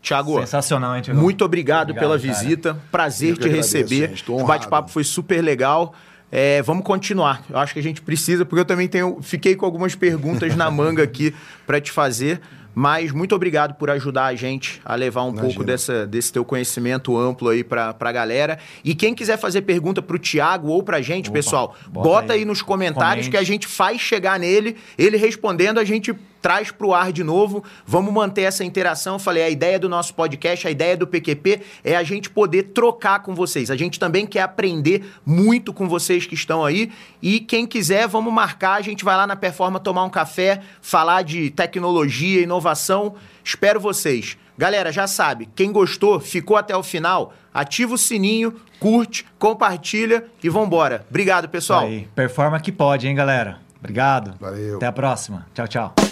Tiago, 0.02 0.40
sensacional, 0.40 0.96
hein, 0.96 1.02
Thiago? 1.02 1.20
Muito 1.20 1.44
obrigado, 1.44 1.92
obrigado 1.92 2.00
pela 2.02 2.20
cara. 2.20 2.34
visita. 2.34 2.78
Prazer 2.92 3.38
te 3.38 3.48
receber. 3.48 4.14
O 4.28 4.46
bate-papo 4.46 4.90
foi 4.90 5.04
super 5.04 5.42
legal. 5.42 5.94
É, 6.32 6.62
vamos 6.62 6.84
continuar. 6.84 7.44
Eu 7.50 7.58
acho 7.58 7.74
que 7.74 7.80
a 7.80 7.84
gente 7.84 8.02
precisa, 8.02 8.46
porque 8.46 8.62
eu 8.62 8.66
também 8.66 8.88
tenho, 8.88 9.18
fiquei 9.22 9.56
com 9.56 9.66
algumas 9.66 9.96
perguntas 9.96 10.56
na 10.56 10.70
manga 10.70 11.04
aqui 11.04 11.34
para 11.66 11.82
te 11.82 11.92
fazer. 11.92 12.40
Mas 12.74 13.12
muito 13.12 13.36
obrigado 13.36 13.74
por 13.74 13.90
ajudar 13.90 14.28
a 14.28 14.36
gente 14.36 14.80
a 14.86 14.96
levar 14.96 15.24
um 15.24 15.30
Imagina. 15.30 15.48
pouco 15.48 15.64
dessa, 15.64 16.06
desse 16.06 16.32
teu 16.32 16.46
conhecimento 16.46 17.18
amplo 17.18 17.50
aí 17.50 17.64
para 17.64 17.96
a 18.00 18.12
galera. 18.12 18.60
E 18.86 18.94
quem 18.94 19.14
quiser 19.14 19.38
fazer 19.38 19.64
pergunta 19.64 20.02
para 20.02 20.16
o 20.16 20.20
Tiago 20.20 20.70
ou 20.70 20.84
para 20.84 20.98
a 20.98 21.02
gente, 21.02 21.30
Opa, 21.30 21.34
pessoal, 21.34 21.76
bota, 21.90 22.08
bota 22.08 22.34
aí. 22.34 22.40
aí. 22.40 22.46
nos 22.46 22.62
comentários 22.62 23.26
Comente. 23.26 23.32
que 23.32 23.38
a 23.38 23.44
gente 23.44 23.68
faz 23.68 24.00
chegar 24.00 24.40
nele. 24.40 24.78
Ele 24.98 25.18
respondendo, 25.18 25.80
a 25.80 25.84
gente 25.84 26.16
traz 26.42 26.72
para 26.72 26.88
o 26.88 26.94
ar 26.94 27.12
de 27.12 27.24
novo. 27.24 27.64
Vamos 27.86 28.14
manter 28.14 28.44
essa 28.44 28.64
interação. 28.64 29.16
Eu 29.16 29.20
falei, 29.20 29.44
a 29.44 29.50
ideia 29.50 29.80
do 29.80 29.90
nosso 29.90 30.14
podcast, 30.14 30.68
a 30.68 30.72
ideia 30.72 30.96
do 30.96 31.08
PQP 31.08 31.62
é 31.84 31.96
a 31.96 32.04
gente 32.04 32.30
poder 32.30 32.64
trocar 32.64 33.22
com 33.24 33.36
vocês. 33.36 33.72
A 33.72 33.76
gente 33.76 34.00
também 34.00 34.26
quer 34.26 34.42
aprender 34.42 35.12
muito 35.26 35.74
com 35.74 35.88
vocês 35.88 36.26
que 36.26 36.36
estão 36.36 36.64
aí. 36.64 36.92
E 37.22 37.40
quem 37.40 37.66
quiser, 37.66 38.08
vamos 38.08 38.34
marcar. 38.34 38.74
A 38.74 38.82
gente 38.82 39.04
vai 39.04 39.16
lá 39.16 39.26
na 39.26 39.36
Performa 39.36 39.80
tomar 39.80 40.04
um 40.04 40.10
café, 40.10 40.62
falar 40.82 41.24
de 41.24 41.50
tecnologia, 41.50 42.42
inovação. 42.42 43.16
Espero 43.44 43.80
vocês. 43.80 44.38
Galera, 44.60 44.92
já 44.92 45.08
sabe, 45.08 45.48
quem 45.56 45.72
gostou, 45.72 46.20
ficou 46.20 46.58
até 46.58 46.76
o 46.76 46.84
final, 46.84 47.34
ativa 47.54 47.94
o 47.94 47.98
sininho, 47.98 48.54
curte, 48.78 49.26
compartilha 49.40 50.26
e 50.44 50.50
vambora. 50.50 51.06
Obrigado, 51.10 51.48
pessoal. 51.48 51.86
Aí, 51.86 52.10
performa 52.14 52.60
que 52.60 52.70
pode, 52.70 53.08
hein, 53.08 53.16
galera? 53.16 53.60
Obrigado. 53.80 54.36
Valeu. 54.38 54.76
Até 54.76 54.86
a 54.86 54.92
próxima. 54.92 55.48
Tchau, 55.54 55.68
tchau. 55.68 56.09